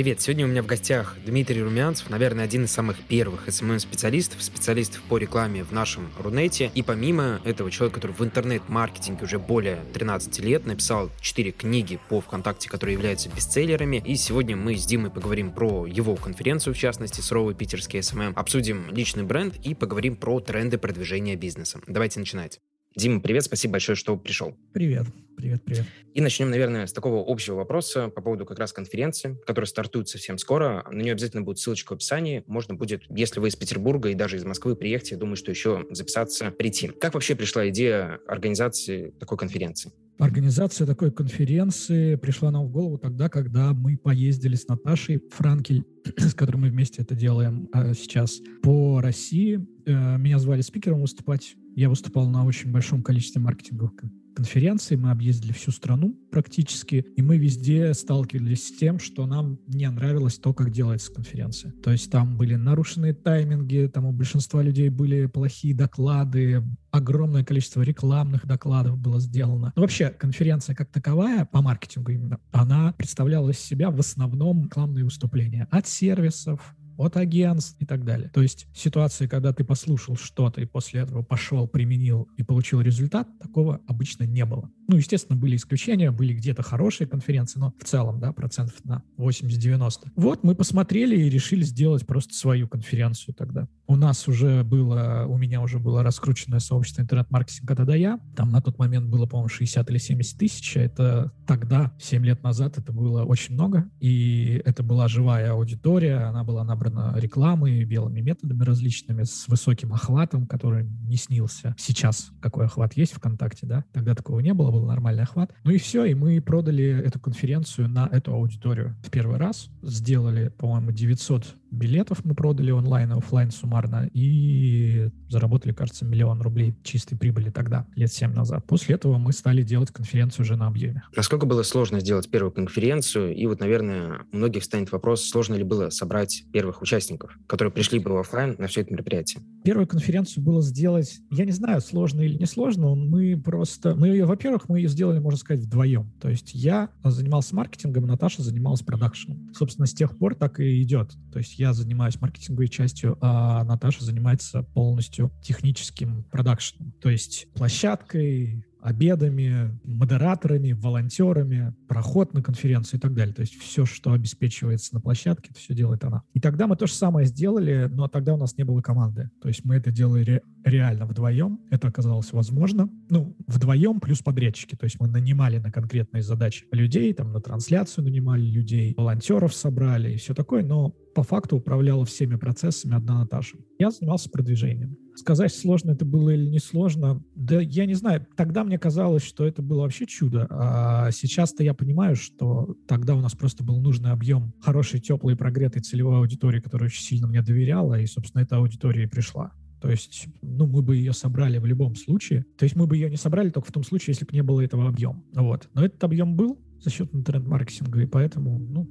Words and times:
Привет, 0.00 0.22
сегодня 0.22 0.46
у 0.46 0.48
меня 0.48 0.62
в 0.62 0.66
гостях 0.66 1.14
Дмитрий 1.26 1.62
Румянцев, 1.62 2.08
наверное, 2.08 2.46
один 2.46 2.64
из 2.64 2.72
самых 2.72 2.98
первых 3.00 3.46
SMM-специалистов, 3.48 4.42
специалистов 4.42 5.02
по 5.02 5.18
рекламе 5.18 5.62
в 5.62 5.72
нашем 5.72 6.10
Рунете. 6.18 6.70
И 6.74 6.82
помимо 6.82 7.38
этого, 7.44 7.70
человек, 7.70 7.96
который 7.96 8.12
в 8.12 8.24
интернет-маркетинге 8.24 9.22
уже 9.24 9.38
более 9.38 9.84
13 9.92 10.38
лет, 10.38 10.64
написал 10.64 11.10
4 11.20 11.52
книги 11.52 11.98
по 12.08 12.22
ВКонтакте, 12.22 12.70
которые 12.70 12.94
являются 12.94 13.28
бестселлерами. 13.28 14.02
И 14.06 14.16
сегодня 14.16 14.56
мы 14.56 14.74
с 14.74 14.86
Димой 14.86 15.10
поговорим 15.10 15.52
про 15.52 15.84
его 15.84 16.16
конференцию, 16.16 16.72
в 16.72 16.78
частности, 16.78 17.20
суровый 17.20 17.54
питерский 17.54 17.98
SMM, 17.98 18.32
обсудим 18.36 18.86
личный 18.92 19.24
бренд 19.24 19.56
и 19.62 19.74
поговорим 19.74 20.16
про 20.16 20.40
тренды 20.40 20.78
продвижения 20.78 21.36
бизнеса. 21.36 21.78
Давайте 21.86 22.20
начинать. 22.20 22.58
Дима, 22.96 23.20
привет, 23.20 23.44
спасибо 23.44 23.72
большое, 23.72 23.94
что 23.94 24.16
пришел. 24.16 24.56
Привет, 24.72 25.06
привет, 25.36 25.62
привет. 25.62 25.86
И 26.12 26.20
начнем, 26.20 26.50
наверное, 26.50 26.86
с 26.86 26.92
такого 26.92 27.24
общего 27.24 27.54
вопроса 27.54 28.08
по 28.08 28.20
поводу 28.20 28.44
как 28.44 28.58
раз 28.58 28.72
конференции, 28.72 29.38
которая 29.46 29.68
стартует 29.68 30.08
совсем 30.08 30.38
скоро. 30.38 30.84
На 30.90 31.00
нее 31.00 31.12
обязательно 31.12 31.42
будет 31.42 31.58
ссылочка 31.60 31.92
в 31.92 31.96
описании. 31.96 32.42
Можно 32.48 32.74
будет, 32.74 33.04
если 33.08 33.38
вы 33.38 33.48
из 33.48 33.54
Петербурга 33.54 34.08
и 34.08 34.14
даже 34.14 34.36
из 34.36 34.44
Москвы 34.44 34.74
приехать, 34.74 35.12
я 35.12 35.16
думаю, 35.16 35.36
что 35.36 35.52
еще 35.52 35.86
записаться, 35.90 36.50
прийти. 36.50 36.88
Как 36.88 37.14
вообще 37.14 37.36
пришла 37.36 37.68
идея 37.68 38.18
организации 38.26 39.10
такой 39.20 39.38
конференции? 39.38 39.92
Организация 40.20 40.86
такой 40.86 41.10
конференции 41.10 42.14
пришла 42.14 42.50
нам 42.50 42.66
в 42.66 42.70
голову 42.70 42.98
тогда, 42.98 43.28
когда 43.28 43.72
мы 43.72 43.96
поездили 43.96 44.54
с 44.54 44.68
Наташей 44.68 45.22
Франкель, 45.30 45.84
с 46.16 46.34
которой 46.34 46.58
мы 46.58 46.68
вместе 46.68 47.02
это 47.02 47.14
делаем 47.14 47.68
а 47.72 47.94
сейчас, 47.94 48.40
по 48.62 49.00
России. 49.00 49.66
Э, 49.86 50.18
меня 50.18 50.38
звали 50.38 50.60
спикером 50.60 51.00
выступать 51.00 51.56
я 51.76 51.88
выступал 51.88 52.28
на 52.28 52.44
очень 52.44 52.70
большом 52.70 53.02
количестве 53.02 53.40
маркетинговых 53.40 53.96
конференций, 54.40 54.96
мы 54.96 55.10
объездили 55.10 55.52
всю 55.52 55.70
страну 55.70 56.18
практически, 56.30 57.04
и 57.14 57.20
мы 57.20 57.36
везде 57.36 57.92
сталкивались 57.92 58.68
с 58.68 58.72
тем, 58.78 58.98
что 58.98 59.26
нам 59.26 59.58
не 59.66 59.86
нравилось 59.90 60.38
то, 60.38 60.54
как 60.54 60.70
делается 60.70 61.12
конференция. 61.12 61.72
То 61.84 61.92
есть 61.92 62.10
там 62.10 62.38
были 62.38 62.54
нарушенные 62.54 63.12
тайминги, 63.12 63.90
там 63.92 64.06
у 64.06 64.12
большинства 64.12 64.62
людей 64.62 64.88
были 64.88 65.26
плохие 65.26 65.74
доклады, 65.74 66.62
огромное 66.90 67.44
количество 67.44 67.82
рекламных 67.82 68.46
докладов 68.46 68.96
было 68.96 69.20
сделано. 69.20 69.74
Но 69.76 69.82
вообще 69.82 70.08
конференция 70.08 70.74
как 70.74 70.90
таковая, 70.90 71.44
по 71.44 71.60
маркетингу 71.60 72.10
именно, 72.10 72.40
она 72.50 72.94
представляла 72.94 73.50
из 73.50 73.58
себя 73.58 73.90
в 73.90 74.00
основном 74.00 74.64
рекламные 74.64 75.04
выступления 75.04 75.68
от 75.70 75.86
сервисов, 75.86 76.74
от 77.00 77.16
агентств 77.16 77.76
и 77.80 77.86
так 77.86 78.04
далее. 78.04 78.28
То 78.30 78.42
есть 78.42 78.66
ситуации, 78.74 79.26
когда 79.26 79.52
ты 79.52 79.64
послушал 79.64 80.16
что-то 80.16 80.60
и 80.60 80.66
после 80.66 81.00
этого 81.00 81.22
пошел, 81.22 81.66
применил 81.66 82.28
и 82.36 82.42
получил 82.42 82.80
результат, 82.80 83.28
такого 83.38 83.80
обычно 83.86 84.24
не 84.24 84.44
было. 84.44 84.70
Ну, 84.90 84.96
естественно, 84.96 85.38
были 85.38 85.54
исключения, 85.54 86.10
были 86.10 86.34
где-то 86.34 86.64
хорошие 86.64 87.06
конференции, 87.06 87.60
но 87.60 87.72
в 87.78 87.84
целом, 87.84 88.18
да, 88.18 88.32
процентов 88.32 88.74
на 88.82 89.04
80-90. 89.18 90.08
Вот 90.16 90.42
мы 90.42 90.56
посмотрели 90.56 91.16
и 91.16 91.30
решили 91.30 91.62
сделать 91.62 92.04
просто 92.08 92.34
свою 92.34 92.66
конференцию 92.66 93.36
тогда. 93.36 93.68
У 93.86 93.94
нас 93.94 94.26
уже 94.26 94.64
было, 94.64 95.26
у 95.28 95.36
меня 95.36 95.60
уже 95.62 95.78
было 95.78 96.02
раскрученное 96.02 96.58
сообщество 96.58 97.02
интернет-маркетинга 97.02 97.76
«Да-да 97.76 97.94
я». 97.94 98.18
Там 98.34 98.50
на 98.50 98.60
тот 98.60 98.78
момент 98.78 99.08
было, 99.08 99.26
по-моему, 99.26 99.48
60 99.48 99.88
или 99.90 99.98
70 99.98 100.38
тысяч. 100.38 100.76
Это 100.76 101.32
тогда, 101.46 101.92
7 102.00 102.24
лет 102.24 102.42
назад, 102.42 102.76
это 102.76 102.92
было 102.92 103.24
очень 103.24 103.54
много. 103.54 103.88
И 104.00 104.60
это 104.64 104.82
была 104.82 105.06
живая 105.06 105.52
аудитория, 105.52 106.16
она 106.28 106.42
была 106.42 106.64
набрана 106.64 107.14
рекламой, 107.16 107.84
белыми 107.84 108.20
методами 108.20 108.64
различными, 108.64 109.22
с 109.22 109.46
высоким 109.46 109.92
охватом, 109.92 110.48
который 110.48 110.84
не 110.84 111.16
снился. 111.16 111.76
Сейчас 111.78 112.30
какой 112.40 112.66
охват 112.66 112.96
есть 112.96 113.12
ВКонтакте, 113.12 113.66
да? 113.66 113.84
Тогда 113.92 114.16
такого 114.16 114.40
не 114.40 114.52
было, 114.52 114.70
был 114.80 114.88
нормальный 114.88 115.22
охват. 115.22 115.52
Ну 115.64 115.70
и 115.70 115.78
все, 115.78 116.04
и 116.04 116.14
мы 116.14 116.40
продали 116.40 116.84
эту 116.84 117.20
конференцию 117.20 117.88
на 117.88 118.08
эту 118.10 118.32
аудиторию 118.32 118.96
в 119.02 119.10
первый 119.10 119.36
раз. 119.36 119.68
Сделали, 119.82 120.48
по-моему, 120.48 120.92
900 120.92 121.54
билетов 121.70 122.24
мы 122.24 122.34
продали 122.34 122.70
онлайн 122.70 123.12
и 123.12 123.16
офлайн 123.16 123.50
суммарно 123.50 124.08
и 124.12 125.10
заработали, 125.28 125.72
кажется, 125.72 126.04
миллион 126.04 126.40
рублей 126.42 126.74
чистой 126.82 127.16
прибыли 127.16 127.50
тогда, 127.50 127.86
лет 127.94 128.12
7 128.12 128.32
назад. 128.32 128.66
После 128.66 128.96
этого 128.96 129.18
мы 129.18 129.32
стали 129.32 129.62
делать 129.62 129.90
конференцию 129.90 130.44
уже 130.44 130.56
на 130.56 130.66
объеме. 130.66 131.02
Насколько 131.14 131.46
было 131.46 131.62
сложно 131.62 132.00
сделать 132.00 132.30
первую 132.30 132.52
конференцию? 132.52 133.34
И 133.34 133.46
вот, 133.46 133.60
наверное, 133.60 134.24
у 134.32 134.36
многих 134.36 134.64
станет 134.64 134.90
вопрос, 134.92 135.24
сложно 135.24 135.54
ли 135.54 135.64
было 135.64 135.90
собрать 135.90 136.44
первых 136.52 136.82
участников, 136.82 137.38
которые 137.46 137.72
пришли 137.72 137.98
бы 137.98 138.10
в 138.12 138.16
офлайн 138.18 138.56
на 138.58 138.66
все 138.66 138.80
это 138.80 138.92
мероприятие? 138.92 139.42
Первую 139.64 139.86
конференцию 139.86 140.42
было 140.42 140.62
сделать, 140.62 141.20
я 141.30 141.44
не 141.44 141.52
знаю, 141.52 141.80
сложно 141.80 142.22
или 142.22 142.36
не 142.36 142.46
сложно, 142.46 142.94
мы 142.94 143.40
просто, 143.40 143.94
мы 143.94 144.08
ее, 144.08 144.24
во-первых, 144.24 144.68
мы 144.68 144.80
ее 144.80 144.88
сделали, 144.88 145.18
можно 145.18 145.38
сказать, 145.38 145.64
вдвоем. 145.64 146.12
То 146.20 146.28
есть 146.28 146.54
я 146.54 146.88
занимался 147.04 147.54
маркетингом, 147.54 148.06
Наташа 148.06 148.42
занималась 148.42 148.82
продакшеном. 148.82 149.52
Собственно, 149.54 149.86
с 149.86 149.94
тех 149.94 150.16
пор 150.18 150.34
так 150.34 150.58
и 150.60 150.82
идет. 150.82 151.12
То 151.32 151.38
есть 151.38 151.58
я 151.60 151.74
занимаюсь 151.74 152.18
маркетинговой 152.20 152.68
частью, 152.68 153.18
а 153.20 153.62
Наташа 153.64 154.02
занимается 154.02 154.62
полностью 154.62 155.30
техническим 155.42 156.24
продакшеном. 156.24 156.92
То 157.02 157.10
есть 157.10 157.52
площадкой, 157.52 158.64
обедами, 158.82 159.78
модераторами, 159.84 160.72
волонтерами, 160.72 161.74
проход 161.88 162.34
на 162.34 162.42
конференцию 162.42 162.98
и 162.98 163.00
так 163.00 163.14
далее. 163.14 163.34
То 163.34 163.42
есть 163.42 163.54
все, 163.54 163.84
что 163.84 164.12
обеспечивается 164.12 164.94
на 164.94 165.00
площадке, 165.00 165.50
это 165.50 165.60
все 165.60 165.74
делает 165.74 166.04
она. 166.04 166.22
И 166.34 166.40
тогда 166.40 166.66
мы 166.66 166.76
то 166.76 166.86
же 166.86 166.94
самое 166.94 167.26
сделали, 167.26 167.88
но 167.90 168.08
тогда 168.08 168.34
у 168.34 168.36
нас 168.36 168.56
не 168.56 168.64
было 168.64 168.80
команды. 168.80 169.30
То 169.40 169.48
есть 169.48 169.64
мы 169.64 169.76
это 169.76 169.90
делали 169.90 170.22
ре- 170.22 170.42
реально 170.64 171.06
вдвоем. 171.06 171.60
Это 171.70 171.88
оказалось 171.88 172.32
возможно. 172.32 172.88
Ну, 173.08 173.36
вдвоем 173.46 174.00
плюс 174.00 174.20
подрядчики. 174.20 174.76
То 174.76 174.84
есть 174.84 175.00
мы 175.00 175.08
нанимали 175.08 175.58
на 175.58 175.70
конкретные 175.70 176.22
задачи 176.22 176.66
людей, 176.72 177.12
там 177.12 177.32
на 177.32 177.40
трансляцию 177.40 178.04
нанимали 178.04 178.42
людей, 178.42 178.94
волонтеров 178.96 179.54
собрали 179.54 180.12
и 180.12 180.16
все 180.16 180.34
такое, 180.34 180.64
но 180.64 180.94
по 181.14 181.22
факту 181.22 181.56
управляла 181.56 182.04
всеми 182.04 182.36
процессами 182.36 182.94
одна 182.94 183.20
Наташа. 183.20 183.56
Я 183.78 183.90
занимался 183.90 184.30
продвижением. 184.30 184.96
Сказать, 185.16 185.52
сложно 185.54 185.92
это 185.92 186.04
было 186.04 186.30
или 186.30 186.46
не 186.46 186.58
сложно, 186.58 187.22
да 187.34 187.60
я 187.60 187.86
не 187.86 187.94
знаю. 187.94 188.26
Тогда 188.36 188.64
мне 188.64 188.78
казалось, 188.78 189.22
что 189.22 189.46
это 189.46 189.62
было 189.62 189.82
вообще 189.82 190.06
чудо. 190.06 190.46
А 190.50 191.10
сейчас-то 191.10 191.62
я 191.62 191.74
понимаю, 191.74 192.16
что 192.16 192.76
тогда 192.86 193.14
у 193.14 193.20
нас 193.20 193.34
просто 193.34 193.64
был 193.64 193.80
нужный 193.80 194.10
объем 194.10 194.54
хорошей, 194.60 195.00
теплой, 195.00 195.36
прогретой 195.36 195.82
целевой 195.82 196.18
аудитории, 196.18 196.60
которая 196.60 196.88
очень 196.88 197.02
сильно 197.02 197.26
мне 197.26 197.42
доверяла, 197.42 198.00
и, 198.00 198.06
собственно, 198.06 198.42
эта 198.42 198.56
аудитория 198.56 199.04
и 199.04 199.06
пришла. 199.06 199.52
То 199.80 199.90
есть, 199.90 200.26
ну, 200.42 200.66
мы 200.66 200.82
бы 200.82 200.96
ее 200.96 201.12
собрали 201.12 201.58
в 201.58 201.66
любом 201.66 201.94
случае. 201.96 202.44
То 202.58 202.64
есть 202.64 202.76
мы 202.76 202.86
бы 202.86 202.96
ее 202.96 203.08
не 203.08 203.16
собрали 203.16 203.48
только 203.50 203.68
в 203.68 203.72
том 203.72 203.82
случае, 203.82 204.12
если 204.12 204.26
бы 204.26 204.32
не 204.32 204.42
было 204.42 204.60
этого 204.60 204.88
объема. 204.88 205.22
Вот. 205.34 205.68
Но 205.74 205.84
этот 205.84 206.02
объем 206.04 206.36
был 206.36 206.58
за 206.80 206.90
счет 206.90 207.14
интернет-маркетинга, 207.14 208.02
и 208.02 208.06
поэтому, 208.06 208.58
ну, 208.58 208.88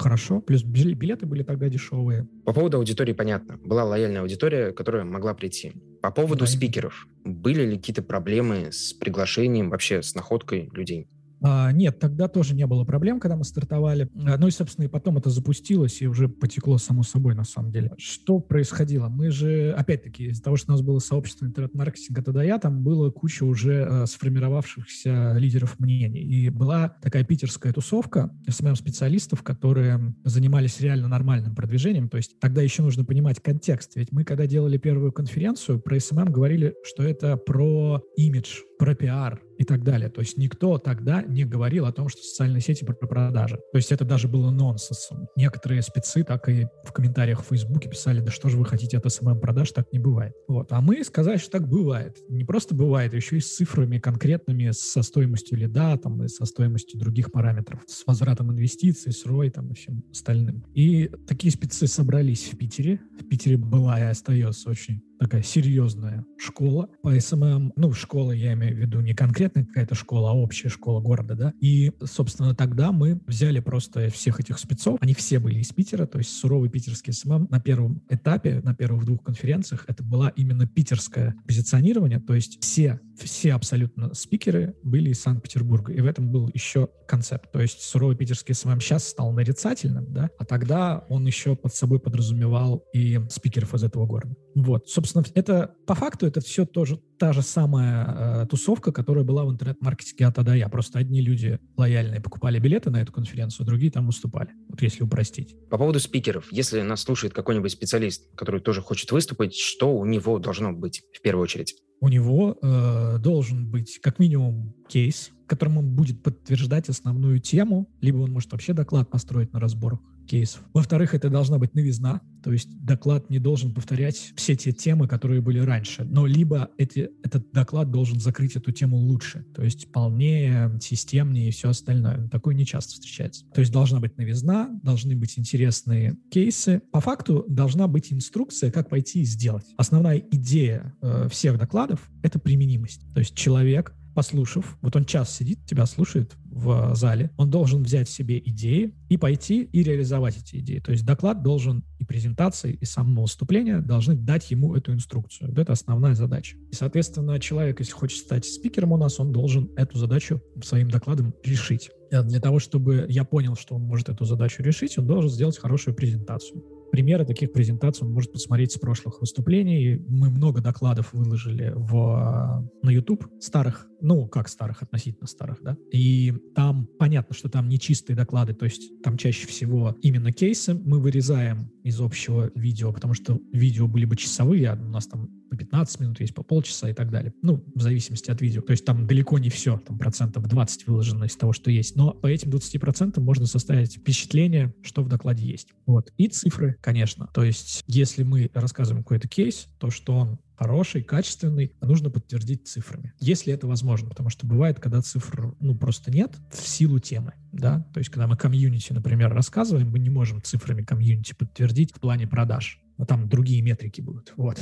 хорошо. 0.00 0.40
Плюс 0.40 0.62
билеты 0.62 1.26
были 1.26 1.42
тогда 1.42 1.68
дешевые. 1.68 2.26
По 2.44 2.52
поводу 2.52 2.78
аудитории 2.78 3.12
понятно. 3.12 3.58
Была 3.58 3.84
лояльная 3.84 4.22
аудитория, 4.22 4.72
которая 4.72 5.04
могла 5.04 5.34
прийти. 5.34 5.72
По 6.02 6.10
поводу 6.10 6.44
да. 6.44 6.46
спикеров. 6.46 7.06
Были 7.24 7.64
ли 7.64 7.76
какие-то 7.76 8.02
проблемы 8.02 8.72
с 8.72 8.92
приглашением, 8.92 9.70
вообще 9.70 10.02
с 10.02 10.14
находкой 10.14 10.70
людей? 10.72 11.08
А, 11.42 11.72
нет, 11.72 11.98
тогда 11.98 12.28
тоже 12.28 12.54
не 12.54 12.66
было 12.66 12.84
проблем, 12.84 13.20
когда 13.20 13.36
мы 13.36 13.44
стартовали. 13.44 14.08
А, 14.26 14.36
ну 14.36 14.46
и, 14.46 14.50
собственно, 14.50 14.84
и 14.84 14.88
потом 14.88 15.18
это 15.18 15.30
запустилось 15.30 16.02
и 16.02 16.06
уже 16.06 16.28
потекло 16.28 16.78
само 16.78 17.02
собой, 17.02 17.34
на 17.34 17.44
самом 17.44 17.72
деле. 17.72 17.92
Что 17.98 18.40
происходило? 18.40 19.08
Мы 19.08 19.30
же, 19.30 19.72
опять-таки, 19.72 20.26
из-за 20.26 20.42
того, 20.42 20.56
что 20.56 20.72
у 20.72 20.74
нас 20.74 20.82
было 20.82 20.98
сообщество 20.98 21.46
интернет-маркетинга 21.46 22.22
тогда 22.22 22.42
я, 22.42 22.58
там 22.58 22.82
было 22.82 23.10
куча 23.10 23.44
уже 23.44 23.86
э, 23.88 24.06
сформировавшихся 24.06 25.36
лидеров 25.38 25.78
мнений. 25.78 26.20
И 26.20 26.48
была 26.50 26.96
такая 27.02 27.24
питерская 27.24 27.72
тусовка 27.72 28.30
СММ-специалистов, 28.48 29.42
которые 29.42 30.14
занимались 30.24 30.80
реально 30.80 31.08
нормальным 31.08 31.54
продвижением. 31.54 32.08
То 32.08 32.16
есть 32.16 32.38
тогда 32.40 32.62
еще 32.62 32.82
нужно 32.82 33.04
понимать 33.04 33.40
контекст. 33.40 33.96
Ведь 33.96 34.12
мы, 34.12 34.24
когда 34.24 34.46
делали 34.46 34.78
первую 34.78 35.12
конференцию, 35.12 35.80
про 35.80 35.98
СММ 35.98 36.26
говорили, 36.26 36.74
что 36.84 37.02
это 37.02 37.36
про 37.36 38.02
имидж, 38.16 38.60
про 38.78 38.94
пиар, 38.94 39.40
и 39.60 39.64
так 39.64 39.84
далее. 39.84 40.08
То 40.08 40.22
есть 40.22 40.38
никто 40.38 40.78
тогда 40.78 41.20
не 41.22 41.44
говорил 41.44 41.84
о 41.84 41.92
том, 41.92 42.08
что 42.08 42.22
социальные 42.22 42.62
сети 42.62 42.82
про 42.82 42.94
продажи. 42.94 43.56
То 43.56 43.76
есть 43.76 43.92
это 43.92 44.06
даже 44.06 44.26
было 44.26 44.50
нонсенсом. 44.50 45.28
Некоторые 45.36 45.82
спецы 45.82 46.24
так 46.24 46.48
и 46.48 46.66
в 46.82 46.92
комментариях 46.92 47.42
в 47.42 47.48
Фейсбуке 47.48 47.90
писали, 47.90 48.20
да 48.20 48.30
что 48.30 48.48
же 48.48 48.56
вы 48.56 48.64
хотите 48.64 48.96
от 48.96 49.12
СММ-продаж, 49.12 49.70
так 49.72 49.92
не 49.92 49.98
бывает. 49.98 50.32
Вот. 50.48 50.72
А 50.72 50.80
мы 50.80 51.04
сказали, 51.04 51.36
что 51.36 51.50
так 51.50 51.68
бывает. 51.68 52.16
Не 52.30 52.44
просто 52.44 52.74
бывает, 52.74 53.12
а 53.12 53.16
еще 53.16 53.36
и 53.36 53.40
с 53.40 53.54
цифрами 53.54 53.98
конкретными, 53.98 54.70
со 54.70 55.02
стоимостью 55.02 55.58
лида, 55.58 55.98
там, 55.98 56.24
и 56.24 56.28
со 56.28 56.46
стоимостью 56.46 56.98
других 56.98 57.30
параметров, 57.30 57.82
с 57.86 58.06
возвратом 58.06 58.50
инвестиций, 58.52 59.12
с 59.12 59.26
ROI 59.26 59.50
там, 59.50 59.70
и 59.72 59.74
всем 59.74 60.02
остальным. 60.10 60.64
И 60.72 61.10
такие 61.28 61.52
спецы 61.52 61.86
собрались 61.86 62.50
в 62.50 62.56
Питере. 62.56 62.98
В 63.20 63.28
Питере 63.28 63.58
была 63.58 64.00
и 64.00 64.04
остается 64.04 64.70
очень 64.70 65.02
такая 65.20 65.42
серьезная 65.42 66.24
школа 66.38 66.88
по 67.02 67.18
СММ. 67.18 67.74
Ну, 67.76 67.92
школа 67.92 68.32
я 68.32 68.54
имею 68.54 68.74
в 68.74 68.78
виду 68.78 69.00
не 69.00 69.14
конкретная 69.14 69.64
какая-то 69.64 69.94
школа, 69.94 70.30
а 70.30 70.32
общая 70.32 70.70
школа 70.70 71.00
города, 71.00 71.34
да. 71.34 71.52
И, 71.60 71.92
собственно, 72.04 72.54
тогда 72.54 72.90
мы 72.90 73.20
взяли 73.26 73.60
просто 73.60 74.08
всех 74.08 74.40
этих 74.40 74.58
спецов, 74.58 74.98
они 75.00 75.14
все 75.14 75.38
были 75.38 75.60
из 75.60 75.72
Питера, 75.72 76.06
то 76.06 76.18
есть 76.18 76.30
суровый 76.30 76.70
питерский 76.70 77.12
СММ 77.12 77.48
на 77.50 77.60
первом 77.60 78.02
этапе, 78.08 78.60
на 78.64 78.74
первых 78.74 79.04
двух 79.04 79.22
конференциях, 79.22 79.84
это 79.86 80.02
была 80.02 80.30
именно 80.30 80.66
питерское 80.66 81.36
позиционирование, 81.46 82.18
то 82.18 82.34
есть 82.34 82.62
все, 82.62 83.00
все 83.16 83.52
абсолютно 83.52 84.14
спикеры 84.14 84.74
были 84.82 85.10
из 85.10 85.20
Санкт-Петербурга, 85.20 85.92
и 85.92 86.00
в 86.00 86.06
этом 86.06 86.30
был 86.30 86.50
еще 86.54 86.88
концепт, 87.06 87.52
то 87.52 87.60
есть 87.60 87.82
суровый 87.82 88.16
питерский 88.16 88.54
СММ 88.54 88.80
сейчас 88.80 89.06
стал 89.06 89.32
нарицательным, 89.32 90.12
да, 90.12 90.30
а 90.38 90.44
тогда 90.46 91.04
он 91.10 91.26
еще 91.26 91.56
под 91.56 91.74
собой 91.74 92.00
подразумевал 92.00 92.84
и 92.94 93.20
спикеров 93.28 93.74
из 93.74 93.84
этого 93.84 94.06
города. 94.06 94.34
Вот, 94.54 94.88
собственно, 94.88 95.09
это 95.34 95.74
по 95.86 95.94
факту 95.94 96.26
это 96.26 96.40
все 96.40 96.64
тоже 96.64 97.00
та 97.18 97.32
же 97.32 97.42
самая 97.42 98.42
э, 98.42 98.46
тусовка, 98.46 98.92
которая 98.92 99.24
была 99.24 99.44
в 99.44 99.50
интернет-маркетинге 99.50 100.26
от 100.26 100.38
А 100.38 100.42
до 100.42 100.54
Я. 100.54 100.68
Просто 100.68 100.98
одни 100.98 101.20
люди 101.20 101.58
лояльные 101.76 102.20
покупали 102.20 102.58
билеты 102.58 102.90
на 102.90 103.02
эту 103.02 103.12
конференцию, 103.12 103.66
другие 103.66 103.92
там 103.92 104.06
выступали. 104.06 104.50
Вот 104.68 104.80
если 104.82 105.02
упростить. 105.02 105.56
По 105.68 105.78
поводу 105.78 106.00
спикеров. 106.00 106.50
Если 106.50 106.80
нас 106.82 107.02
слушает 107.02 107.34
какой-нибудь 107.34 107.72
специалист, 107.72 108.34
который 108.36 108.60
тоже 108.60 108.82
хочет 108.82 109.12
выступить, 109.12 109.54
что 109.54 109.94
у 109.94 110.04
него 110.04 110.38
должно 110.38 110.72
быть 110.72 111.02
в 111.12 111.20
первую 111.20 111.44
очередь? 111.44 111.76
У 112.00 112.08
него 112.08 112.58
э, 112.60 113.18
должен 113.18 113.70
быть 113.70 113.98
как 114.02 114.18
минимум 114.18 114.74
кейс, 114.88 115.30
которым 115.46 115.78
он 115.78 115.94
будет 115.94 116.22
подтверждать 116.22 116.88
основную 116.88 117.40
тему, 117.40 117.88
либо 118.00 118.18
он 118.18 118.32
может 118.32 118.52
вообще 118.52 118.72
доклад 118.72 119.10
построить 119.10 119.52
на 119.52 119.60
разборах 119.60 120.00
кейсов. 120.30 120.62
Во-вторых, 120.72 121.12
это 121.14 121.28
должна 121.28 121.58
быть 121.58 121.74
новизна, 121.74 122.20
то 122.44 122.52
есть 122.52 122.68
доклад 122.84 123.30
не 123.30 123.40
должен 123.40 123.74
повторять 123.74 124.32
все 124.36 124.54
те 124.54 124.70
темы, 124.70 125.08
которые 125.08 125.40
были 125.40 125.58
раньше, 125.58 126.04
но 126.04 126.24
либо 126.24 126.70
эти, 126.78 127.10
этот 127.24 127.50
доклад 127.50 127.90
должен 127.90 128.20
закрыть 128.20 128.54
эту 128.54 128.70
тему 128.70 128.96
лучше, 128.96 129.44
то 129.56 129.64
есть 129.64 129.90
полнее, 129.90 130.78
системнее 130.80 131.48
и 131.48 131.50
все 131.50 131.70
остальное. 131.70 132.28
Такое 132.28 132.54
не 132.54 132.64
часто 132.64 132.92
встречается. 132.92 133.44
То 133.52 133.60
есть 133.60 133.72
должна 133.72 133.98
быть 133.98 134.16
новизна, 134.18 134.70
должны 134.84 135.16
быть 135.16 135.36
интересные 135.36 136.16
кейсы. 136.30 136.80
По 136.92 137.00
факту 137.00 137.44
должна 137.48 137.88
быть 137.88 138.12
инструкция, 138.12 138.70
как 138.70 138.88
пойти 138.88 139.22
и 139.22 139.24
сделать. 139.24 139.66
Основная 139.76 140.18
идея 140.30 140.94
э, 141.02 141.28
всех 141.28 141.58
докладов— 141.58 141.89
это 142.22 142.38
применимость. 142.38 143.02
То 143.14 143.20
есть 143.20 143.34
человек 143.34 143.94
послушав, 144.14 144.76
вот 144.82 144.96
он 144.96 145.04
час 145.04 145.34
сидит, 145.34 145.64
тебя 145.66 145.86
слушает 145.86 146.36
в 146.44 146.94
зале, 146.94 147.30
он 147.36 147.50
должен 147.50 147.82
взять 147.82 148.08
себе 148.08 148.38
идеи 148.38 148.94
и 149.08 149.16
пойти 149.16 149.62
и 149.62 149.82
реализовать 149.82 150.36
эти 150.36 150.56
идеи. 150.56 150.80
То 150.80 150.92
есть 150.92 151.04
доклад 151.04 151.42
должен 151.42 151.84
и 151.98 152.04
презентация, 152.04 152.72
и 152.72 152.84
само 152.84 153.22
выступление 153.22 153.80
должны 153.80 154.14
дать 154.14 154.50
ему 154.50 154.74
эту 154.74 154.92
инструкцию. 154.92 155.50
Вот 155.50 155.58
это 155.58 155.72
основная 155.72 156.14
задача. 156.14 156.56
И, 156.70 156.74
соответственно, 156.74 157.38
человек, 157.38 157.80
если 157.80 157.92
хочет 157.92 158.18
стать 158.18 158.44
спикером 158.44 158.92
у 158.92 158.96
нас, 158.96 159.20
он 159.20 159.32
должен 159.32 159.70
эту 159.76 159.96
задачу 159.96 160.42
своим 160.62 160.90
докладом 160.90 161.34
решить. 161.44 161.90
Э, 162.10 162.22
для 162.22 162.40
того, 162.40 162.58
чтобы 162.58 163.06
я 163.08 163.24
понял, 163.24 163.56
что 163.56 163.76
он 163.76 163.82
может 163.82 164.08
эту 164.08 164.24
задачу 164.24 164.62
решить, 164.62 164.98
он 164.98 165.06
должен 165.06 165.30
сделать 165.30 165.58
хорошую 165.58 165.94
презентацию. 165.94 166.62
Примеры 166.90 167.24
таких 167.24 167.52
презентаций 167.52 168.06
он 168.06 168.12
может 168.12 168.32
посмотреть 168.32 168.72
с 168.72 168.78
прошлых 168.78 169.20
выступлений. 169.20 170.04
Мы 170.08 170.30
много 170.30 170.60
докладов 170.60 171.12
выложили 171.12 171.72
в, 171.74 172.68
на 172.82 172.90
YouTube 172.90 173.26
старых, 173.40 173.86
ну, 174.00 174.26
как 174.26 174.48
старых, 174.48 174.82
относительно 174.82 175.26
старых, 175.26 175.62
да. 175.62 175.76
И 175.92 176.34
там 176.54 176.88
понятно, 176.98 177.34
что 177.34 177.48
там 177.48 177.68
не 177.68 177.78
чистые 177.78 178.16
доклады, 178.16 178.54
то 178.54 178.64
есть 178.64 179.02
там 179.02 179.16
чаще 179.16 179.46
всего 179.46 179.96
именно 180.02 180.32
кейсы 180.32 180.74
мы 180.74 181.00
вырезаем 181.00 181.70
из 181.82 182.00
общего 182.00 182.50
видео, 182.54 182.92
потому 182.92 183.14
что 183.14 183.40
видео 183.52 183.86
были 183.86 184.04
бы 184.04 184.16
часовые, 184.16 184.70
а 184.70 184.74
у 184.74 184.88
нас 184.88 185.06
там 185.06 185.28
по 185.50 185.56
15 185.56 186.00
минут 186.00 186.20
есть, 186.20 186.34
по 186.34 186.42
полчаса 186.42 186.88
и 186.88 186.94
так 186.94 187.10
далее. 187.10 187.34
Ну, 187.42 187.64
в 187.74 187.82
зависимости 187.82 188.30
от 188.30 188.40
видео. 188.40 188.62
То 188.62 188.70
есть 188.70 188.84
там 188.84 189.06
далеко 189.06 189.38
не 189.38 189.50
все, 189.50 189.78
там 189.78 189.98
процентов 189.98 190.46
20 190.46 190.86
выложено 190.86 191.24
из 191.24 191.36
того, 191.36 191.52
что 191.52 191.70
есть. 191.70 191.96
Но 191.96 192.12
по 192.12 192.28
этим 192.28 192.50
20 192.50 192.80
процентам 192.80 193.24
можно 193.24 193.46
составить 193.46 193.96
впечатление, 193.96 194.72
что 194.82 195.02
в 195.02 195.08
докладе 195.08 195.44
есть. 195.44 195.68
Вот. 195.86 196.12
И 196.16 196.28
цифры, 196.28 196.76
конечно. 196.80 197.28
То 197.34 197.42
есть 197.42 197.82
если 197.88 198.22
мы 198.22 198.48
рассказываем 198.54 199.02
какой-то 199.02 199.28
кейс, 199.28 199.66
то, 199.78 199.90
что 199.90 200.14
он 200.14 200.38
хороший, 200.60 201.02
качественный, 201.02 201.72
нужно 201.80 202.10
подтвердить 202.10 202.68
цифрами, 202.68 203.14
если 203.18 203.50
это 203.50 203.66
возможно, 203.66 204.10
потому 204.10 204.28
что 204.28 204.46
бывает, 204.46 204.78
когда 204.78 205.00
цифр, 205.00 205.54
ну, 205.58 205.74
просто 205.74 206.10
нет 206.10 206.36
в 206.52 206.68
силу 206.68 206.98
темы, 206.98 207.32
да, 207.50 207.86
то 207.94 207.98
есть 207.98 208.10
когда 208.10 208.26
мы 208.26 208.36
комьюнити, 208.36 208.92
например, 208.92 209.32
рассказываем, 209.32 209.90
мы 209.90 209.98
не 209.98 210.10
можем 210.10 210.42
цифрами 210.42 210.82
комьюнити 210.82 211.32
подтвердить 211.32 211.92
в 211.94 211.98
плане 212.00 212.26
продаж, 212.26 212.78
но 212.98 213.06
там 213.06 213.26
другие 213.26 213.62
метрики 213.62 214.02
будут. 214.02 214.34
Вот. 214.36 214.60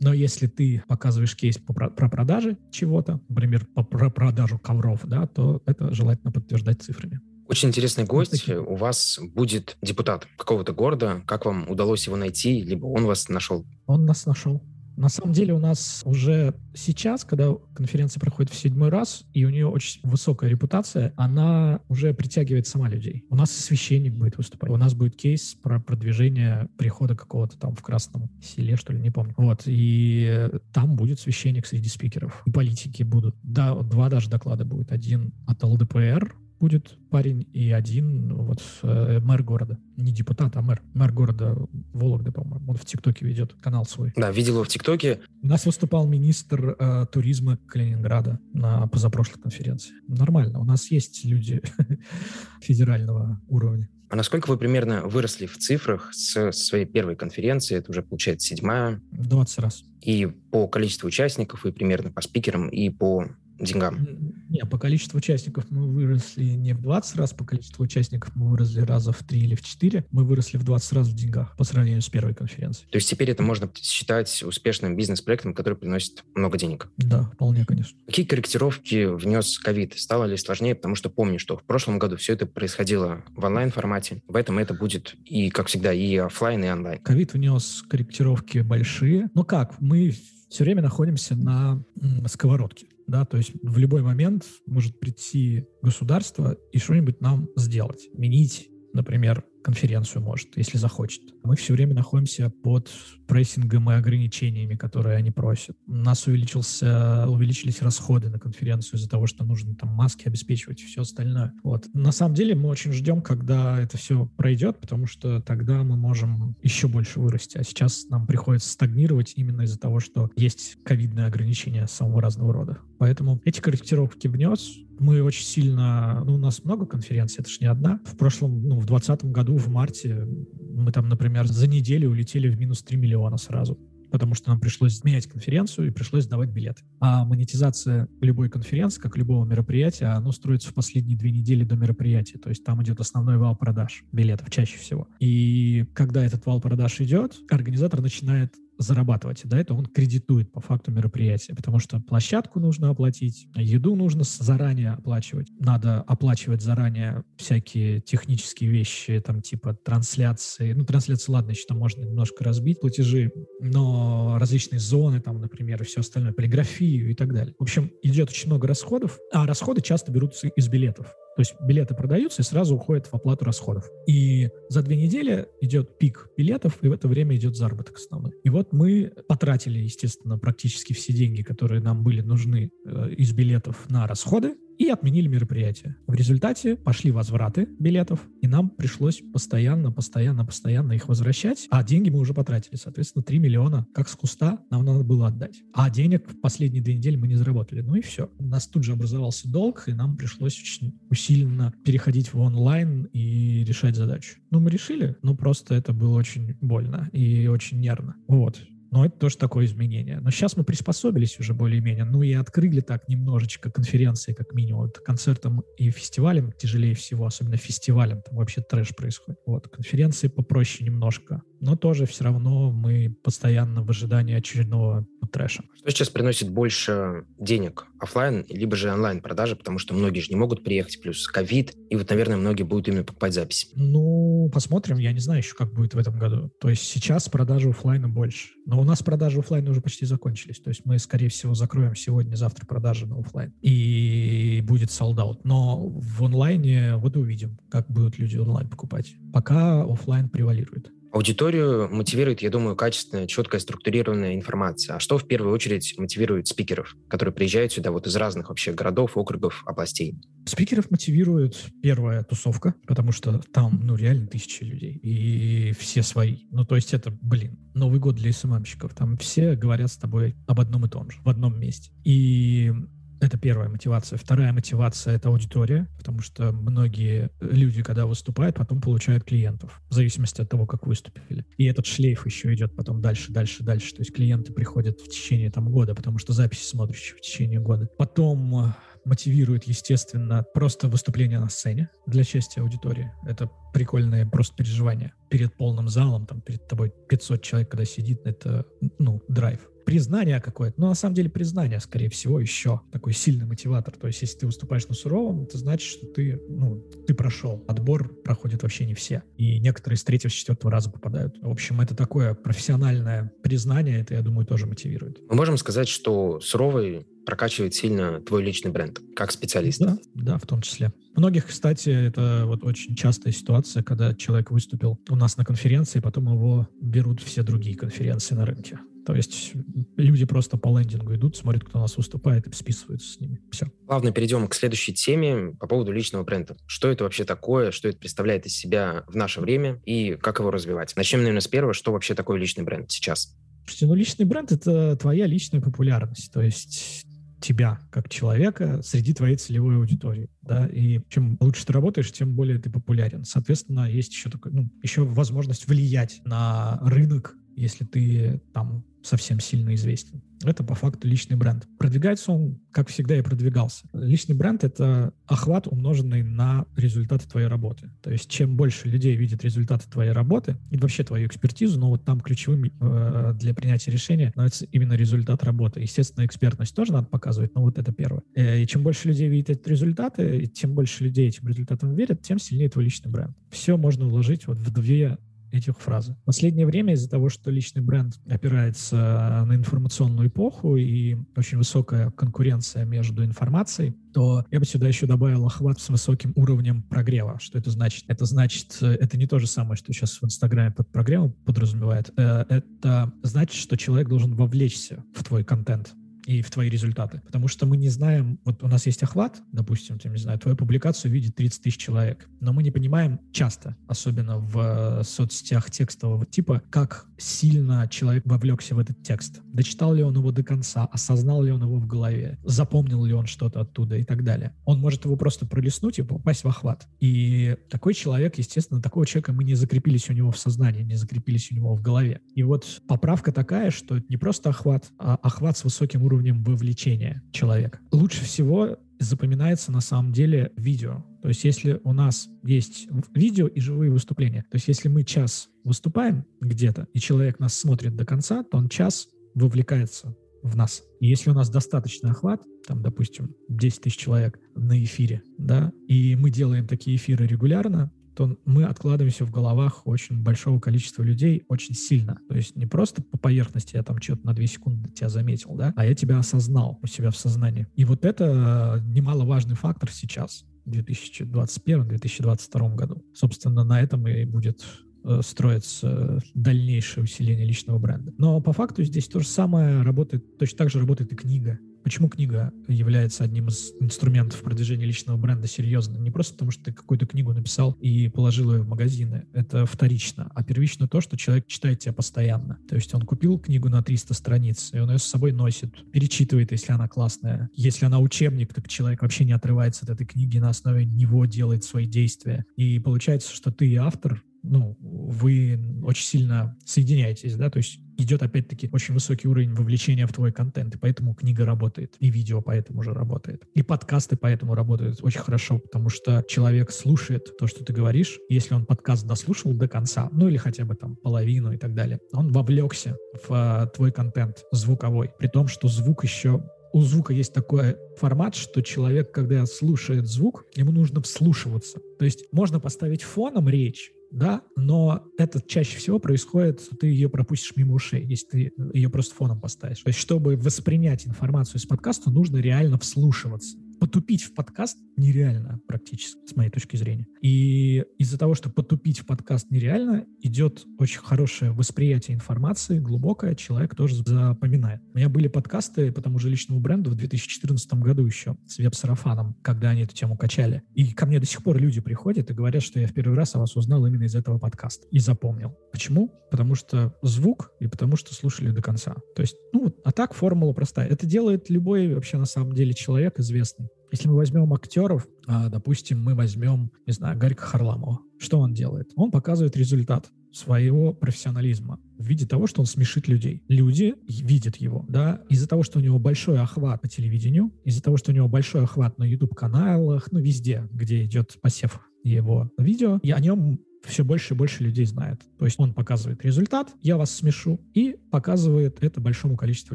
Но 0.00 0.12
если 0.12 0.48
ты 0.48 0.82
показываешь 0.88 1.36
кейс 1.36 1.58
по, 1.58 1.72
про 1.72 2.08
продажи 2.10 2.58
чего-то, 2.72 3.20
например, 3.28 3.64
по, 3.66 3.84
про 3.84 4.10
продажу 4.10 4.58
ковров, 4.58 5.02
да, 5.04 5.28
то 5.28 5.62
это 5.66 5.94
желательно 5.94 6.32
подтверждать 6.32 6.82
цифрами. 6.82 7.20
Очень 7.46 7.68
интересный 7.68 8.02
гость. 8.02 8.48
У 8.48 8.74
вас 8.74 9.20
будет 9.22 9.76
депутат 9.80 10.26
какого-то 10.36 10.72
города. 10.72 11.22
Как 11.26 11.46
вам 11.46 11.70
удалось 11.70 12.08
его 12.08 12.16
найти, 12.16 12.60
либо 12.60 12.86
он 12.86 13.04
вас 13.04 13.28
нашел? 13.28 13.64
Он 13.86 14.04
нас 14.04 14.26
нашел. 14.26 14.60
На 14.96 15.08
самом 15.10 15.32
деле 15.32 15.52
у 15.52 15.58
нас 15.58 16.02
уже 16.04 16.54
сейчас, 16.74 17.24
когда 17.24 17.54
конференция 17.74 18.18
проходит 18.20 18.50
в 18.50 18.56
седьмой 18.56 18.88
раз, 18.88 19.24
и 19.34 19.44
у 19.44 19.50
нее 19.50 19.66
очень 19.66 20.00
высокая 20.02 20.48
репутация, 20.48 21.12
она 21.16 21.80
уже 21.88 22.14
притягивает 22.14 22.66
сама 22.66 22.88
людей. 22.88 23.24
У 23.28 23.36
нас 23.36 23.50
священник 23.50 24.14
будет 24.14 24.38
выступать. 24.38 24.70
У 24.70 24.76
нас 24.76 24.94
будет 24.94 25.16
кейс 25.16 25.54
про 25.54 25.80
продвижение 25.80 26.68
прихода 26.78 27.14
какого-то 27.14 27.58
там 27.58 27.74
в 27.74 27.82
Красном 27.82 28.30
селе, 28.42 28.76
что 28.76 28.92
ли, 28.92 29.00
не 29.00 29.10
помню. 29.10 29.34
Вот. 29.36 29.62
И 29.66 30.48
там 30.72 30.96
будет 30.96 31.20
священник 31.20 31.66
среди 31.66 31.88
спикеров. 31.88 32.42
И 32.46 32.50
политики 32.50 33.02
будут. 33.02 33.36
Да, 33.42 33.74
два 33.74 34.08
даже 34.08 34.30
доклада 34.30 34.64
будет. 34.64 34.92
Один 34.92 35.34
от 35.46 35.62
ЛДПР, 35.62 36.34
будет 36.58 36.96
парень 37.10 37.48
и 37.52 37.70
один 37.70 38.34
вот 38.34 38.62
э, 38.82 39.20
мэр 39.20 39.42
города. 39.42 39.78
Не 39.96 40.12
депутат, 40.12 40.56
а 40.56 40.62
мэр. 40.62 40.82
Мэр 40.94 41.12
города 41.12 41.56
Вологды, 41.92 42.32
по-моему. 42.32 42.70
Он 42.70 42.76
в 42.76 42.84
ТикТоке 42.84 43.26
ведет 43.26 43.54
канал 43.54 43.84
свой. 43.84 44.12
Да, 44.16 44.30
видел 44.30 44.54
его 44.54 44.64
в 44.64 44.68
ТикТоке. 44.68 45.20
У 45.42 45.46
нас 45.46 45.66
выступал 45.66 46.06
министр 46.06 46.76
э, 46.78 47.06
туризма 47.12 47.58
Калининграда 47.66 48.40
на 48.52 48.86
позапрошлой 48.88 49.40
конференции. 49.40 49.94
Нормально. 50.08 50.60
У 50.60 50.64
нас 50.64 50.90
есть 50.90 51.24
люди 51.24 51.62
федерального 52.60 53.40
уровня. 53.48 53.88
А 54.08 54.14
насколько 54.14 54.48
вы 54.48 54.56
примерно 54.56 55.02
выросли 55.02 55.46
в 55.46 55.58
цифрах 55.58 56.14
с 56.14 56.52
своей 56.52 56.86
первой 56.86 57.16
конференции? 57.16 57.76
Это 57.76 57.90
уже, 57.90 58.02
получается, 58.02 58.46
седьмая. 58.46 59.02
20 59.10 59.58
раз. 59.58 59.84
И 60.00 60.26
по 60.26 60.68
количеству 60.68 61.08
участников, 61.08 61.66
и 61.66 61.72
примерно 61.72 62.12
по 62.12 62.20
спикерам, 62.20 62.68
и 62.68 62.88
по 62.90 63.26
деньгам? 63.58 64.34
Не, 64.48 64.64
по 64.64 64.78
количеству 64.78 65.18
участников 65.18 65.64
мы 65.70 65.86
выросли 65.88 66.44
не 66.44 66.72
в 66.72 66.80
20 66.80 67.16
раз, 67.16 67.32
по 67.32 67.44
количеству 67.44 67.84
участников 67.84 68.34
мы 68.36 68.48
выросли 68.48 68.80
раза 68.80 69.12
в 69.12 69.22
3 69.22 69.38
или 69.38 69.54
в 69.54 69.62
4. 69.62 70.06
Мы 70.10 70.24
выросли 70.24 70.56
в 70.56 70.64
20 70.64 70.92
раз 70.92 71.08
в 71.08 71.14
деньгах 71.14 71.56
по 71.56 71.64
сравнению 71.64 72.02
с 72.02 72.08
первой 72.08 72.34
конференцией. 72.34 72.88
То 72.90 72.96
есть 72.96 73.10
теперь 73.10 73.30
это 73.30 73.42
можно 73.42 73.68
считать 73.74 74.42
успешным 74.42 74.96
бизнес-проектом, 74.96 75.54
который 75.54 75.74
приносит 75.74 76.24
много 76.34 76.58
денег? 76.58 76.88
Да, 76.96 77.24
вполне, 77.34 77.64
конечно. 77.64 77.98
Какие 78.06 78.24
корректировки 78.24 79.06
внес 79.06 79.58
ковид? 79.58 79.94
Стало 79.96 80.24
ли 80.24 80.36
сложнее? 80.36 80.74
Потому 80.74 80.94
что 80.94 81.10
помню, 81.10 81.38
что 81.38 81.56
в 81.56 81.64
прошлом 81.64 81.98
году 81.98 82.16
все 82.16 82.34
это 82.34 82.46
происходило 82.46 83.22
в 83.34 83.44
онлайн-формате. 83.44 84.22
В 84.28 84.36
этом 84.36 84.58
это 84.58 84.74
будет 84.74 85.14
и, 85.24 85.50
как 85.50 85.66
всегда, 85.66 85.92
и 85.92 86.16
офлайн, 86.16 86.64
и 86.64 86.68
онлайн. 86.68 87.00
Ковид 87.00 87.32
внес 87.32 87.82
корректировки 87.88 88.58
большие. 88.58 89.28
Ну 89.34 89.44
как, 89.44 89.80
мы 89.80 90.14
все 90.48 90.64
время 90.64 90.82
находимся 90.82 91.34
на 91.34 91.82
сковородке 92.26 92.86
да, 93.06 93.24
то 93.24 93.36
есть 93.36 93.52
в 93.62 93.78
любой 93.78 94.02
момент 94.02 94.44
может 94.66 94.98
прийти 94.98 95.66
государство 95.82 96.56
и 96.72 96.78
что-нибудь 96.78 97.20
нам 97.20 97.48
сделать, 97.56 98.08
менить, 98.14 98.68
например, 98.92 99.44
конференцию 99.66 100.22
может, 100.22 100.56
если 100.56 100.78
захочет. 100.78 101.22
Мы 101.42 101.56
все 101.56 101.72
время 101.72 101.92
находимся 101.92 102.50
под 102.62 102.88
прессингом 103.26 103.90
и 103.90 103.94
ограничениями, 103.94 104.76
которые 104.76 105.16
они 105.16 105.32
просят. 105.32 105.76
У 105.88 105.96
нас 105.96 106.24
увеличился, 106.28 107.26
увеличились 107.28 107.82
расходы 107.82 108.30
на 108.30 108.38
конференцию 108.38 109.00
из-за 109.00 109.08
того, 109.08 109.26
что 109.26 109.44
нужно 109.44 109.74
там 109.74 109.88
маски 109.88 110.28
обеспечивать 110.28 110.80
и 110.82 110.84
все 110.84 111.02
остальное. 111.02 111.52
Вот. 111.64 111.88
На 111.94 112.12
самом 112.12 112.34
деле 112.36 112.54
мы 112.54 112.68
очень 112.68 112.92
ждем, 112.92 113.22
когда 113.22 113.80
это 113.80 113.96
все 113.96 114.26
пройдет, 114.36 114.78
потому 114.78 115.06
что 115.08 115.40
тогда 115.40 115.82
мы 115.82 115.96
можем 115.96 116.54
еще 116.62 116.86
больше 116.86 117.18
вырасти. 117.18 117.58
А 117.58 117.64
сейчас 117.64 118.06
нам 118.08 118.28
приходится 118.28 118.70
стагнировать 118.70 119.32
именно 119.34 119.62
из-за 119.62 119.80
того, 119.80 119.98
что 119.98 120.30
есть 120.36 120.76
ковидные 120.84 121.26
ограничения 121.26 121.88
самого 121.88 122.22
разного 122.22 122.52
рода. 122.52 122.78
Поэтому 122.98 123.40
эти 123.44 123.60
корректировки 123.60 124.28
внес. 124.28 124.76
Мы 124.98 125.22
очень 125.22 125.44
сильно... 125.44 126.22
Ну, 126.24 126.34
у 126.34 126.38
нас 126.38 126.64
много 126.64 126.86
конференций, 126.86 127.40
это 127.40 127.50
же 127.50 127.58
не 127.60 127.66
одна. 127.66 128.00
В 128.04 128.16
прошлом, 128.16 128.62
ну, 128.62 128.78
в 128.78 128.86
2020 128.86 129.24
году, 129.26 129.56
в 129.56 129.68
марте, 129.68 130.26
мы 130.60 130.92
там, 130.92 131.08
например, 131.08 131.46
за 131.46 131.66
неделю 131.66 132.10
улетели 132.10 132.48
в 132.48 132.58
минус 132.58 132.82
3 132.82 132.96
миллиона 132.96 133.36
сразу 133.36 133.78
потому 134.10 134.34
что 134.34 134.50
нам 134.50 134.60
пришлось 134.60 135.02
менять 135.04 135.26
конференцию 135.26 135.88
и 135.88 135.90
пришлось 135.90 136.24
сдавать 136.24 136.50
билеты. 136.50 136.82
А 137.00 137.24
монетизация 137.24 138.08
любой 138.20 138.48
конференции, 138.48 139.00
как 139.00 139.16
любого 139.16 139.44
мероприятия, 139.44 140.06
оно 140.06 140.32
строится 140.32 140.70
в 140.70 140.74
последние 140.74 141.18
две 141.18 141.30
недели 141.30 141.64
до 141.64 141.76
мероприятия. 141.76 142.38
То 142.38 142.48
есть 142.48 142.64
там 142.64 142.82
идет 142.82 143.00
основной 143.00 143.36
вал 143.36 143.56
продаж 143.56 144.04
билетов 144.12 144.50
чаще 144.50 144.78
всего. 144.78 145.08
И 145.20 145.84
когда 145.94 146.24
этот 146.24 146.46
вал 146.46 146.60
продаж 146.60 147.00
идет, 147.00 147.36
организатор 147.50 148.00
начинает 148.00 148.54
зарабатывать. 148.78 149.42
Да, 149.44 149.58
это 149.58 149.74
он 149.74 149.86
кредитует 149.86 150.52
по 150.52 150.60
факту 150.60 150.90
мероприятия, 150.90 151.54
потому 151.54 151.78
что 151.78 152.00
площадку 152.00 152.60
нужно 152.60 152.90
оплатить, 152.90 153.48
еду 153.54 153.96
нужно 153.96 154.24
заранее 154.24 154.92
оплачивать. 154.92 155.48
Надо 155.58 156.00
оплачивать 156.02 156.62
заранее 156.62 157.24
всякие 157.36 158.00
технические 158.00 158.70
вещи, 158.70 159.22
там 159.24 159.42
типа 159.42 159.74
трансляции. 159.74 160.72
Ну, 160.72 160.84
трансляции, 160.84 161.32
ладно, 161.32 161.50
еще 161.50 161.64
там 161.66 161.78
можно 161.78 162.04
немножко 162.04 162.44
разбить 162.44 162.80
платежи, 162.80 163.32
но 163.60 164.36
различные 164.38 164.78
зоны, 164.78 165.20
там, 165.20 165.40
например, 165.40 165.82
и 165.82 165.84
все 165.84 166.00
остальное, 166.00 166.32
полиграфию 166.32 167.10
и 167.10 167.14
так 167.14 167.32
далее. 167.32 167.54
В 167.58 167.62
общем, 167.62 167.90
идет 168.02 168.30
очень 168.30 168.48
много 168.48 168.66
расходов, 168.66 169.18
а 169.32 169.46
расходы 169.46 169.80
часто 169.80 170.12
берутся 170.12 170.48
из 170.48 170.68
билетов. 170.68 171.14
То 171.36 171.40
есть 171.40 171.54
билеты 171.60 171.94
продаются 171.94 172.40
и 172.40 172.44
сразу 172.44 172.76
уходят 172.76 173.06
в 173.06 173.14
оплату 173.14 173.44
расходов. 173.44 173.88
И 174.06 174.48
за 174.70 174.82
две 174.82 174.96
недели 174.96 175.46
идет 175.60 175.98
пик 175.98 176.30
билетов, 176.36 176.78
и 176.80 176.88
в 176.88 176.92
это 176.92 177.08
время 177.08 177.36
идет 177.36 177.56
заработок 177.56 177.96
основной. 177.96 178.32
И 178.42 178.48
вот 178.48 178.72
мы 178.72 179.12
потратили, 179.28 179.78
естественно, 179.78 180.38
практически 180.38 180.94
все 180.94 181.12
деньги, 181.12 181.42
которые 181.42 181.82
нам 181.82 182.02
были 182.02 182.22
нужны 182.22 182.70
э, 182.86 183.10
из 183.16 183.32
билетов 183.32 183.88
на 183.90 184.06
расходы, 184.06 184.56
и 184.78 184.88
отменили 184.88 185.28
мероприятие. 185.28 185.96
В 186.06 186.14
результате 186.14 186.76
пошли 186.76 187.10
возвраты 187.10 187.68
билетов, 187.78 188.20
и 188.42 188.46
нам 188.46 188.70
пришлось 188.70 189.22
постоянно, 189.32 189.92
постоянно, 189.92 190.44
постоянно 190.44 190.92
их 190.92 191.08
возвращать, 191.08 191.66
а 191.70 191.82
деньги 191.82 192.10
мы 192.10 192.18
уже 192.18 192.34
потратили. 192.34 192.76
Соответственно, 192.76 193.22
3 193.22 193.38
миллиона 193.38 193.86
как 193.94 194.08
с 194.08 194.14
куста 194.14 194.60
нам 194.70 194.84
надо 194.84 195.04
было 195.04 195.28
отдать. 195.28 195.62
А 195.72 195.90
денег 195.90 196.28
в 196.28 196.40
последние 196.40 196.82
две 196.82 196.96
недели 196.96 197.16
мы 197.16 197.28
не 197.28 197.36
заработали. 197.36 197.80
Ну 197.80 197.94
и 197.94 198.02
все. 198.02 198.30
У 198.38 198.46
нас 198.46 198.66
тут 198.66 198.84
же 198.84 198.92
образовался 198.92 199.48
долг, 199.48 199.84
и 199.86 199.92
нам 199.92 200.16
пришлось 200.16 200.58
очень 200.58 200.98
усиленно 201.10 201.72
переходить 201.84 202.32
в 202.32 202.38
онлайн 202.38 203.04
и 203.12 203.64
решать 203.64 203.96
задачу. 203.96 204.38
Ну, 204.50 204.60
мы 204.60 204.70
решили, 204.70 205.16
но 205.22 205.34
просто 205.34 205.74
это 205.74 205.92
было 205.92 206.16
очень 206.16 206.54
больно 206.60 207.08
и 207.12 207.46
очень 207.46 207.80
нервно. 207.80 208.16
Вот. 208.28 208.60
Но 208.96 209.04
это 209.04 209.18
тоже 209.18 209.36
такое 209.36 209.66
изменение. 209.66 210.20
Но 210.20 210.30
сейчас 210.30 210.56
мы 210.56 210.64
приспособились 210.64 211.38
уже 211.38 211.52
более-менее. 211.52 212.06
Ну 212.06 212.22
и 212.22 212.32
открыли 212.32 212.80
так 212.80 213.10
немножечко 213.10 213.70
конференции, 213.70 214.32
как 214.32 214.54
минимум. 214.54 214.84
Вот 214.84 215.00
концертам 215.00 215.64
и 215.76 215.90
фестивалям 215.90 216.50
тяжелее 216.52 216.94
всего, 216.94 217.26
особенно 217.26 217.58
фестивалям. 217.58 218.22
Там 218.22 218.38
вообще 218.38 218.62
трэш 218.62 218.96
происходит. 218.96 219.38
Вот, 219.44 219.68
конференции 219.68 220.28
попроще 220.28 220.88
немножко 220.88 221.42
но 221.60 221.76
тоже 221.76 222.06
все 222.06 222.24
равно 222.24 222.70
мы 222.70 223.14
постоянно 223.22 223.82
в 223.82 223.90
ожидании 223.90 224.34
очередного 224.34 225.06
трэша. 225.32 225.64
Что 225.76 225.90
сейчас 225.90 226.08
приносит 226.08 226.50
больше 226.50 227.24
денег? 227.38 227.86
Офлайн 227.98 228.44
либо 228.48 228.76
же 228.76 228.92
онлайн 228.92 229.20
продажи, 229.20 229.56
потому 229.56 229.78
что 229.78 229.94
многие 229.94 230.20
же 230.20 230.30
не 230.30 230.36
могут 230.36 230.62
приехать, 230.62 231.00
плюс 231.02 231.26
ковид, 231.26 231.74
и 231.90 231.96
вот, 231.96 232.08
наверное, 232.10 232.36
многие 232.36 232.62
будут 232.62 232.88
именно 232.88 233.04
покупать 233.04 233.34
записи. 233.34 233.68
Ну, 233.74 234.50
посмотрим, 234.52 234.98
я 234.98 235.12
не 235.12 235.20
знаю 235.20 235.40
еще, 235.40 235.54
как 235.54 235.72
будет 235.72 235.94
в 235.94 235.98
этом 235.98 236.18
году. 236.18 236.50
То 236.60 236.68
есть 236.68 236.82
сейчас 236.82 237.28
продажи 237.28 237.70
офлайна 237.70 238.08
больше. 238.08 238.50
Но 238.66 238.78
нас 238.86 239.02
продажи 239.02 239.38
офлайна 239.40 239.70
уже 239.70 239.80
почти 239.80 240.06
закончились. 240.06 240.60
То 240.60 240.70
есть 240.70 240.82
мы, 240.84 240.98
скорее 240.98 241.28
всего, 241.28 241.54
закроем 241.54 241.94
сегодня-завтра 241.94 242.66
продажи 242.66 243.06
на 243.06 243.18
офлайн. 243.18 243.52
И 243.60 244.62
будет 244.66 244.90
солдат. 244.90 245.44
Но 245.44 245.88
в 245.88 246.24
онлайне 246.24 246.96
вот 246.96 247.16
увидим, 247.16 247.58
как 247.68 247.90
будут 247.90 248.18
люди 248.18 248.36
онлайн 248.38 248.68
покупать. 248.68 249.14
Пока 249.32 249.82
офлайн 249.82 250.28
превалирует. 250.28 250.90
Аудиторию 251.16 251.88
мотивирует, 251.90 252.42
я 252.42 252.50
думаю, 252.50 252.76
качественная, 252.76 253.26
четкая, 253.26 253.58
структурированная 253.58 254.34
информация. 254.34 254.96
А 254.96 255.00
что 255.00 255.16
в 255.16 255.26
первую 255.26 255.54
очередь 255.54 255.94
мотивирует 255.96 256.46
спикеров, 256.46 256.94
которые 257.08 257.32
приезжают 257.32 257.72
сюда 257.72 257.90
вот 257.90 258.06
из 258.06 258.14
разных 258.16 258.50
вообще 258.50 258.74
городов, 258.74 259.16
округов, 259.16 259.62
областей? 259.64 260.20
Спикеров 260.44 260.90
мотивирует 260.90 261.56
первая 261.82 262.22
тусовка, 262.22 262.74
потому 262.86 263.12
что 263.12 263.40
там, 263.50 263.80
ну, 263.82 263.96
реально 263.96 264.26
тысячи 264.26 264.62
людей, 264.62 264.92
и 264.92 265.72
все 265.78 266.02
свои. 266.02 266.40
Ну, 266.50 266.66
то 266.66 266.76
есть 266.76 266.92
это, 266.92 267.10
блин, 267.22 267.58
Новый 267.72 267.98
год 267.98 268.16
для 268.16 268.30
СММщиков. 268.30 268.94
Там 268.94 269.16
все 269.16 269.54
говорят 269.54 269.90
с 269.90 269.96
тобой 269.96 270.36
об 270.46 270.60
одном 270.60 270.84
и 270.84 270.90
том 270.90 271.10
же, 271.10 271.18
в 271.22 271.30
одном 271.30 271.58
месте. 271.58 271.92
И 272.04 272.74
это 273.20 273.38
первая 273.38 273.68
мотивация. 273.68 274.18
Вторая 274.18 274.52
мотивация— 274.52 275.14
это 275.16 275.28
аудитория, 275.28 275.88
потому 275.98 276.20
что 276.20 276.52
многие 276.52 277.30
люди, 277.40 277.82
когда 277.82 278.06
выступают, 278.06 278.56
потом 278.56 278.80
получают 278.80 279.24
клиентов, 279.24 279.80
в 279.88 279.94
зависимости 279.94 280.40
от 280.40 280.48
того, 280.48 280.66
как 280.66 280.86
выступили. 280.86 281.44
И 281.56 281.64
этот 281.64 281.86
шлейф 281.86 282.26
еще 282.26 282.52
идет 282.54 282.74
потом 282.76 283.00
дальше, 283.00 283.32
дальше, 283.32 283.62
дальше. 283.62 283.94
То 283.94 284.00
есть 284.00 284.14
клиенты 284.14 284.52
приходят 284.52 285.00
в 285.00 285.08
течение 285.08 285.50
там, 285.50 285.70
года, 285.70 285.94
потому 285.94 286.18
что 286.18 286.32
записи 286.32 286.64
смотришь 286.64 287.14
в 287.16 287.20
течение 287.20 287.60
года. 287.60 287.88
Потом 287.98 288.66
э, 288.66 288.74
мотивирует, 289.04 289.64
естественно, 289.64 290.44
просто 290.54 290.88
выступление 290.88 291.38
на 291.38 291.48
сцене 291.48 291.90
для 292.06 292.24
части 292.24 292.58
аудитории. 292.58 293.10
Это 293.26 293.50
прикольное 293.72 294.26
просто 294.26 294.54
переживание. 294.56 295.12
Перед 295.30 295.54
полным 295.56 295.88
залом, 295.88 296.26
там, 296.26 296.40
перед 296.40 296.66
тобой 296.68 296.92
500 297.08 297.42
человек, 297.42 297.70
когда 297.70 297.84
сидит, 297.84 298.20
это, 298.24 298.66
ну, 298.98 299.22
драйв 299.28 299.60
признание 299.86 300.40
какое-то. 300.40 300.78
Но 300.78 300.88
на 300.88 300.94
самом 300.94 301.14
деле 301.14 301.30
признание, 301.30 301.80
скорее 301.80 302.10
всего, 302.10 302.40
еще 302.40 302.82
такой 302.92 303.14
сильный 303.14 303.46
мотиватор. 303.46 303.94
То 303.96 304.08
есть, 304.08 304.20
если 304.20 304.38
ты 304.38 304.46
выступаешь 304.46 304.86
на 304.88 304.94
суровом, 304.94 305.44
это 305.44 305.56
значит, 305.56 305.88
что 305.88 306.06
ты, 306.06 306.42
ну, 306.48 306.84
ты 307.06 307.14
прошел. 307.14 307.64
Отбор 307.68 308.08
проходит 308.08 308.64
вообще 308.64 308.84
не 308.84 308.94
все. 308.94 309.22
И 309.36 309.58
некоторые 309.60 309.96
с 309.96 310.04
третьего, 310.04 310.30
с 310.30 310.34
четвертого 310.34 310.72
раза 310.72 310.90
попадают. 310.90 311.36
В 311.40 311.48
общем, 311.48 311.80
это 311.80 311.94
такое 311.94 312.34
профессиональное 312.34 313.32
признание, 313.42 314.00
это, 314.00 314.14
я 314.14 314.22
думаю, 314.22 314.44
тоже 314.44 314.66
мотивирует. 314.66 315.20
Мы 315.30 315.36
можем 315.36 315.56
сказать, 315.56 315.88
что 315.88 316.40
суровый 316.40 317.06
прокачивает 317.24 317.74
сильно 317.74 318.20
твой 318.20 318.42
личный 318.42 318.70
бренд, 318.70 319.00
как 319.14 319.30
специалист. 319.30 319.80
Да, 319.80 319.98
да, 320.14 320.38
в 320.38 320.46
том 320.46 320.62
числе. 320.62 320.92
Многих, 321.14 321.46
кстати, 321.46 321.90
это 321.90 322.42
вот 322.46 322.64
очень 322.64 322.94
частая 322.96 323.32
ситуация, 323.32 323.82
когда 323.82 324.14
человек 324.14 324.50
выступил 324.50 324.98
у 325.08 325.16
нас 325.16 325.36
на 325.36 325.44
конференции, 325.44 326.00
потом 326.00 326.32
его 326.32 326.68
берут 326.80 327.20
все 327.20 327.42
другие 327.42 327.76
конференции 327.76 328.34
на 328.34 328.46
рынке. 328.46 328.78
То 329.06 329.14
есть 329.14 329.52
люди 329.96 330.24
просто 330.24 330.56
по 330.56 330.76
лендингу 330.76 331.14
идут, 331.14 331.36
смотрят, 331.36 331.62
кто 331.62 331.78
у 331.78 331.82
нас 331.82 331.96
выступает, 331.96 332.48
и 332.48 332.52
списываются 332.52 333.12
с 333.12 333.20
ними. 333.20 333.40
Все. 333.52 333.66
Плавно 333.86 334.10
перейдем 334.10 334.48
к 334.48 334.54
следующей 334.54 334.92
теме 334.92 335.52
по 335.52 335.68
поводу 335.68 335.92
личного 335.92 336.24
бренда. 336.24 336.56
Что 336.66 336.88
это 336.88 337.04
вообще 337.04 337.24
такое, 337.24 337.70
что 337.70 337.88
это 337.88 337.98
представляет 337.98 338.46
из 338.46 338.56
себя 338.56 339.04
в 339.06 339.14
наше 339.14 339.40
время 339.40 339.80
и 339.86 340.16
как 340.20 340.40
его 340.40 340.50
развивать? 340.50 340.94
Начнем, 340.96 341.20
наверное, 341.20 341.40
с 341.40 341.46
первого. 341.46 341.72
Что 341.72 341.92
вообще 341.92 342.14
такое 342.14 342.36
личный 342.38 342.64
бренд 342.64 342.90
сейчас? 342.90 343.36
Слушайте, 343.64 343.86
ну 343.86 343.94
личный 343.94 344.24
бренд— 344.24 344.50
это 344.52 344.96
твоя 344.96 345.26
личная 345.26 345.60
популярность. 345.60 346.32
То 346.32 346.42
есть 346.42 347.06
тебя 347.40 347.78
как 347.92 348.08
человека 348.08 348.80
среди 348.82 349.14
твоей 349.14 349.36
целевой 349.36 349.76
аудитории, 349.76 350.28
да, 350.42 350.66
и 350.66 351.00
чем 351.10 351.36
лучше 351.40 351.64
ты 351.64 351.72
работаешь, 351.72 352.10
тем 352.10 352.34
более 352.34 352.58
ты 352.58 352.70
популярен. 352.70 353.24
Соответственно, 353.24 353.88
есть 353.88 354.12
еще 354.12 354.30
такой, 354.30 354.50
ну, 354.50 354.68
еще 354.82 355.04
возможность 355.04 355.68
влиять 355.68 356.22
на 356.24 356.80
рынок, 356.82 357.36
если 357.56 357.84
ты 357.84 358.40
там 358.52 358.84
совсем 359.06 359.40
сильно 359.40 359.74
известен. 359.74 360.20
Это 360.44 360.62
по 360.62 360.74
факту 360.74 361.08
личный 361.08 361.36
бренд. 361.36 361.66
Продвигается 361.78 362.32
он, 362.32 362.60
как 362.72 362.88
всегда, 362.88 363.16
и 363.16 363.22
продвигался. 363.22 363.86
Личный 363.94 364.34
бренд— 364.34 364.64
это 364.64 365.14
охват, 365.26 365.66
умноженный 365.66 366.22
на 366.22 366.66
результаты 366.76 367.26
твоей 367.26 367.46
работы. 367.46 367.90
То 368.02 368.10
есть 368.10 368.28
чем 368.30 368.56
больше 368.56 368.88
людей 368.88 369.16
видят 369.16 369.42
результаты 369.44 369.88
твоей 369.88 370.12
работы 370.12 370.56
и 370.70 370.76
вообще 370.76 371.04
твою 371.04 371.26
экспертизу, 371.26 371.80
но 371.80 371.88
вот 371.88 372.04
там 372.04 372.20
ключевым 372.20 372.64
э, 372.64 373.32
для 373.34 373.54
принятия 373.54 373.90
решения 373.90 374.30
становится 374.30 374.66
именно 374.66 374.92
результат 374.92 375.42
работы. 375.44 375.80
Естественно, 375.80 376.26
экспертность 376.26 376.74
тоже 376.74 376.92
надо 376.92 377.06
показывать, 377.06 377.54
но 377.54 377.62
вот 377.62 377.78
это 377.78 377.92
первое. 377.92 378.22
Э, 378.34 378.60
и 378.60 378.66
чем 378.66 378.82
больше 378.82 379.08
людей 379.08 379.28
видят 379.28 379.50
эти 379.50 379.68
результаты, 379.68 380.42
и 380.42 380.46
тем 380.48 380.74
больше 380.74 381.04
людей 381.04 381.28
этим 381.28 381.48
результатам 381.48 381.94
верят, 381.94 382.20
тем 382.22 382.38
сильнее 382.38 382.68
твой 382.68 382.84
личный 382.84 383.10
бренд. 383.10 383.36
Все 383.50 383.76
можно 383.76 384.06
уложить 384.06 384.46
вот 384.46 384.58
в 384.58 384.70
две 384.70 385.16
этих 385.58 385.78
фразы. 385.78 386.16
В 386.22 386.24
последнее 386.24 386.66
время 386.66 386.94
из-за 386.94 387.08
того, 387.08 387.28
что 387.28 387.50
личный 387.50 387.82
бренд 387.82 388.18
опирается 388.28 389.44
на 389.46 389.54
информационную 389.54 390.28
эпоху 390.28 390.76
и 390.76 391.16
очень 391.36 391.58
высокая 391.58 392.10
конкуренция 392.10 392.84
между 392.84 393.24
информацией, 393.24 393.94
то 394.12 394.44
я 394.50 394.58
бы 394.58 394.64
сюда 394.64 394.88
еще 394.88 395.06
добавил 395.06 395.44
охват 395.46 395.78
с 395.78 395.88
высоким 395.88 396.32
уровнем 396.36 396.82
прогрева. 396.82 397.38
Что 397.40 397.58
это 397.58 397.70
значит? 397.70 398.04
Это 398.08 398.24
значит, 398.24 398.78
это 398.80 399.18
не 399.18 399.26
то 399.26 399.38
же 399.38 399.46
самое, 399.46 399.76
что 399.76 399.92
сейчас 399.92 400.20
в 400.20 400.24
Инстаграме 400.24 400.70
под 400.70 400.90
прогревом 400.90 401.32
подразумевает. 401.44 402.10
Э, 402.16 402.44
это 402.48 403.12
значит, 403.22 403.56
что 403.56 403.76
человек 403.76 404.08
должен 404.08 404.34
вовлечься 404.34 405.04
в 405.14 405.22
твой 405.22 405.44
контент 405.44 405.94
и 406.26 406.42
в 406.42 406.50
твои 406.50 406.68
результаты. 406.68 407.22
Потому 407.24 407.48
что 407.48 407.66
мы 407.66 407.76
не 407.76 407.88
знаем, 407.88 408.38
вот 408.44 408.62
у 408.62 408.68
нас 408.68 408.84
есть 408.86 409.02
охват, 409.02 409.40
допустим, 409.52 409.98
я 410.02 410.10
не 410.10 410.18
знаю, 410.18 410.38
твою 410.38 410.56
публикацию 410.56 411.12
видит 411.12 411.36
30 411.36 411.62
тысяч 411.62 411.78
человек, 411.78 412.28
но 412.40 412.52
мы 412.52 412.62
не 412.62 412.70
понимаем 412.70 413.20
часто, 413.32 413.76
особенно 413.86 414.38
в 414.38 414.58
э, 414.58 415.04
соцсетях 415.04 415.70
текстового 415.70 416.26
типа, 416.26 416.62
как 416.68 417.06
сильно 417.16 417.88
человек 417.88 418.24
вовлекся 418.26 418.74
в 418.74 418.78
этот 418.78 419.02
текст. 419.02 419.40
Дочитал 419.52 419.94
ли 419.94 420.02
он 420.02 420.14
его 420.14 420.32
до 420.32 420.42
конца, 420.42 420.84
осознал 420.86 421.42
ли 421.42 421.52
он 421.52 421.62
его 421.62 421.76
в 421.76 421.86
голове, 421.86 422.38
запомнил 422.44 423.04
ли 423.04 423.14
он 423.14 423.26
что-то 423.26 423.60
оттуда 423.60 423.96
и 423.96 424.02
так 424.02 424.24
далее. 424.24 424.52
Он 424.64 424.80
может 424.80 425.04
его 425.04 425.16
просто 425.16 425.46
пролистнуть 425.46 425.98
и 426.00 426.02
попасть 426.02 426.42
в 426.42 426.48
охват. 426.48 426.88
И 426.98 427.56
такой 427.70 427.94
человек, 427.94 428.36
естественно, 428.38 428.82
такого 428.82 429.06
человека 429.06 429.32
мы 429.32 429.44
не 429.44 429.54
закрепились 429.54 430.10
у 430.10 430.12
него 430.12 430.32
в 430.32 430.38
сознании, 430.38 430.82
не 430.82 430.96
закрепились 430.96 431.52
у 431.52 431.54
него 431.54 431.74
в 431.74 431.82
голове. 431.82 432.20
И 432.34 432.42
вот 432.42 432.82
поправка 432.88 433.32
такая, 433.32 433.70
что 433.70 433.96
это 433.96 434.06
не 434.08 434.16
просто 434.16 434.50
охват, 434.50 434.90
а 434.98 435.14
охват 435.22 435.56
с 435.56 435.64
высоким 435.64 436.02
уровнем 436.02 436.15
вовлечения 436.18 437.22
человека. 437.32 437.80
Лучше 437.92 438.24
всего 438.24 438.78
запоминается 438.98 439.72
на 439.72 439.80
самом 439.80 440.12
деле 440.12 440.52
видео. 440.56 441.04
То 441.22 441.28
есть 441.28 441.44
если 441.44 441.80
у 441.84 441.92
нас 441.92 442.28
есть 442.42 442.88
видео 443.14 443.46
и 443.46 443.60
живые 443.60 443.90
выступления, 443.90 444.42
то 444.50 444.56
есть 444.56 444.68
если 444.68 444.88
мы 444.88 445.04
час 445.04 445.48
выступаем 445.64 446.24
где-то, 446.40 446.86
и 446.92 447.00
человек 447.00 447.38
нас 447.38 447.54
смотрит 447.54 447.96
до 447.96 448.04
конца, 448.04 448.42
то 448.44 448.56
он 448.56 448.68
час 448.68 449.08
вовлекается 449.34 450.16
в 450.42 450.56
нас. 450.56 450.82
И 451.00 451.08
если 451.08 451.30
у 451.30 451.34
нас 451.34 451.50
достаточный 451.50 452.10
охват, 452.10 452.42
там, 452.66 452.82
допустим, 452.82 453.34
10 453.48 453.82
тысяч 453.82 453.96
человек 453.96 454.38
на 454.54 454.82
эфире, 454.84 455.22
да, 455.38 455.72
и 455.88 456.16
мы 456.16 456.30
делаем 456.30 456.66
такие 456.66 456.96
эфиры 456.96 457.26
регулярно, 457.26 457.92
то 458.16 458.36
мы 458.46 458.64
откладываемся 458.64 459.26
в 459.26 459.30
головах 459.30 459.86
очень 459.86 460.22
большого 460.22 460.58
количества 460.58 461.02
людей 461.02 461.44
очень 461.48 461.74
сильно. 461.74 462.18
То 462.28 462.34
есть 462.34 462.56
не 462.56 462.66
просто 462.66 463.02
по 463.02 463.18
поверхности 463.18 463.76
я 463.76 463.82
там 463.82 464.00
что-то 464.00 464.26
на 464.26 464.32
2 464.32 464.46
секунды 464.46 464.90
тебя 464.90 465.08
заметил, 465.08 465.54
да, 465.54 465.72
а 465.76 465.84
я 465.84 465.94
тебя 465.94 466.18
осознал 466.18 466.78
у 466.82 466.86
себя 466.86 467.10
в 467.10 467.16
сознании. 467.16 467.66
И 467.76 467.84
вот 467.84 468.04
это 468.04 468.82
немаловажный 468.86 469.54
фактор 469.54 469.90
сейчас, 469.90 470.44
в 470.64 470.70
2021-2022 470.70 472.74
году. 472.74 473.04
Собственно, 473.14 473.64
на 473.64 473.80
этом 473.80 474.08
и 474.08 474.24
будет 474.24 474.64
э, 475.04 475.20
строится 475.22 476.18
дальнейшее 476.34 477.04
усиление 477.04 477.46
личного 477.46 477.78
бренда. 477.78 478.12
Но 478.18 478.40
по 478.40 478.52
факту 478.52 478.82
здесь 478.82 479.06
то 479.06 479.20
же 479.20 479.28
самое 479.28 479.82
работает, 479.82 480.38
точно 480.38 480.58
так 480.58 480.70
же 480.70 480.80
работает 480.80 481.12
и 481.12 481.16
книга. 481.16 481.60
Почему 481.86 482.08
книга 482.08 482.52
является 482.66 483.22
одним 483.22 483.46
из 483.46 483.72
инструментов 483.78 484.42
продвижения 484.42 484.84
личного 484.84 485.16
бренда 485.16 485.46
серьезно? 485.46 485.96
Не 485.98 486.10
просто 486.10 486.32
потому, 486.32 486.50
что 486.50 486.64
ты 486.64 486.72
какую-то 486.72 487.06
книгу 487.06 487.32
написал 487.32 487.76
и 487.80 488.08
положил 488.08 488.52
ее 488.52 488.62
в 488.62 488.68
магазины. 488.68 489.28
Это 489.32 489.66
вторично. 489.66 490.28
А 490.34 490.42
первично 490.42 490.88
то, 490.88 491.00
что 491.00 491.16
человек 491.16 491.46
читает 491.46 491.78
тебя 491.78 491.92
постоянно. 491.92 492.58
То 492.68 492.74
есть 492.74 492.92
он 492.92 493.02
купил 493.02 493.38
книгу 493.38 493.68
на 493.68 493.84
300 493.84 494.14
страниц, 494.14 494.70
и 494.72 494.80
он 494.80 494.90
ее 494.90 494.98
с 494.98 495.04
собой 495.04 495.30
носит, 495.30 495.76
перечитывает, 495.92 496.50
если 496.50 496.72
она 496.72 496.88
классная. 496.88 497.50
Если 497.54 497.86
она 497.86 498.00
учебник, 498.00 498.52
так 498.52 498.66
человек 498.66 499.02
вообще 499.02 499.24
не 499.24 499.30
отрывается 499.30 499.84
от 499.84 499.90
этой 499.90 500.08
книги, 500.08 500.38
на 500.38 500.48
основе 500.48 500.84
него 500.84 501.24
делает 501.24 501.62
свои 501.62 501.86
действия. 501.86 502.46
И 502.56 502.80
получается, 502.80 503.32
что 503.32 503.52
ты 503.52 503.76
автор, 503.76 504.24
ну, 504.46 504.76
вы 504.80 505.58
очень 505.84 506.04
сильно 506.04 506.56
соединяетесь, 506.64 507.36
да, 507.36 507.50
то 507.50 507.58
есть 507.58 507.78
идет 507.98 508.22
опять-таки 508.22 508.68
очень 508.72 508.94
высокий 508.94 509.28
уровень 509.28 509.54
вовлечения 509.54 510.06
в 510.06 510.12
твой 510.12 510.32
контент, 510.32 510.74
и 510.74 510.78
поэтому 510.78 511.14
книга 511.14 511.44
работает, 511.44 511.94
и 511.98 512.10
видео 512.10 512.42
поэтому 512.42 512.80
уже 512.80 512.92
работает, 512.92 513.44
и 513.54 513.62
подкасты 513.62 514.16
поэтому 514.16 514.54
работают 514.54 514.98
очень 515.02 515.20
хорошо, 515.20 515.58
потому 515.58 515.88
что 515.88 516.24
человек 516.28 516.70
слушает 516.70 517.36
то, 517.38 517.46
что 517.46 517.64
ты 517.64 517.72
говоришь, 517.72 518.18
если 518.28 518.54
он 518.54 518.66
подкаст 518.66 519.06
дослушал 519.06 519.52
до 519.52 519.68
конца, 519.68 520.08
ну 520.12 520.28
или 520.28 520.36
хотя 520.36 520.64
бы 520.64 520.74
там 520.74 520.96
половину 520.96 521.52
и 521.52 521.56
так 521.56 521.74
далее, 521.74 521.98
он 522.12 522.32
вовлекся 522.32 522.96
в 523.14 523.30
а, 523.30 523.66
твой 523.66 523.92
контент 523.92 524.44
звуковой, 524.52 525.10
при 525.18 525.28
том, 525.28 525.48
что 525.48 525.68
звук 525.68 526.04
еще 526.04 526.42
у 526.72 526.82
звука 526.82 527.14
есть 527.14 527.32
такой 527.32 527.76
формат, 527.96 528.34
что 528.34 528.60
человек, 528.60 529.10
когда 529.10 529.46
слушает 529.46 530.06
звук, 530.06 530.44
ему 530.56 530.72
нужно 530.72 531.00
вслушиваться. 531.00 531.80
То 531.98 532.04
есть 532.04 532.26
можно 532.32 532.60
поставить 532.60 533.02
фоном 533.02 533.48
речь, 533.48 533.92
да, 534.10 534.42
но 534.56 535.04
это 535.18 535.40
чаще 535.40 535.78
всего 535.78 535.98
происходит, 535.98 536.68
ты 536.80 536.86
ее 536.86 537.08
пропустишь 537.08 537.56
мимо 537.56 537.74
ушей, 537.74 538.04
если 538.04 538.26
ты 538.26 538.52
ее 538.72 538.88
просто 538.88 539.14
фоном 539.14 539.40
поставишь. 539.40 539.80
То 539.80 539.88
есть, 539.88 539.98
чтобы 539.98 540.36
воспринять 540.36 541.06
информацию 541.06 541.56
из 541.56 541.66
подкаста, 541.66 542.10
нужно 542.10 542.38
реально 542.38 542.78
вслушиваться 542.78 543.58
потупить 543.78 544.22
в 544.22 544.34
подкаст 544.34 544.78
нереально 544.96 545.60
практически, 545.66 546.18
с 546.26 546.36
моей 546.36 546.50
точки 546.50 546.76
зрения. 546.76 547.06
И 547.22 547.84
из-за 547.98 548.18
того, 548.18 548.34
что 548.34 548.50
потупить 548.50 549.00
в 549.00 549.06
подкаст 549.06 549.50
нереально, 549.50 550.06
идет 550.22 550.64
очень 550.78 551.00
хорошее 551.00 551.52
восприятие 551.52 552.14
информации, 552.14 552.78
глубокое, 552.78 553.34
человек 553.34 553.74
тоже 553.74 553.96
запоминает. 553.96 554.80
У 554.94 554.96
меня 554.96 555.08
были 555.08 555.28
подкасты 555.28 555.92
по 555.92 556.00
тому 556.00 556.18
же 556.18 556.30
личному 556.30 556.60
бренду 556.60 556.90
в 556.90 556.94
2014 556.94 557.74
году 557.74 558.04
еще 558.04 558.36
с 558.46 558.58
веб-сарафаном, 558.58 559.34
когда 559.42 559.70
они 559.70 559.82
эту 559.82 559.94
тему 559.94 560.16
качали. 560.16 560.62
И 560.74 560.92
ко 560.92 561.06
мне 561.06 561.20
до 561.20 561.26
сих 561.26 561.42
пор 561.42 561.58
люди 561.58 561.80
приходят 561.80 562.30
и 562.30 562.34
говорят, 562.34 562.62
что 562.62 562.80
я 562.80 562.86
в 562.86 562.92
первый 562.92 563.16
раз 563.16 563.34
о 563.34 563.38
вас 563.38 563.56
узнал 563.56 563.86
именно 563.86 564.04
из 564.04 564.14
этого 564.14 564.38
подкаста 564.38 564.86
и 564.90 564.98
запомнил. 564.98 565.54
Почему? 565.72 566.12
Потому 566.30 566.54
что 566.54 566.94
звук 567.02 567.52
и 567.60 567.66
потому 567.66 567.96
что 567.96 568.14
слушали 568.14 568.50
до 568.50 568.62
конца. 568.62 568.94
То 569.14 569.22
есть, 569.22 569.36
ну, 569.52 569.74
а 569.84 569.92
так 569.92 570.14
формула 570.14 570.52
простая. 570.52 570.88
Это 570.88 571.06
делает 571.06 571.50
любой 571.50 571.94
вообще 571.94 572.16
на 572.18 572.24
самом 572.24 572.54
деле 572.54 572.72
человек 572.74 573.18
известный. 573.18 573.65
Если 573.92 574.08
мы 574.08 574.16
возьмем 574.16 574.52
актеров, 574.52 575.06
а, 575.26 575.48
допустим, 575.48 576.02
мы 576.02 576.14
возьмем, 576.14 576.70
не 576.86 576.92
знаю, 576.92 577.18
Гарика 577.18 577.42
Харламова, 577.42 578.00
что 578.18 578.38
он 578.38 578.54
делает? 578.54 578.90
Он 578.96 579.10
показывает 579.10 579.56
результат 579.56 580.10
своего 580.32 580.92
профессионализма 580.92 581.80
в 581.98 582.06
виде 582.06 582.26
того, 582.26 582.46
что 582.46 582.60
он 582.60 582.66
смешит 582.66 583.08
людей. 583.08 583.42
Люди 583.48 583.94
видят 584.06 584.56
его, 584.56 584.84
да, 584.88 585.22
из-за 585.30 585.48
того, 585.48 585.62
что 585.62 585.78
у 585.78 585.82
него 585.82 585.98
большой 585.98 586.38
охват 586.38 586.82
по 586.82 586.88
телевидению, 586.88 587.52
из-за 587.64 587.82
того, 587.82 587.96
что 587.96 588.12
у 588.12 588.14
него 588.14 588.28
большой 588.28 588.64
охват 588.64 588.98
на 588.98 589.04
YouTube-каналах, 589.04 590.12
ну, 590.12 590.20
везде, 590.20 590.68
где 590.72 591.04
идет 591.04 591.38
посев 591.40 591.80
его 592.02 592.50
видео, 592.58 593.00
и 593.02 593.10
о 593.10 593.20
нем 593.20 593.60
все 593.84 594.04
больше 594.04 594.34
и 594.34 594.36
больше 594.36 594.62
людей 594.62 594.84
знает. 594.84 595.22
То 595.38 595.44
есть 595.44 595.58
он 595.58 595.72
показывает 595.72 596.24
результат, 596.24 596.74
я 596.82 596.96
вас 596.96 597.10
смешу, 597.10 597.60
и 597.72 597.96
показывает 598.10 598.82
это 598.82 599.00
большому 599.00 599.36
количеству 599.36 599.74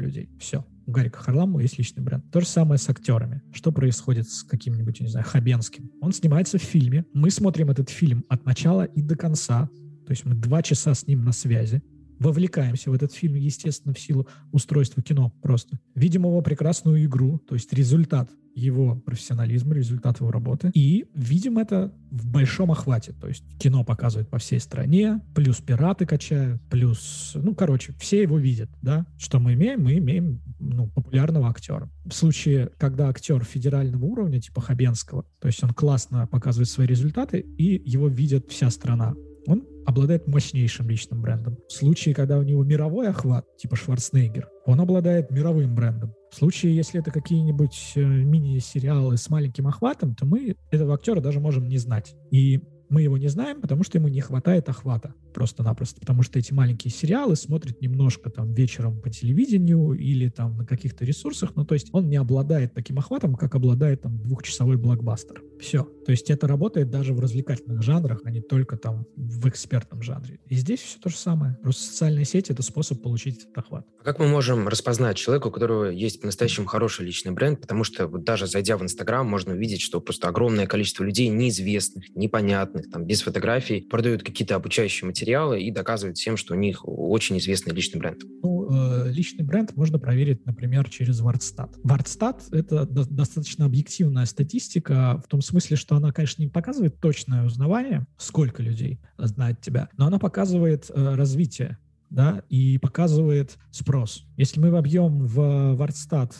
людей. 0.00 0.28
Все. 0.38 0.64
У 0.86 0.90
Гарика 0.90 1.18
Харламова 1.18 1.60
есть 1.60 1.78
личный 1.78 2.02
бренд. 2.02 2.24
То 2.30 2.40
же 2.40 2.46
самое 2.46 2.78
с 2.78 2.88
актерами. 2.88 3.42
Что 3.52 3.72
происходит 3.72 4.28
с 4.28 4.42
каким-нибудь, 4.42 5.00
не 5.00 5.08
знаю, 5.08 5.26
Хабенским? 5.28 5.90
Он 6.00 6.12
снимается 6.12 6.58
в 6.58 6.62
фильме. 6.62 7.04
Мы 7.12 7.30
смотрим 7.30 7.70
этот 7.70 7.88
фильм 7.88 8.24
от 8.28 8.44
начала 8.44 8.84
и 8.84 9.02
до 9.02 9.16
конца. 9.16 9.68
То 10.06 10.10
есть 10.10 10.24
мы 10.24 10.34
два 10.34 10.62
часа 10.62 10.94
с 10.94 11.06
ним 11.06 11.24
на 11.24 11.32
связи 11.32 11.82
вовлекаемся 12.22 12.90
в 12.90 12.94
этот 12.94 13.12
фильм, 13.12 13.34
естественно, 13.34 13.94
в 13.94 13.98
силу 13.98 14.26
устройства 14.52 15.02
кино 15.02 15.32
просто. 15.42 15.78
Видим 15.94 16.22
его 16.22 16.40
прекрасную 16.40 17.04
игру, 17.04 17.38
то 17.38 17.54
есть 17.54 17.72
результат 17.72 18.30
его 18.54 18.96
профессионализма, 18.96 19.74
результат 19.74 20.20
его 20.20 20.30
работы. 20.30 20.70
И 20.74 21.06
видим 21.14 21.58
это 21.58 21.92
в 22.10 22.30
большом 22.30 22.70
охвате. 22.70 23.12
То 23.12 23.28
есть 23.28 23.44
кино 23.58 23.84
показывают 23.84 24.28
по 24.28 24.38
всей 24.38 24.60
стране, 24.60 25.20
плюс 25.34 25.58
пираты 25.60 26.06
качают, 26.06 26.60
плюс, 26.68 27.32
ну, 27.34 27.54
короче, 27.54 27.94
все 27.98 28.22
его 28.22 28.38
видят, 28.38 28.70
да. 28.82 29.06
Что 29.18 29.40
мы 29.40 29.54
имеем? 29.54 29.82
Мы 29.82 29.98
имеем, 29.98 30.42
ну, 30.58 30.88
популярного 30.88 31.48
актера. 31.48 31.90
В 32.04 32.12
случае, 32.12 32.70
когда 32.78 33.08
актер 33.08 33.42
федерального 33.44 34.04
уровня, 34.04 34.40
типа 34.40 34.60
Хабенского, 34.60 35.24
то 35.40 35.48
есть 35.48 35.62
он 35.62 35.70
классно 35.70 36.26
показывает 36.26 36.68
свои 36.68 36.86
результаты, 36.86 37.38
и 37.40 37.82
его 37.88 38.08
видит 38.08 38.50
вся 38.50 38.70
страна 38.70 39.14
он 39.46 39.66
обладает 39.86 40.26
мощнейшим 40.26 40.88
личным 40.88 41.22
брендом. 41.22 41.58
В 41.68 41.72
случае, 41.72 42.14
когда 42.14 42.38
у 42.38 42.42
него 42.42 42.62
мировой 42.64 43.08
охват, 43.08 43.46
типа 43.56 43.76
Шварценеггер, 43.76 44.48
он 44.66 44.80
обладает 44.80 45.30
мировым 45.30 45.74
брендом. 45.74 46.14
В 46.30 46.36
случае, 46.36 46.74
если 46.76 47.00
это 47.00 47.10
какие-нибудь 47.10 47.92
э, 47.96 48.00
мини-сериалы 48.00 49.16
с 49.16 49.28
маленьким 49.28 49.66
охватом, 49.66 50.14
то 50.14 50.24
мы 50.24 50.56
этого 50.70 50.94
актера 50.94 51.20
даже 51.20 51.40
можем 51.40 51.68
не 51.68 51.78
знать. 51.78 52.14
И 52.30 52.62
мы 52.88 53.02
его 53.02 53.18
не 53.18 53.28
знаем, 53.28 53.60
потому 53.60 53.84
что 53.84 53.98
ему 53.98 54.08
не 54.08 54.20
хватает 54.20 54.68
охвата 54.68 55.14
просто-напросто, 55.32 56.00
потому 56.00 56.22
что 56.22 56.38
эти 56.38 56.52
маленькие 56.52 56.90
сериалы 56.90 57.36
смотрят 57.36 57.80
немножко 57.80 58.30
там 58.30 58.52
вечером 58.52 59.00
по 59.00 59.10
телевидению 59.10 59.92
или 59.92 60.28
там 60.28 60.56
на 60.56 60.66
каких-то 60.66 61.04
ресурсах, 61.04 61.52
ну 61.56 61.64
то 61.64 61.74
есть 61.74 61.88
он 61.92 62.08
не 62.08 62.16
обладает 62.16 62.74
таким 62.74 62.98
охватом, 62.98 63.34
как 63.34 63.54
обладает 63.54 64.02
там 64.02 64.20
двухчасовой 64.22 64.76
блокбастер. 64.76 65.42
Все. 65.60 65.84
То 66.04 66.10
есть 66.10 66.28
это 66.30 66.48
работает 66.48 66.90
даже 66.90 67.14
в 67.14 67.20
развлекательных 67.20 67.82
жанрах, 67.82 68.20
а 68.24 68.30
не 68.30 68.40
только 68.40 68.76
там 68.76 69.06
в 69.14 69.48
экспертном 69.48 70.02
жанре. 70.02 70.40
И 70.48 70.56
здесь 70.56 70.80
все 70.80 70.98
то 70.98 71.08
же 71.08 71.16
самое. 71.16 71.56
Просто 71.62 71.84
социальные 71.84 72.24
сети— 72.24 72.50
это 72.52 72.62
способ 72.62 73.00
получить 73.00 73.44
этот 73.44 73.56
охват. 73.56 73.86
А 74.00 74.04
как 74.04 74.18
мы 74.18 74.26
можем 74.26 74.66
распознать 74.66 75.16
человека, 75.16 75.46
у 75.46 75.50
которого 75.52 75.90
есть 75.90 76.20
по-настоящему 76.20 76.66
хороший 76.66 77.06
личный 77.06 77.30
бренд? 77.30 77.60
Потому 77.60 77.84
что 77.84 78.08
вот 78.08 78.24
даже 78.24 78.48
зайдя 78.48 78.76
в 78.76 78.82
Инстаграм, 78.82 79.24
можно 79.24 79.52
увидеть, 79.54 79.80
что 79.80 80.00
просто 80.00 80.28
огромное 80.28 80.66
количество 80.66 81.04
людей 81.04 81.28
неизвестных, 81.28 82.14
непонятных, 82.16 82.90
там, 82.90 83.06
без 83.06 83.22
фотографий, 83.22 83.82
продают 83.82 84.24
какие-то 84.24 84.56
обучающие 84.56 85.06
материалы 85.06 85.21
и 85.22 85.70
доказывают 85.70 86.16
всем, 86.18 86.36
что 86.36 86.54
у 86.54 86.56
них 86.56 86.82
очень 86.84 87.38
известный 87.38 87.74
личный 87.74 87.98
бренд? 87.98 88.22
Ну, 88.42 88.68
э, 88.70 89.10
личный 89.10 89.44
бренд 89.44 89.76
можно 89.76 89.98
проверить, 89.98 90.44
например, 90.46 90.88
через 90.88 91.20
Вартстат. 91.20 91.76
Вартстат— 91.82 92.44
это 92.52 92.86
до- 92.86 93.08
достаточно 93.08 93.66
объективная 93.66 94.26
статистика 94.26 95.22
в 95.24 95.28
том 95.28 95.40
смысле, 95.40 95.76
что 95.76 95.96
она, 95.96 96.12
конечно, 96.12 96.42
не 96.42 96.48
показывает 96.48 97.00
точное 97.00 97.44
узнавание, 97.44 98.06
сколько 98.16 98.62
людей 98.62 99.00
знает 99.18 99.60
тебя, 99.60 99.88
но 99.96 100.06
она 100.06 100.18
показывает 100.18 100.90
э, 100.94 101.14
развитие 101.14 101.78
да, 102.10 102.42
и 102.50 102.78
показывает 102.78 103.56
спрос. 103.70 104.26
Если 104.36 104.60
мы 104.60 104.70
вобьем 104.70 105.22
в 105.22 105.74
Вартстат 105.76 106.36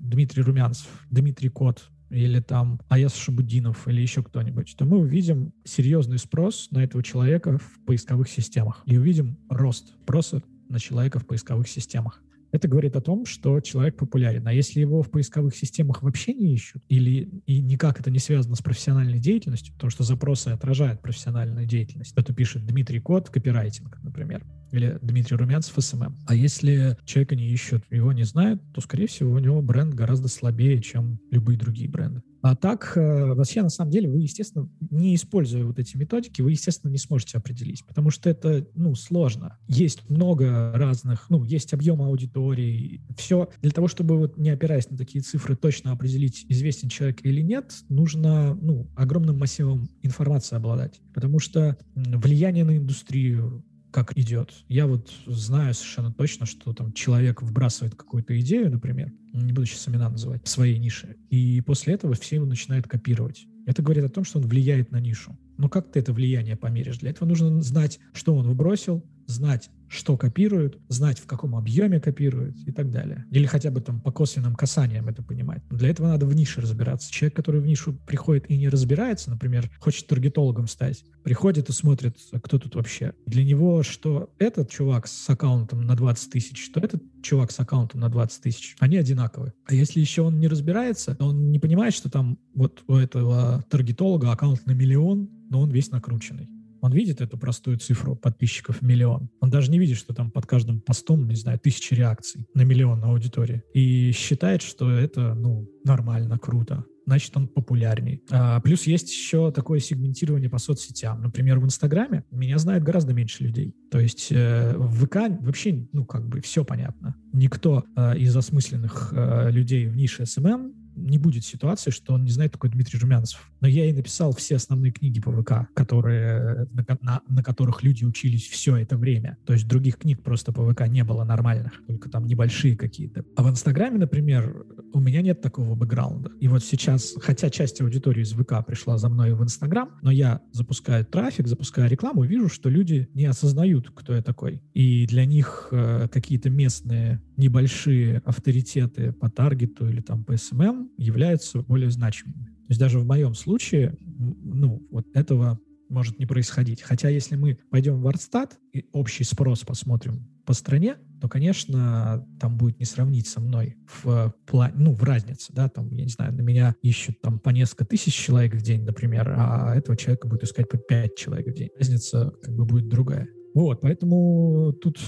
Дмитрий 0.00 0.42
Румянцев, 0.42 0.88
Дмитрий 1.10 1.48
Кот, 1.48 1.88
или 2.12 2.40
там 2.40 2.80
Аяс 2.88 3.14
Шабудинов 3.14 3.88
или 3.88 4.00
еще 4.00 4.22
кто-нибудь, 4.22 4.74
то 4.76 4.84
мы 4.84 4.98
увидим 4.98 5.52
серьезный 5.64 6.18
спрос 6.18 6.68
на 6.70 6.84
этого 6.84 7.02
человека 7.02 7.58
в 7.58 7.84
поисковых 7.86 8.28
системах 8.28 8.82
и 8.86 8.98
увидим 8.98 9.38
рост 9.48 9.94
спроса 10.02 10.42
на 10.68 10.78
человека 10.78 11.18
в 11.18 11.26
поисковых 11.26 11.68
системах. 11.68 12.22
Это 12.52 12.68
говорит 12.68 12.96
о 12.96 13.00
том, 13.00 13.24
что 13.24 13.60
человек 13.60 13.96
популярен. 13.96 14.46
А 14.46 14.52
если 14.52 14.80
его 14.80 15.02
в 15.02 15.10
поисковых 15.10 15.56
системах 15.56 16.02
вообще 16.02 16.34
не 16.34 16.52
ищут, 16.52 16.82
или 16.88 17.42
и 17.46 17.60
никак 17.60 17.98
это 17.98 18.10
не 18.10 18.18
связано 18.18 18.54
с 18.54 18.60
профессиональной 18.60 19.18
деятельностью, 19.18 19.74
потому 19.74 19.90
что 19.90 20.04
запросы 20.04 20.48
отражают 20.48 21.00
профессиональную 21.00 21.66
деятельность. 21.66 22.12
Кто-то 22.12 22.34
пишет 22.34 22.66
Дмитрий 22.66 23.00
Кот, 23.00 23.30
копирайтинг, 23.30 23.98
например, 24.02 24.44
или 24.70 24.98
Дмитрий 25.00 25.36
Румянцев, 25.36 25.74
СММ. 25.78 26.14
А 26.26 26.34
если 26.34 26.98
человека 27.06 27.36
не 27.36 27.48
ищут, 27.48 27.84
его 27.90 28.12
не 28.12 28.24
знают, 28.24 28.62
то, 28.74 28.82
скорее 28.82 29.06
всего, 29.06 29.32
у 29.32 29.38
него 29.38 29.62
бренд 29.62 29.94
гораздо 29.94 30.28
слабее, 30.28 30.80
чем 30.82 31.18
любые 31.30 31.58
другие 31.58 31.88
бренды. 31.88 32.22
А 32.42 32.56
так, 32.56 32.92
э, 32.96 33.34
вообще, 33.34 33.62
на 33.62 33.68
самом 33.68 33.92
деле, 33.92 34.10
вы, 34.10 34.18
естественно, 34.18 34.68
не 34.90 35.14
используя 35.14 35.64
вот 35.64 35.78
эти 35.78 35.96
методики, 35.96 36.42
вы, 36.42 36.50
естественно, 36.50 36.90
не 36.90 36.98
сможете 36.98 37.38
определить, 37.38 37.84
потому 37.86 38.10
что 38.10 38.28
это, 38.28 38.66
ну, 38.74 38.96
сложно. 38.96 39.58
Есть 39.68 40.10
много 40.10 40.72
разных, 40.74 41.26
ну, 41.30 41.44
есть 41.44 41.72
объем 41.72 42.02
аудитории, 42.02 43.00
все. 43.16 43.48
Для 43.62 43.70
того, 43.70 43.86
чтобы 43.86 44.18
вот 44.18 44.36
не 44.36 44.50
опираясь 44.50 44.90
на 44.90 44.96
такие 44.96 45.22
цифры, 45.22 45.54
точно 45.54 45.92
определить, 45.92 46.44
известен 46.48 46.88
человек 46.88 47.24
или 47.24 47.40
нет, 47.40 47.72
нужно, 47.88 48.54
ну, 48.60 48.90
огромным 48.96 49.38
массивом 49.38 49.88
информации 50.02 50.56
обладать, 50.56 51.00
потому 51.14 51.38
что 51.38 51.76
влияние 51.94 52.64
на 52.64 52.76
индустрию, 52.76 53.64
как 53.92 54.16
идет. 54.18 54.52
Я 54.68 54.86
вот 54.86 55.12
знаю 55.26 55.74
совершенно 55.74 56.12
точно, 56.12 56.46
что 56.46 56.72
там 56.72 56.92
человек 56.92 57.42
вбрасывает 57.42 57.94
какую-то 57.94 58.38
идею, 58.40 58.70
например, 58.70 59.12
не 59.32 59.52
буду 59.52 59.66
сейчас 59.66 59.88
имена 59.88 60.08
называть, 60.08 60.46
своей 60.48 60.78
нише, 60.78 61.16
и 61.30 61.60
после 61.60 61.94
этого 61.94 62.14
все 62.14 62.36
его 62.36 62.46
начинают 62.46 62.88
копировать. 62.88 63.46
Это 63.66 63.82
говорит 63.82 64.04
о 64.04 64.08
том, 64.08 64.24
что 64.24 64.38
он 64.38 64.46
влияет 64.46 64.90
на 64.90 64.98
нишу. 64.98 65.38
Но 65.56 65.68
как 65.68 65.92
ты 65.92 66.00
это 66.00 66.12
влияние 66.12 66.56
померишь? 66.56 66.98
Для 66.98 67.10
этого 67.10 67.28
нужно 67.28 67.60
знать, 67.62 68.00
что 68.12 68.34
он 68.34 68.48
выбросил, 68.48 69.04
знать, 69.32 69.70
что 69.92 70.16
копируют, 70.16 70.78
знать, 70.88 71.18
в 71.18 71.26
каком 71.26 71.54
объеме 71.54 72.00
копируют 72.00 72.56
и 72.66 72.72
так 72.72 72.90
далее. 72.90 73.26
Или 73.30 73.44
хотя 73.44 73.70
бы 73.70 73.80
там 73.80 74.00
по 74.00 74.10
косвенным 74.10 74.54
касаниям 74.54 75.08
это 75.08 75.22
понимать. 75.22 75.62
Но 75.70 75.76
для 75.76 75.90
этого 75.90 76.08
надо 76.08 76.24
в 76.24 76.34
нише 76.34 76.62
разбираться. 76.62 77.12
Человек, 77.12 77.36
который 77.36 77.60
в 77.60 77.66
нишу 77.66 77.92
приходит 78.06 78.50
и 78.50 78.56
не 78.56 78.68
разбирается, 78.68 79.30
например, 79.30 79.70
хочет 79.78 80.06
таргетологом 80.06 80.66
стать, 80.66 81.04
приходит 81.22 81.68
и 81.68 81.72
смотрит, 81.72 82.16
а 82.32 82.40
кто 82.40 82.58
тут 82.58 82.74
вообще. 82.74 83.12
Для 83.26 83.44
него, 83.44 83.82
что 83.82 84.32
этот 84.38 84.70
чувак 84.70 85.06
с 85.06 85.28
аккаунтом 85.28 85.82
на 85.82 85.94
20 85.94 86.30
тысяч, 86.30 86.64
что 86.64 86.80
этот 86.80 87.02
чувак 87.22 87.52
с 87.52 87.60
аккаунтом 87.60 88.00
на 88.00 88.08
20 88.08 88.42
тысяч, 88.42 88.76
они 88.78 88.96
одинаковые. 88.96 89.52
А 89.66 89.74
если 89.74 90.00
еще 90.00 90.22
он 90.22 90.40
не 90.40 90.48
разбирается, 90.48 91.16
он 91.20 91.50
не 91.50 91.58
понимает, 91.58 91.92
что 91.92 92.10
там 92.10 92.38
вот 92.54 92.82
у 92.86 92.94
этого 92.94 93.62
таргетолога 93.68 94.32
аккаунт 94.32 94.64
на 94.66 94.72
миллион, 94.72 95.28
но 95.50 95.60
он 95.60 95.70
весь 95.70 95.90
накрученный. 95.90 96.48
Он 96.82 96.92
видит 96.92 97.20
эту 97.20 97.38
простую 97.38 97.78
цифру 97.78 98.16
подписчиков 98.16 98.82
миллион. 98.82 99.30
Он 99.40 99.50
даже 99.50 99.70
не 99.70 99.78
видит, 99.78 99.96
что 99.96 100.12
там 100.12 100.30
под 100.30 100.46
каждым 100.46 100.80
постом, 100.80 101.26
не 101.28 101.36
знаю, 101.36 101.58
тысячи 101.58 101.94
реакций 101.94 102.46
на 102.54 102.62
миллион 102.62 103.02
аудитории. 103.04 103.62
И 103.72 104.10
считает, 104.12 104.62
что 104.62 104.90
это, 104.90 105.34
ну, 105.34 105.68
нормально, 105.84 106.38
круто 106.38 106.84
значит, 107.06 107.36
он 107.36 107.48
популярней. 107.48 108.22
А, 108.30 108.60
плюс 108.60 108.84
есть 108.84 109.10
еще 109.10 109.50
такое 109.50 109.80
сегментирование 109.80 110.48
по 110.48 110.58
соцсетям. 110.58 111.20
Например, 111.22 111.58
в 111.58 111.64
Инстаграме 111.64 112.24
меня 112.30 112.58
знает 112.58 112.82
гораздо 112.82 113.12
меньше 113.12 113.42
людей. 113.44 113.74
То 113.90 113.98
есть 113.98 114.28
э, 114.30 114.74
в 114.76 115.04
ВК 115.04 115.16
вообще, 115.40 115.86
ну, 115.92 116.04
как 116.04 116.28
бы 116.28 116.40
все 116.40 116.64
понятно. 116.64 117.16
Никто 117.32 117.84
э, 117.96 118.18
из 118.18 118.36
осмысленных 118.36 119.12
э, 119.14 119.50
людей 119.50 119.86
в 119.86 119.96
нише 119.96 120.26
СММ 120.26 120.74
не 120.94 121.18
будет 121.18 121.44
ситуации, 121.44 121.90
что 121.90 122.14
он 122.14 122.24
не 122.24 122.30
знает 122.30 122.52
такой 122.52 122.70
Дмитрий 122.70 122.98
Румянцев. 122.98 123.50
Но 123.60 123.68
я 123.68 123.86
и 123.86 123.92
написал 123.92 124.32
все 124.34 124.56
основные 124.56 124.92
книги 124.92 125.20
по 125.20 125.32
ВК, 125.32 125.68
которые, 125.74 126.66
на, 126.72 126.98
на, 127.00 127.20
на 127.28 127.42
которых 127.42 127.82
люди 127.82 128.04
учились 128.04 128.46
все 128.48 128.76
это 128.76 128.96
время. 128.96 129.38
То 129.46 129.52
есть 129.52 129.66
других 129.66 129.98
книг 129.98 130.22
просто 130.22 130.52
по 130.52 130.68
ВК 130.70 130.86
не 130.88 131.04
было 131.04 131.24
нормальных, 131.24 131.82
только 131.86 132.08
там 132.08 132.26
небольшие 132.26 132.76
какие-то. 132.76 133.24
А 133.36 133.42
в 133.42 133.50
Инстаграме, 133.50 133.98
например, 133.98 134.64
у 134.92 135.00
меня 135.00 135.22
нет 135.22 135.40
такого 135.40 135.74
бэкграунда. 135.74 136.32
И 136.40 136.48
вот 136.48 136.64
сейчас, 136.64 137.14
хотя 137.20 137.50
часть 137.50 137.80
аудитории 137.80 138.22
из 138.22 138.32
ВК 138.32 138.64
пришла 138.66 138.98
за 138.98 139.08
мной 139.08 139.34
в 139.34 139.42
Инстаграм, 139.42 139.90
но 140.02 140.10
я 140.10 140.40
запускаю 140.52 141.04
трафик, 141.04 141.46
запускаю 141.46 141.88
рекламу, 141.88 142.24
вижу, 142.24 142.48
что 142.48 142.68
люди 142.68 143.08
не 143.14 143.26
осознают, 143.26 143.90
кто 143.94 144.14
я 144.14 144.22
такой. 144.22 144.62
И 144.74 145.06
для 145.06 145.24
них 145.24 145.68
э, 145.70 146.08
какие-то 146.12 146.50
местные 146.50 147.22
небольшие 147.36 148.22
авторитеты 148.24 149.12
по 149.12 149.30
таргету 149.30 149.88
или 149.88 150.00
там 150.00 150.24
по 150.24 150.36
СММ 150.36 150.81
являются 150.96 151.60
более 151.62 151.90
значимыми. 151.90 152.46
То 152.46 152.68
есть 152.68 152.80
даже 152.80 152.98
в 152.98 153.06
моем 153.06 153.34
случае, 153.34 153.96
ну, 154.00 154.86
вот 154.90 155.06
этого 155.14 155.58
может 155.88 156.18
не 156.18 156.26
происходить. 156.26 156.82
Хотя 156.82 157.08
если 157.08 157.36
мы 157.36 157.58
пойдем 157.70 158.00
в 158.00 158.08
Wordstat 158.08 158.58
и 158.72 158.86
общий 158.92 159.24
спрос 159.24 159.60
посмотрим 159.60 160.26
по 160.46 160.54
стране, 160.54 160.96
то, 161.20 161.28
конечно, 161.28 162.26
там 162.40 162.56
будет 162.56 162.80
не 162.80 162.86
сравнить 162.86 163.28
со 163.28 163.40
мной 163.40 163.76
в 164.02 164.34
плане, 164.46 164.74
ну, 164.76 164.94
в 164.94 165.02
разнице, 165.04 165.52
да, 165.52 165.68
там, 165.68 165.90
я 165.92 166.04
не 166.04 166.10
знаю, 166.10 166.32
на 166.32 166.40
меня 166.40 166.74
ищут 166.82 167.20
там 167.20 167.38
по 167.38 167.50
несколько 167.50 167.84
тысяч 167.84 168.14
человек 168.14 168.54
в 168.54 168.62
день, 168.62 168.84
например, 168.84 169.34
а 169.36 169.74
этого 169.76 169.96
человека 169.96 170.26
будет 170.26 170.44
искать 170.44 170.68
по 170.68 170.78
пять 170.78 171.14
человек 171.14 171.46
в 171.48 171.54
день. 171.54 171.68
Разница 171.78 172.32
как 172.42 172.54
бы 172.54 172.64
будет 172.64 172.88
другая. 172.88 173.28
Вот, 173.54 173.82
поэтому 173.82 174.72
тут 174.72 174.98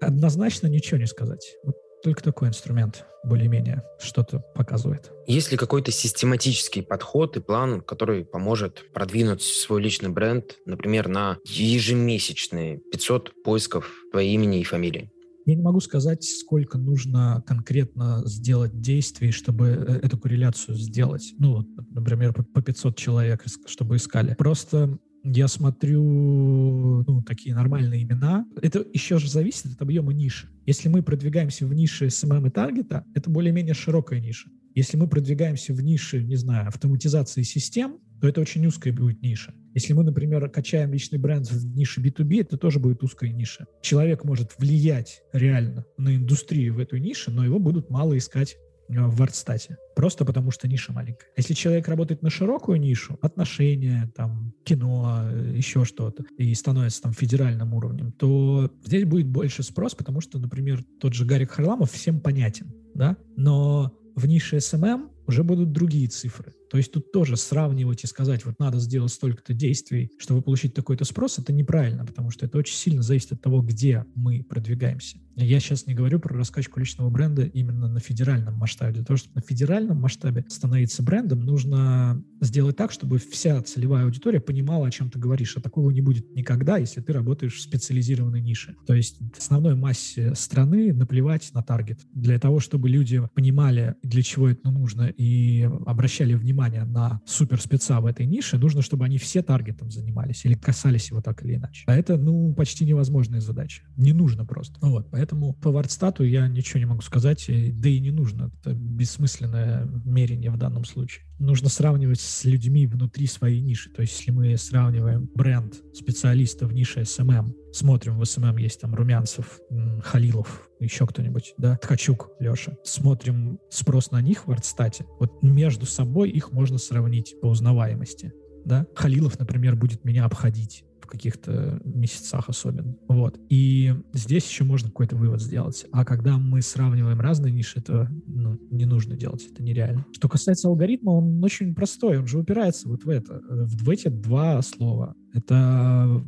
однозначно 0.00 0.66
ничего 0.66 1.00
не 1.00 1.06
сказать. 1.06 1.56
Вот 1.64 1.74
только 2.02 2.22
такой 2.22 2.48
инструмент 2.48 3.04
более-менее 3.24 3.82
что-то 4.00 4.40
показывает. 4.54 5.10
Есть 5.26 5.50
ли 5.50 5.56
какой-то 5.56 5.90
систематический 5.90 6.82
подход 6.82 7.36
и 7.36 7.40
план, 7.40 7.80
который 7.80 8.24
поможет 8.24 8.84
продвинуть 8.92 9.42
свой 9.42 9.82
личный 9.82 10.08
бренд, 10.08 10.56
например, 10.66 11.08
на 11.08 11.38
ежемесячные 11.44 12.78
500 12.78 13.42
поисков 13.42 13.90
по 14.12 14.22
имени 14.22 14.60
и 14.60 14.64
фамилии? 14.64 15.10
Я 15.48 15.54
не 15.54 15.62
могу 15.62 15.80
сказать, 15.80 16.24
сколько 16.24 16.76
нужно 16.76 17.42
конкретно 17.46 18.20
сделать 18.26 18.82
действий, 18.82 19.32
чтобы 19.32 19.68
э, 19.68 20.00
эту 20.02 20.18
корреляцию 20.18 20.76
сделать. 20.76 21.32
Ну, 21.38 21.66
например, 21.90 22.34
по 22.34 22.60
500 22.60 22.96
человек, 22.96 23.44
чтобы 23.66 23.96
искали. 23.96 24.34
Просто 24.34 24.98
я 25.24 25.48
смотрю 25.48 27.04
ну, 27.06 27.22
такие 27.22 27.54
нормальные 27.54 28.02
имена. 28.02 28.46
Это 28.60 28.84
еще 28.92 29.18
же 29.18 29.28
зависит 29.28 29.72
от 29.72 29.82
объема 29.82 30.12
ниши. 30.12 30.48
Если 30.66 30.88
мы 30.88 31.02
продвигаемся 31.02 31.66
в 31.66 31.74
нише 31.74 32.06
SMM 32.06 32.48
и 32.48 32.50
таргета, 32.50 33.04
это 33.14 33.30
более-менее 33.30 33.74
широкая 33.74 34.20
ниша. 34.20 34.50
Если 34.74 34.96
мы 34.96 35.08
продвигаемся 35.08 35.72
в 35.72 35.80
нише, 35.80 36.22
не 36.22 36.36
знаю, 36.36 36.68
автоматизации 36.68 37.42
систем, 37.42 37.98
то 38.20 38.28
это 38.28 38.40
очень 38.40 38.66
узкая 38.66 38.92
будет 38.92 39.22
ниша. 39.22 39.54
Если 39.74 39.92
мы, 39.92 40.04
например, 40.04 40.48
качаем 40.50 40.92
личный 40.92 41.18
бренд 41.18 41.50
в 41.50 41.76
нише 41.76 42.00
B2B, 42.00 42.40
это 42.40 42.56
тоже 42.56 42.78
будет 42.78 43.02
узкая 43.02 43.32
ниша. 43.32 43.66
Человек 43.82 44.24
может 44.24 44.58
влиять 44.58 45.22
реально 45.32 45.84
на 45.96 46.14
индустрию 46.16 46.74
в 46.74 46.78
эту 46.78 46.96
нишу, 46.96 47.30
но 47.30 47.44
его 47.44 47.58
будут 47.58 47.90
мало 47.90 48.16
искать 48.16 48.56
в 48.88 49.22
артстате. 49.22 49.76
Просто 49.94 50.24
потому, 50.24 50.50
что 50.50 50.68
ниша 50.68 50.92
маленькая. 50.92 51.28
Если 51.36 51.54
человек 51.54 51.88
работает 51.88 52.22
на 52.22 52.30
широкую 52.30 52.80
нишу, 52.80 53.18
отношения, 53.20 54.10
там, 54.16 54.54
кино, 54.64 55.20
э, 55.24 55.52
еще 55.56 55.84
что-то, 55.84 56.24
и 56.38 56.54
становится 56.54 57.02
там 57.02 57.12
федеральным 57.12 57.74
уровнем, 57.74 58.12
то 58.12 58.70
здесь 58.84 59.04
будет 59.04 59.26
больше 59.26 59.62
спрос, 59.62 59.94
потому 59.94 60.20
что, 60.20 60.38
например, 60.38 60.84
тот 61.00 61.14
же 61.14 61.24
Гарик 61.24 61.50
Харламов 61.52 61.92
всем 61.92 62.20
понятен, 62.20 62.72
да, 62.94 63.16
но 63.36 63.92
в 64.16 64.26
нише 64.26 64.56
SMM 64.56 65.10
уже 65.26 65.44
будут 65.44 65.72
другие 65.72 66.08
цифры. 66.08 66.52
То 66.70 66.76
есть 66.76 66.92
тут 66.92 67.12
тоже 67.12 67.36
сравнивать 67.36 68.04
и 68.04 68.06
сказать, 68.06 68.44
вот 68.44 68.58
надо 68.58 68.78
сделать 68.78 69.12
столько-то 69.12 69.54
действий, 69.54 70.10
чтобы 70.18 70.42
получить 70.42 70.74
такой-то 70.74 71.04
спрос, 71.04 71.38
это 71.38 71.52
неправильно, 71.52 72.04
потому 72.04 72.30
что 72.30 72.46
это 72.46 72.58
очень 72.58 72.76
сильно 72.76 73.02
зависит 73.02 73.32
от 73.32 73.40
того, 73.40 73.62
где 73.62 74.04
мы 74.14 74.42
продвигаемся. 74.42 75.18
Я 75.36 75.60
сейчас 75.60 75.86
не 75.86 75.94
говорю 75.94 76.18
про 76.18 76.36
раскачку 76.36 76.80
личного 76.80 77.10
бренда 77.10 77.44
именно 77.44 77.88
на 77.88 78.00
федеральном 78.00 78.54
масштабе. 78.54 78.94
Для 78.94 79.04
того, 79.04 79.16
чтобы 79.16 79.36
на 79.36 79.42
федеральном 79.42 80.00
масштабе 80.00 80.44
становиться 80.48 81.02
брендом, 81.02 81.40
нужно 81.40 82.22
сделать 82.40 82.76
так, 82.76 82.90
чтобы 82.90 83.18
вся 83.18 83.62
целевая 83.62 84.04
аудитория 84.04 84.40
понимала, 84.40 84.88
о 84.88 84.90
чем 84.90 85.10
ты 85.10 85.18
говоришь. 85.20 85.56
А 85.56 85.60
такого 85.60 85.90
не 85.90 86.00
будет 86.00 86.34
никогда, 86.34 86.78
если 86.78 87.00
ты 87.00 87.12
работаешь 87.12 87.54
в 87.54 87.60
специализированной 87.60 88.40
нише. 88.40 88.74
То 88.86 88.94
есть 88.94 89.18
основной 89.36 89.76
массе 89.76 90.34
страны 90.34 90.92
наплевать 90.92 91.48
на 91.54 91.62
таргет. 91.62 92.00
Для 92.12 92.40
того, 92.40 92.58
чтобы 92.58 92.88
люди 92.88 93.22
понимали, 93.34 93.94
для 94.02 94.22
чего 94.22 94.48
это 94.48 94.70
нужно, 94.72 95.06
и 95.06 95.62
обращали 95.86 96.34
внимание 96.34 96.57
на 96.66 97.20
суперспеца 97.26 98.00
в 98.00 98.06
этой 98.06 98.26
нише, 98.26 98.58
нужно, 98.58 98.82
чтобы 98.82 99.04
они 99.04 99.18
все 99.18 99.42
таргетом 99.42 99.90
занимались 99.90 100.44
или 100.44 100.54
касались 100.54 101.10
его 101.10 101.20
так 101.20 101.44
или 101.44 101.54
иначе. 101.54 101.84
А 101.86 101.94
это, 101.94 102.16
ну, 102.16 102.52
почти 102.54 102.84
невозможная 102.84 103.40
задача. 103.40 103.82
Не 103.96 104.12
нужно 104.12 104.44
просто. 104.44 104.78
Вот, 104.80 105.10
поэтому 105.10 105.54
по 105.54 105.70
вардстату 105.70 106.24
я 106.24 106.48
ничего 106.48 106.80
не 106.80 106.86
могу 106.86 107.02
сказать, 107.02 107.46
да 107.48 107.88
и 107.88 108.00
не 108.00 108.10
нужно. 108.10 108.50
Это 108.60 108.74
бессмысленное 108.74 109.86
мерение 110.04 110.50
в 110.50 110.56
данном 110.56 110.84
случае. 110.84 111.24
Нужно 111.38 111.68
сравнивать 111.68 112.20
с 112.20 112.44
людьми 112.44 112.86
внутри 112.86 113.26
своей 113.26 113.60
ниши. 113.60 113.90
То 113.90 114.02
есть 114.02 114.18
если 114.18 114.32
мы 114.32 114.56
сравниваем 114.56 115.30
бренд 115.34 115.74
специалиста 115.94 116.66
в 116.66 116.72
нише 116.72 117.00
SMM, 117.02 117.54
смотрим 117.78 118.18
в 118.18 118.22
SMM 118.22 118.60
есть 118.60 118.80
там 118.80 118.94
Румянцев, 118.94 119.60
Халилов, 120.02 120.68
еще 120.80 121.06
кто-нибудь, 121.06 121.54
да, 121.58 121.76
Ткачук, 121.76 122.30
Леша. 122.40 122.76
Смотрим 122.82 123.60
спрос 123.70 124.10
на 124.10 124.20
них 124.20 124.46
в 124.46 124.50
Артстате. 124.50 125.06
Вот 125.20 125.42
между 125.42 125.86
собой 125.86 126.30
их 126.30 126.52
можно 126.52 126.78
сравнить 126.78 127.36
по 127.40 127.46
узнаваемости. 127.46 128.32
Да? 128.64 128.86
Халилов, 128.94 129.38
например, 129.38 129.76
будет 129.76 130.04
меня 130.04 130.24
обходить 130.24 130.84
каких-то 131.08 131.80
месяцах 131.84 132.48
особенно. 132.48 132.96
Вот. 133.08 133.38
И 133.48 133.94
здесь 134.12 134.48
еще 134.48 134.64
можно 134.64 134.88
какой-то 134.88 135.16
вывод 135.16 135.40
сделать. 135.42 135.86
А 135.92 136.04
когда 136.04 136.38
мы 136.38 136.62
сравниваем 136.62 137.20
разные 137.20 137.52
ниши, 137.52 137.80
это 137.80 138.10
ну, 138.26 138.58
не 138.70 138.84
нужно 138.84 139.16
делать, 139.16 139.46
это 139.50 139.62
нереально. 139.62 140.06
Что 140.12 140.28
касается 140.28 140.68
алгоритма, 140.68 141.10
он 141.10 141.42
очень 141.42 141.74
простой, 141.74 142.18
он 142.18 142.26
же 142.26 142.38
упирается 142.38 142.88
вот 142.88 143.04
в 143.04 143.08
это, 143.08 143.42
в 143.48 143.90
эти 143.90 144.08
два 144.08 144.60
слова. 144.62 145.14
Это 145.32 146.24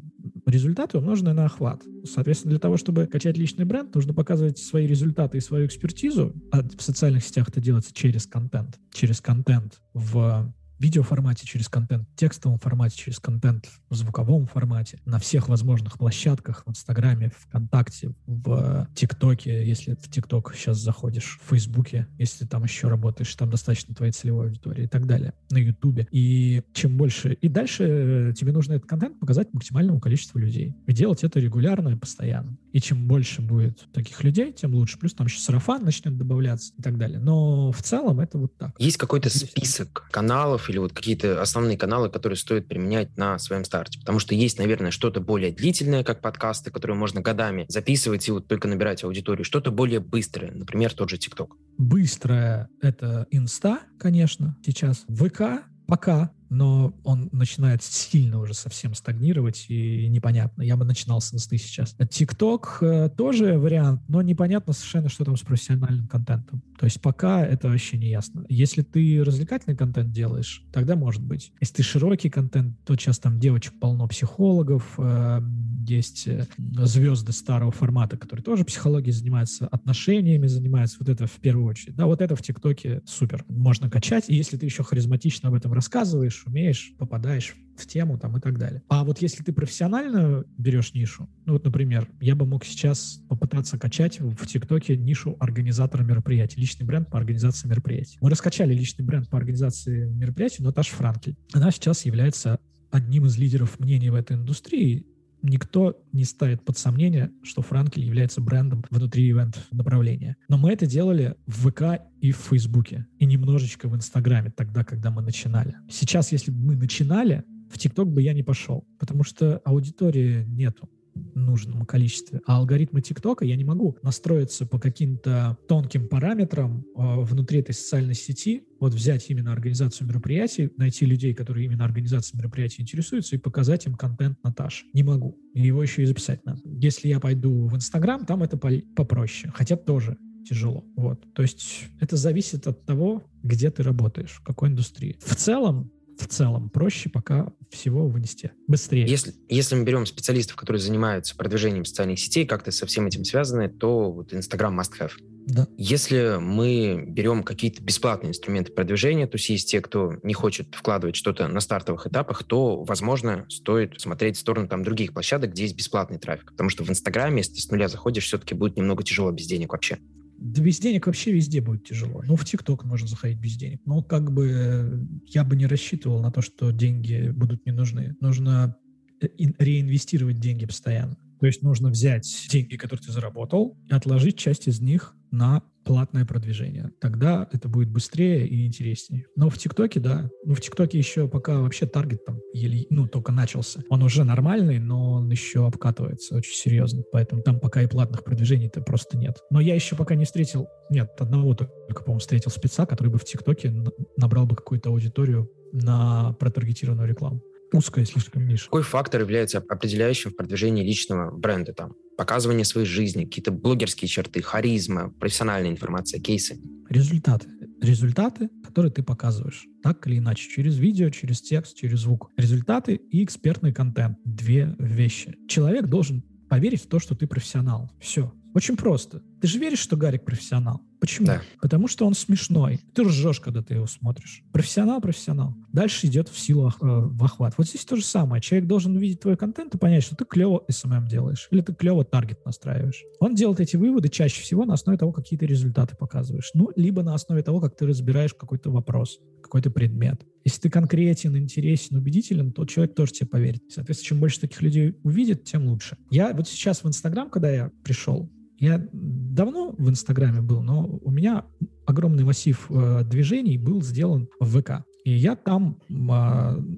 результаты, 0.47 0.99
умноженные 0.99 1.35
на 1.35 1.47
охват. 1.47 1.83
Соответственно, 2.05 2.51
для 2.51 2.61
того, 2.61 2.77
чтобы 2.77 3.07
качать 3.07 3.37
личный 3.37 3.65
бренд, 3.65 3.95
нужно 3.95 4.15
показывать 4.15 4.59
свои 4.59 4.87
результаты 4.87 5.39
и 5.39 5.41
свою 5.41 5.67
экспертизу, 5.67 6.35
а 6.51 6.63
в 6.63 6.83
социальных 6.83 7.25
сетях 7.25 7.49
это 7.49 7.61
делается 7.61 7.93
через 7.95 8.27
контент. 8.27 8.79
Через 8.93 9.21
контент 9.21 9.81
в 9.95 10.53
видеоформате 10.81 11.47
через 11.47 11.69
контент, 11.69 12.09
в 12.09 12.17
текстовом 12.17 12.59
формате 12.59 12.97
через 12.97 13.19
контент, 13.19 13.69
в 13.89 13.95
звуковом 13.95 14.47
формате, 14.47 14.99
на 15.05 15.19
всех 15.19 15.49
возможных 15.49 15.99
площадках, 15.99 16.65
в 16.67 16.71
Инстаграме, 16.71 17.31
ВКонтакте, 17.37 18.13
в 18.27 18.89
ТикТоке, 18.95 19.67
если 19.67 19.95
в 19.95 20.11
ТикТок 20.11 20.55
сейчас 20.55 20.79
заходишь, 20.79 21.39
в 21.43 21.51
Фейсбуке, 21.51 22.07
если 22.19 22.47
там 22.47 22.65
еще 22.65 22.89
работаешь, 22.89 23.35
там 23.35 23.51
достаточно 23.51 23.95
твоей 23.95 24.13
целевой 24.13 24.47
аудитории 24.47 24.85
и 24.85 24.89
так 24.89 25.07
далее, 25.07 25.35
на 25.51 25.59
Ютубе. 25.59 26.09
И 26.11 26.63
чем 26.73 26.97
больше... 26.97 27.35
И 27.35 27.49
дальше 27.49 27.85
э, 27.85 28.33
тебе 28.35 28.53
нужно 28.53 28.75
этот 28.75 28.89
контент 28.89 29.19
показать 29.21 29.53
максимальному 29.53 30.01
количеству 30.01 30.39
людей. 30.39 30.75
И 30.87 30.93
делать 30.93 31.25
это 31.25 31.41
регулярно 31.41 31.91
и 31.91 31.97
постоянно. 31.97 32.57
И 32.73 32.81
чем 32.81 33.07
больше 33.07 33.43
будет 33.43 33.87
таких 33.93 34.23
людей, 34.23 34.53
тем 34.53 34.75
лучше. 34.75 34.99
Плюс 34.99 35.15
там 35.15 35.27
еще 35.27 35.41
сарафан 35.41 35.85
начнет 35.85 36.17
добавляться 36.17 36.73
и 36.77 36.83
так 36.83 36.99
далее. 36.99 37.19
Но 37.19 37.73
в 37.73 37.83
целом 37.83 38.21
это 38.21 38.39
вот 38.39 38.57
так. 38.57 38.71
Есть 38.79 38.97
какой-то 38.97 39.31
список 39.31 40.09
каналов 40.11 40.71
или 40.71 40.79
вот 40.79 40.93
какие-то 40.93 41.41
основные 41.41 41.77
каналы, 41.77 42.11
которые 42.11 42.37
стоит 42.37 42.69
применять 42.69 43.17
на 43.17 43.39
своем 43.39 43.65
старте? 43.65 43.99
Потому 43.99 44.19
что 44.19 44.35
есть, 44.35 44.59
наверное, 44.59 44.91
что-то 44.91 45.21
более 45.21 45.53
длительное, 45.53 46.05
как 46.05 46.21
подкасты, 46.21 46.71
которые 46.71 46.97
можно 46.97 47.21
годами 47.21 47.67
записывать 47.69 48.29
и 48.29 48.33
вот 48.33 48.47
только 48.47 48.69
набирать 48.69 49.05
аудиторию, 49.05 49.45
что-то 49.45 49.71
более 49.71 50.01
быстрое, 50.01 50.53
например, 50.53 50.93
тот 50.93 51.11
же 51.11 51.19
ТикТок. 51.19 51.57
Быстрое— 51.79 52.69
это 52.83 53.27
Инста, 53.31 53.81
конечно, 53.99 54.57
сейчас. 54.65 55.05
ВК 55.09 55.65
пока 55.87 56.31
но 56.51 56.93
он 57.05 57.29
начинает 57.33 57.83
сильно 57.83 58.39
уже 58.41 58.55
совсем 58.55 58.95
стагнировать 58.95 59.67
и 59.69 60.09
непонятно. 60.09 60.63
Я 60.63 60.77
бы 60.77 60.85
начинал 60.85 61.21
с 61.21 61.33
инсты 61.33 61.57
сейчас. 61.57 61.97
ТикТок 62.11 62.79
э, 62.83 63.09
тоже 63.17 63.57
вариант, 63.59 64.03
но 64.09 64.21
непонятно 64.21 64.73
совершенно, 64.73 65.09
что 65.09 65.25
там 65.25 65.37
с 65.37 65.43
профессиональным 65.43 66.09
контентом. 66.09 66.63
То 66.79 66.87
есть 66.87 67.01
пока 67.01 67.45
это 67.47 67.69
вообще 67.69 67.97
не 67.97 68.09
ясно. 68.09 68.45
Если 68.49 68.83
ты 68.83 69.23
развлекательный 69.25 69.77
контент 69.77 70.11
делаешь, 70.11 70.65
тогда 70.73 70.97
может 70.97 71.23
быть. 71.23 71.53
Если 71.61 71.77
ты 71.77 71.83
широкий 71.85 72.31
контент, 72.31 72.77
то 72.85 72.97
сейчас 72.97 73.19
там 73.19 73.39
девочек 73.39 73.75
полно 73.79 74.09
психологов, 74.09 74.95
э, 74.99 75.41
есть 75.87 76.27
э, 76.27 76.47
звезды 76.59 77.33
старого 77.33 77.71
формата, 77.71 78.17
которые 78.17 78.43
тоже 78.43 78.65
психологией 78.65 79.13
занимаются, 79.13 79.67
отношениями 79.67 80.47
занимаются. 80.47 80.97
Вот 81.01 81.09
это 81.09 81.27
в 81.27 81.37
первую 81.37 81.67
очередь. 81.67 81.97
Да, 81.97 82.07
вот 82.07 82.21
это 82.21 82.37
в 82.37 82.43
ТикТоке 82.43 83.03
супер. 83.07 83.45
Можно 83.49 83.91
качать. 83.91 84.25
И 84.29 84.35
если 84.35 84.57
ты 84.57 84.67
еще 84.67 84.83
харизматично 84.83 85.49
об 85.49 85.55
этом 85.55 85.73
рассказываешь, 85.73 86.40
знаешь, 86.41 86.47
умеешь, 86.47 86.93
попадаешь 86.99 87.57
в 87.77 87.87
тему 87.87 88.19
там 88.19 88.37
и 88.37 88.41
так 88.41 88.59
далее. 88.59 88.83
А 88.89 89.05
вот 89.05 89.23
если 89.23 89.43
ты 89.43 89.53
профессионально 89.53 90.45
берешь 90.59 90.93
нишу, 90.93 91.29
ну 91.47 91.55
вот, 91.55 91.65
например, 91.65 92.09
я 92.21 92.35
бы 92.35 92.45
мог 92.45 92.65
сейчас 92.65 93.23
попытаться 93.29 93.79
качать 93.79 94.21
в 94.21 94.47
ТикТоке 94.47 94.97
нишу 94.97 95.37
организатора 95.41 96.03
мероприятий, 96.03 96.61
личный 96.61 96.87
бренд 96.87 97.09
по 97.09 97.19
организации 97.19 97.69
мероприятий. 97.69 98.19
Мы 98.21 98.31
раскачали 98.31 98.75
личный 98.75 99.05
бренд 99.05 99.29
по 99.31 99.39
организации 99.39 100.11
мероприятий, 100.11 100.63
но 100.63 100.69
Наташа 100.69 100.95
Франкель. 100.95 101.37
Она 101.53 101.71
сейчас 101.71 102.05
является 102.05 102.59
одним 102.91 103.27
из 103.27 103.39
лидеров 103.39 103.79
мнений 103.79 104.11
в 104.11 104.15
этой 104.15 104.37
индустрии, 104.37 105.07
никто 105.43 106.03
не 106.13 106.25
ставит 106.25 106.65
под 106.65 106.79
сомнение, 106.79 107.31
что 107.43 107.63
Франкель 107.63 108.05
является 108.05 108.41
брендом 108.41 108.85
внутри 108.91 109.31
ивент 109.31 109.59
направления. 109.71 110.37
Но 110.49 110.59
мы 110.59 110.73
это 110.73 110.87
делали 110.87 111.37
в 111.47 111.71
ВК 111.71 112.03
и 112.21 112.33
в 112.33 112.37
Фейсбуке, 112.37 113.07
и 113.19 113.27
немножечко 113.27 113.89
в 113.89 113.97
Инстаграме 113.97 114.53
тогда, 114.55 114.85
когда 114.85 115.11
мы 115.11 115.23
начинали. 115.23 115.77
Сейчас, 115.89 116.33
если 116.33 116.51
бы 116.51 116.59
мы 116.59 116.77
начинали, 116.77 117.45
в 117.71 117.79
ТикТок 117.79 118.13
бы 118.13 118.23
я 118.23 118.33
не 118.35 118.43
пошел, 118.43 118.87
потому 118.99 119.25
что 119.25 119.59
аудитории 119.65 120.45
нету 120.45 120.89
нужном 121.15 121.85
количестве. 121.87 122.41
А 122.47 122.59
алгоритмы 122.59 123.01
ТикТока 123.01 123.45
я 123.45 123.57
не 123.57 123.65
могу 123.65 123.97
настроиться 124.03 124.67
по 124.67 124.79
каким-то 124.79 125.59
тонким 125.69 126.09
параметрам 126.09 126.85
э, 126.97 127.21
внутри 127.23 127.61
этой 127.61 127.75
социальной 127.75 128.15
сети, 128.15 128.65
вот 128.79 128.95
взять 128.95 129.29
именно 129.31 129.53
организацию 129.53 130.09
мероприятий, 130.09 130.71
найти 130.77 131.05
людей, 131.07 131.35
которые 131.35 131.67
именно 131.67 131.85
организацией 131.85 132.39
мероприятий 132.39 132.83
интересуются, 132.83 133.37
и 133.37 133.39
показать 133.39 133.87
им 133.87 133.95
контент 133.95 134.39
Наташи. 134.43 134.87
Не 134.93 135.03
могу. 135.03 135.39
Его 135.55 135.83
еще 135.83 136.03
и 136.03 136.07
записать 136.07 136.45
надо. 136.45 136.61
Если 136.65 137.09
я 137.09 137.21
пойду 137.21 137.67
в 137.67 137.77
Инстаграм, 137.77 138.25
там 138.25 138.43
это 138.43 138.57
попроще. 138.57 139.53
Хотя 139.55 139.77
тоже 139.77 140.17
тяжело. 140.49 140.85
Вот. 140.97 141.33
То 141.35 141.43
есть 141.43 141.85
это 142.01 142.17
зависит 142.17 142.67
от 142.67 142.85
того, 142.85 143.23
где 143.43 143.71
ты 143.71 143.83
работаешь, 143.83 144.31
в 144.31 144.43
какой 144.43 144.69
индустрии. 144.69 145.17
В 145.21 145.37
целом, 145.37 145.91
в 146.21 146.29
целом 146.29 146.71
проще 146.71 147.11
пока 147.11 147.53
всего 147.71 148.07
вынести. 148.09 148.53
Быстрее. 148.67 149.07
Если, 149.07 149.35
если 149.49 149.75
мы 149.75 149.85
берем 149.85 150.07
специалистов, 150.07 150.57
которые 150.57 150.81
занимаются 150.81 151.37
продвижением 151.37 151.85
социальных 151.85 152.19
сетей, 152.19 152.47
как-то 152.47 152.71
со 152.71 152.87
всем 152.87 153.07
этим 153.07 153.25
связаны, 153.25 153.69
то 153.69 154.13
вот 154.13 154.33
Instagram 154.33 154.79
must 154.79 154.93
have. 155.01 155.13
Да. 155.47 155.67
Если 155.77 156.39
мы 156.41 157.05
берем 157.07 157.43
какие-то 157.43 157.83
бесплатные 157.83 158.31
инструменты 158.31 158.73
продвижения, 158.73 159.27
то 159.27 159.37
есть 159.37 159.49
есть 159.49 159.71
те, 159.71 159.81
кто 159.81 160.15
не 160.23 160.35
хочет 160.35 160.75
вкладывать 160.75 161.17
что-то 161.17 161.49
на 161.49 161.61
стартовых 161.61 162.07
этапах, 162.07 162.45
то, 162.45 162.83
возможно, 162.85 163.47
стоит 163.49 164.01
смотреть 164.01 164.37
в 164.37 164.41
сторону 164.41 164.69
там 164.69 164.85
других 164.85 165.13
площадок, 165.13 165.53
где 165.53 165.65
есть 165.65 165.77
бесплатный 165.77 166.19
трафик. 166.19 166.53
Потому 166.53 166.71
что 166.71 166.85
в 166.85 166.91
Инстаграме, 166.91 167.39
если 167.39 167.55
ты 167.55 167.61
с 167.61 167.71
нуля 167.71 167.89
заходишь, 167.89 168.25
все-таки 168.25 168.55
будет 168.55 168.77
немного 168.77 169.03
тяжело 169.03 169.31
без 169.33 169.47
денег 169.47 169.73
вообще. 169.73 169.99
Да 170.41 170.63
без 170.63 170.81
денег 170.81 171.07
вообще 171.07 171.33
везде 171.33 171.61
будет 171.61 171.85
тяжело. 171.85 172.23
Ну, 172.27 172.35
в 172.35 172.45
ТикТок 172.47 172.85
можно 172.85 173.07
заходить 173.07 173.39
без 173.39 173.57
денег. 173.57 173.81
Но 173.85 174.03
как 174.03 174.33
бы 174.33 175.07
я 175.27 175.45
бы 175.45 175.55
не 175.55 175.67
рассчитывал 175.67 176.21
на 176.21 176.33
то, 176.33 176.41
что 176.41 176.71
деньги 176.71 177.31
будут 177.31 177.67
не 177.67 177.73
нужны. 177.73 178.17
Нужно 178.21 178.75
э, 179.21 179.29
реинвестировать 179.59 180.41
деньги 180.41 180.65
постоянно. 180.65 181.17
То 181.41 181.47
есть 181.47 181.63
нужно 181.63 181.91
взять 181.91 182.47
деньги, 182.51 182.77
которые 182.77 183.07
ты 183.07 183.13
заработал, 183.13 183.79
и 183.89 183.93
отложить 183.93 184.39
часть 184.39 184.67
из 184.67 184.81
них 184.81 185.15
на 185.31 185.63
платное 185.85 186.25
продвижение. 186.25 186.91
Тогда 187.01 187.49
это 187.53 187.69
будет 187.69 187.91
быстрее 187.91 188.47
и 188.47 188.67
интереснее. 188.67 189.27
Но 189.37 189.49
в 189.49 189.59
ТикТоке, 189.59 189.99
да. 190.01 190.29
Ну, 190.45 190.55
в 190.55 190.61
ТикТоке 190.61 190.99
еще 190.99 191.29
пока 191.29 191.61
вообще 191.61 191.87
таргет 191.87 192.25
там 192.25 192.39
еле, 192.53 192.87
ну, 192.91 193.09
только 193.09 193.33
начался. 193.33 193.81
Он 193.89 194.03
уже 194.03 194.25
нормальный, 194.25 194.79
но 194.79 195.13
он 195.13 195.31
еще 195.31 195.67
обкатывается 195.67 196.37
очень 196.37 196.55
серьезно. 196.55 197.03
Поэтому 197.13 197.43
там 197.43 197.59
пока 197.59 197.83
и 197.83 197.87
платных 197.87 198.25
продвижений-то 198.25 198.83
просто 198.83 199.17
нет. 199.17 199.39
Но 199.51 199.61
я 199.61 199.75
еще 199.75 199.97
пока 199.97 200.15
не 200.15 200.25
встретил... 200.25 200.69
Нет, 200.91 201.11
одного 201.19 201.55
только, 201.55 202.03
по-моему, 202.03 202.21
встретил 202.21 202.51
спеца, 202.51 202.87
который 202.87 203.09
бы 203.09 203.19
в 203.19 203.25
ТикТоке 203.25 203.73
набрал 204.17 204.47
бы 204.47 204.57
какую-то 204.57 204.91
аудиторию 204.91 205.51
на 205.73 206.35
протаргетированную 206.35 207.09
рекламу 207.09 207.43
узкая 207.73 208.05
слишком 208.05 208.47
ниша. 208.47 208.65
Какой 208.65 208.83
фактор 208.83 209.21
является 209.21 209.59
определяющим 209.59 210.31
в 210.31 210.37
продвижении 210.37 210.85
личного 210.85 211.31
бренда? 211.37 211.73
Там, 211.73 211.95
показывание 212.17 212.65
своей 212.65 212.87
жизни, 212.87 213.25
какие-то 213.25 213.51
блогерские 213.51 214.09
черты, 214.09 214.43
харизма, 214.43 215.11
профессиональная 215.11 215.71
информация, 215.71 216.21
кейсы? 216.21 216.61
Результаты. 216.89 217.49
Результаты, 217.81 218.51
которые 218.65 218.93
ты 218.93 219.03
показываешь. 219.03 219.65
Так 219.83 220.07
или 220.07 220.19
иначе. 220.19 220.51
Через 220.51 220.77
видео, 220.77 221.09
через 221.11 221.41
текст, 221.41 221.77
через 221.77 222.01
звук. 222.01 222.31
Результаты 222.37 222.97
и 222.97 223.25
экспертный 223.25 223.73
контент. 223.73 224.19
Две 224.25 224.75
вещи. 224.79 225.37
Человек 225.49 225.87
должен 225.87 226.23
поверить 226.49 226.83
в 226.83 226.89
то, 226.89 226.99
что 226.99 227.15
ты 227.15 227.27
профессионал. 227.27 227.91
Все. 228.01 228.35
Очень 228.55 228.77
просто. 228.77 229.23
Ты 229.41 229.47
же 229.47 229.59
веришь, 229.59 229.79
что 229.79 229.97
Гарик 229.97 230.25
профессионал? 230.25 230.83
Почему? 231.01 231.27
Да. 231.27 231.43
Потому 231.61 231.89
что 231.89 232.07
он 232.07 232.15
смешной. 232.15 232.81
Ты 232.95 233.05
ржешь, 233.05 233.41
когда 233.41 233.63
ты 233.63 233.75
его 233.75 233.87
смотришь. 233.87 234.43
Профессионал, 234.53 235.01
профессионал. 235.01 235.55
Дальше 235.73 236.07
идет 236.07 236.29
в 236.29 236.39
силу 236.39 236.69
э, 236.69 236.73
в 236.81 237.25
охват. 237.25 237.55
Вот 237.57 237.67
здесь 237.67 237.85
то 237.85 237.97
же 237.97 238.05
самое. 238.05 238.43
Человек 238.43 238.69
должен 238.69 238.95
увидеть 238.95 239.21
твой 239.21 239.37
контент 239.37 239.75
и 239.75 239.79
понять, 239.79 240.05
что 240.05 240.15
ты 240.15 240.27
клево 240.27 240.63
SMM 240.71 241.09
делаешь, 241.09 241.49
или 241.51 241.63
ты 241.63 241.75
клево 241.75 242.05
таргет 242.05 242.45
настраиваешь. 242.45 243.03
Он 243.19 243.35
делает 243.35 243.61
эти 243.61 243.77
выводы 243.77 244.11
чаще 244.11 244.43
всего 244.43 244.67
на 244.67 244.75
основе 244.75 244.99
того, 244.99 245.13
какие 245.13 245.39
ты 245.39 245.47
результаты 245.47 245.97
показываешь. 245.97 246.51
Ну, 246.53 246.71
либо 246.77 247.03
на 247.03 247.15
основе 247.15 247.43
того, 247.43 247.61
как 247.61 247.77
ты 247.77 247.87
разбираешь 247.87 248.35
какой-то 248.35 248.71
вопрос, 248.71 249.21
какой-то 249.43 249.71
предмет. 249.71 250.27
Если 250.45 250.61
ты 250.61 250.71
конкретен, 250.71 251.37
интересен, 251.37 251.97
убедителен, 251.97 252.53
то 252.53 252.65
человек 252.67 252.95
тоже 252.95 253.13
тебе 253.13 253.27
поверит. 253.27 253.63
Соответственно, 253.71 254.09
чем 254.09 254.21
больше 254.21 254.41
таких 254.41 254.61
людей 254.63 254.97
увидит, 255.03 255.45
тем 255.45 255.67
лучше. 255.67 255.97
Я 256.11 256.33
вот 256.35 256.49
сейчас 256.49 256.83
в 256.83 256.89
Инстаграм, 256.89 257.31
когда 257.31 257.51
я 257.51 257.71
пришел, 257.83 258.31
я 258.61 258.87
давно 258.93 259.75
в 259.77 259.89
Инстаграме 259.89 260.43
был, 260.43 260.63
но 260.63 260.87
у 260.87 261.11
меня 261.11 261.47
огромный 261.87 262.25
массив 262.25 262.67
э, 262.69 263.03
движений 263.05 263.57
был 263.57 263.83
сделан 263.83 264.29
в 264.39 264.61
ВК. 264.61 264.85
И 265.05 265.13
я 265.13 265.35
там 265.35 265.79
э, 265.89 265.95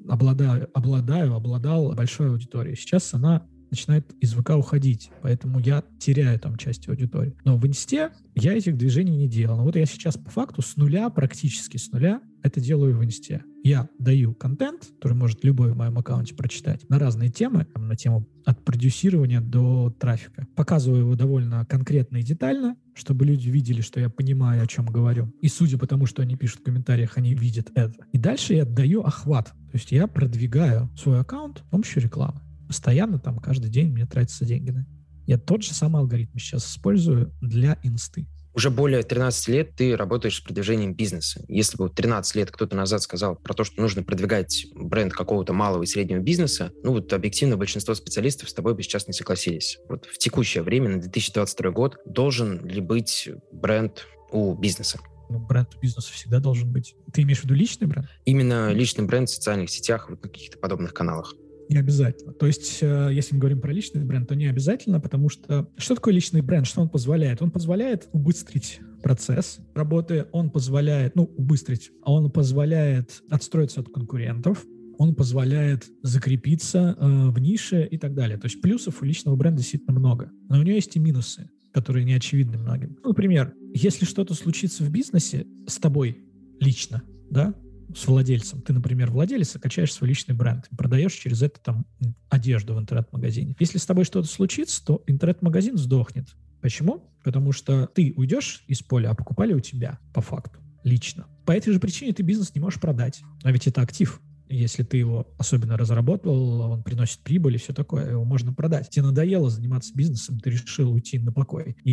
обладаю, 0.09 0.68
обладаю, 0.75 1.35
обладал 1.35 1.92
большой 1.92 2.31
аудиторией. 2.31 2.77
Сейчас 2.77 3.12
она 3.14 3.49
начинает 3.72 4.12
из 4.20 4.35
ВК 4.35 4.50
уходить, 4.50 5.11
поэтому 5.22 5.58
я 5.58 5.82
теряю 5.98 6.38
там 6.38 6.56
часть 6.56 6.88
аудитории. 6.88 7.35
Но 7.44 7.56
в 7.56 7.66
Инсте 7.66 8.11
я 8.35 8.52
этих 8.52 8.76
движений 8.76 9.16
не 9.16 9.28
делал. 9.28 9.62
Вот 9.62 9.74
я 9.74 9.87
сейчас 9.87 10.16
по 10.16 10.30
факту 10.30 10.62
с 10.62 10.76
нуля, 10.76 11.11
практически 11.11 11.78
с 11.78 11.90
нуля, 11.90 12.20
это 12.42 12.61
делаю 12.61 12.96
в 12.96 13.04
Инсте. 13.04 13.42
Я 13.64 13.88
даю 13.98 14.35
контент, 14.35 14.90
который 14.96 15.14
может 15.14 15.44
любой 15.44 15.72
в 15.72 15.76
моем 15.76 15.96
аккаунте 15.96 16.35
прочитать, 16.35 16.88
на 16.88 16.98
разные 16.98 17.30
темы, 17.30 17.66
на 17.76 17.94
тему 17.96 18.26
от 18.44 18.64
продюсирования 18.64 19.40
до 19.40 19.90
трафика. 19.90 20.46
Показываю 20.56 21.02
его 21.02 21.14
довольно 21.14 21.64
конкретно 21.66 22.16
и 22.16 22.22
детально, 22.22 22.76
чтобы 22.94 23.24
люди 23.24 23.48
видели, 23.48 23.80
что 23.80 24.00
я 24.00 24.11
понимаю, 24.11 24.62
о 24.62 24.66
чем 24.66 24.87
говорю. 24.87 25.32
И 25.40 25.48
судя 25.48 25.78
по 25.78 25.87
тому, 25.87 26.06
что 26.06 26.22
они 26.22 26.37
пишут 26.37 26.61
в 26.61 26.64
комментариях, 26.64 27.16
они 27.16 27.35
видят 27.35 27.70
это. 27.74 28.04
И 28.12 28.18
дальше 28.18 28.54
я 28.54 28.64
даю 28.64 29.02
охват. 29.02 29.46
То 29.46 29.78
есть 29.78 29.92
я 29.92 30.06
продвигаю 30.08 30.90
свой 30.96 31.20
аккаунт 31.20 31.58
с 31.58 31.70
помощью 31.70 32.02
рекламы. 32.02 32.40
Постоянно 32.72 33.18
там 33.18 33.38
каждый 33.38 33.70
день 33.70 33.90
мне 33.90 34.06
тратятся 34.06 34.46
деньги 34.46 34.70
на 34.70 34.87
Я 35.26 35.37
тот 35.37 35.62
же 35.62 35.74
самый 35.74 35.98
алгоритм 35.98 36.38
сейчас 36.38 36.66
использую 36.66 37.30
для 37.42 37.78
инсты. 37.82 38.26
Уже 38.54 38.70
более 38.70 39.02
13 39.02 39.48
лет 39.48 39.76
ты 39.76 39.94
работаешь 39.94 40.38
с 40.38 40.40
продвижением 40.40 40.94
бизнеса. 40.94 41.44
Если 41.48 41.76
бы 41.76 41.90
13 41.90 42.35
лет 42.37 42.50
кто-то 42.50 42.74
назад 42.74 43.02
сказал 43.02 43.37
про 43.37 43.52
то, 43.52 43.64
что 43.64 43.78
нужно 43.78 44.02
продвигать 44.02 44.68
бренд 44.74 45.12
какого-то 45.12 45.52
малого 45.52 45.82
и 45.82 45.87
среднего 45.87 46.20
бизнеса, 46.20 46.72
ну 46.82 46.92
вот 46.92 47.12
объективно 47.12 47.58
большинство 47.58 47.94
специалистов 47.94 48.48
с 48.48 48.54
тобой 48.54 48.74
бы 48.74 48.82
сейчас 48.82 49.06
не 49.06 49.12
согласились. 49.12 49.78
Вот 49.90 50.06
в 50.06 50.16
текущее 50.16 50.62
время, 50.62 50.88
на 50.88 51.00
2022 51.02 51.70
год, 51.72 51.98
должен 52.06 52.66
ли 52.66 52.80
быть 52.80 53.28
бренд 53.52 54.06
у 54.30 54.54
бизнеса? 54.54 54.98
ну, 55.32 55.38
бренд 55.38 55.74
у 55.74 55.80
бизнеса 55.80 56.12
всегда 56.12 56.40
должен 56.40 56.70
быть. 56.70 56.94
Ты 57.12 57.22
имеешь 57.22 57.40
в 57.40 57.44
виду 57.44 57.54
личный 57.54 57.87
бренд? 57.87 58.06
Именно 58.24 58.72
личный 58.72 59.04
бренд 59.04 59.28
в 59.30 59.35
социальных 59.35 59.70
сетях, 59.70 60.11
вот 60.11 60.22
на 60.22 60.28
каких-то 60.28 60.58
подобных 60.58 60.92
каналах. 60.92 61.35
Не 61.68 61.79
обязательно. 61.79 62.33
То 62.33 62.46
есть, 62.46 62.79
э, 62.83 63.11
если 63.12 63.35
мы 63.35 63.40
говорим 63.40 63.61
про 63.61 63.72
личный 63.72 64.05
бренд, 64.05 64.29
то 64.29 64.35
не 64.35 64.46
обязательно, 64.46 65.01
потому 65.01 65.29
что 65.29 65.68
что 65.77 65.94
такое 65.94 66.14
личный 66.14 66.40
бренд? 66.40 66.66
Что 66.66 66.83
он 66.83 66.88
позволяет? 66.88 67.42
Он 67.42 67.51
позволяет 67.51 68.09
убыстрить 68.12 68.81
процесс 69.03 69.59
работы, 69.75 70.27
он 70.33 70.51
позволяет, 70.51 71.16
ну, 71.16 71.25
убыстрить, 71.25 71.90
а 72.03 72.12
он 72.12 72.31
позволяет 72.31 73.22
отстроиться 73.31 73.81
от 73.81 73.88
конкурентов, 73.88 74.64
он 74.98 75.14
позволяет 75.14 75.87
закрепиться 76.03 76.96
э, 76.98 77.29
в 77.31 77.38
нише 77.38 77.85
и 77.85 77.98
так 77.98 78.14
далее. 78.14 78.38
То 78.38 78.46
есть 78.46 78.61
плюсов 78.61 79.03
у 79.03 79.05
личного 79.05 79.37
бренда 79.37 79.59
действительно 79.59 79.98
много. 79.98 80.31
Но 80.48 80.59
у 80.59 80.62
него 80.62 80.77
есть 80.77 80.94
и 80.96 81.01
минусы, 81.01 81.51
которые 81.72 82.05
не 82.05 82.14
очевидны 82.14 82.59
многим. 82.59 82.96
Ну, 83.03 83.11
например, 83.11 83.55
если 83.75 84.05
что-то 84.05 84.35
случится 84.35 84.85
в 84.85 84.90
бизнесе 84.90 85.46
с 85.66 85.79
тобой 85.79 86.18
лично, 86.61 87.03
да, 87.31 87.55
с 87.94 88.07
владельцем. 88.07 88.62
Ты, 88.62 88.72
например, 88.72 89.11
владелец, 89.11 89.57
качаешь 89.61 89.92
свой 89.92 90.09
личный 90.09 90.35
бренд, 90.35 90.68
продаешь 90.76 91.12
через 91.12 91.42
это 91.42 91.61
там 91.61 91.87
одежду 92.28 92.74
в 92.74 92.78
интернет-магазине. 92.78 93.57
Если 93.59 93.78
с 93.78 93.87
тобой 93.87 94.05
что-то 94.05 94.28
случится, 94.28 94.85
то 94.85 95.02
интернет-магазин 95.07 95.76
сдохнет. 95.76 96.28
Почему? 96.61 97.11
Потому 97.24 97.52
что 97.52 97.87
ты 97.87 98.14
уйдешь 98.16 98.64
из 98.68 98.83
поля, 98.83 99.11
а 99.11 99.14
покупали 99.14 99.52
у 99.52 99.61
тебя 99.61 99.98
по 100.14 100.20
факту 100.20 100.61
лично. 100.85 101.26
По 101.44 101.52
этой 101.52 101.72
же 101.72 101.81
причине 101.81 102.12
ты 102.12 102.22
бизнес 102.22 102.55
не 102.55 102.61
можешь 102.61 102.81
продать. 102.81 103.22
А 103.42 103.52
ведь 103.52 103.66
это 103.66 103.83
актив. 103.83 104.20
Если 104.48 104.83
ты 104.83 104.98
его 104.98 105.26
особенно 105.38 105.78
разработал, 105.78 106.61
он 106.61 106.83
приносит 106.83 107.20
прибыль 107.20 107.55
и 107.55 107.59
все 107.59 107.72
такое, 107.72 108.11
его 108.11 108.24
можно 108.24 108.52
продать. 108.52 108.90
Тебе 108.90 109.07
надоело 109.07 109.48
заниматься 109.48 109.94
бизнесом, 109.94 110.38
ты 110.40 110.50
решил 110.50 110.92
уйти 110.92 111.18
на 111.18 111.33
покой. 111.33 111.74
И 111.85 111.90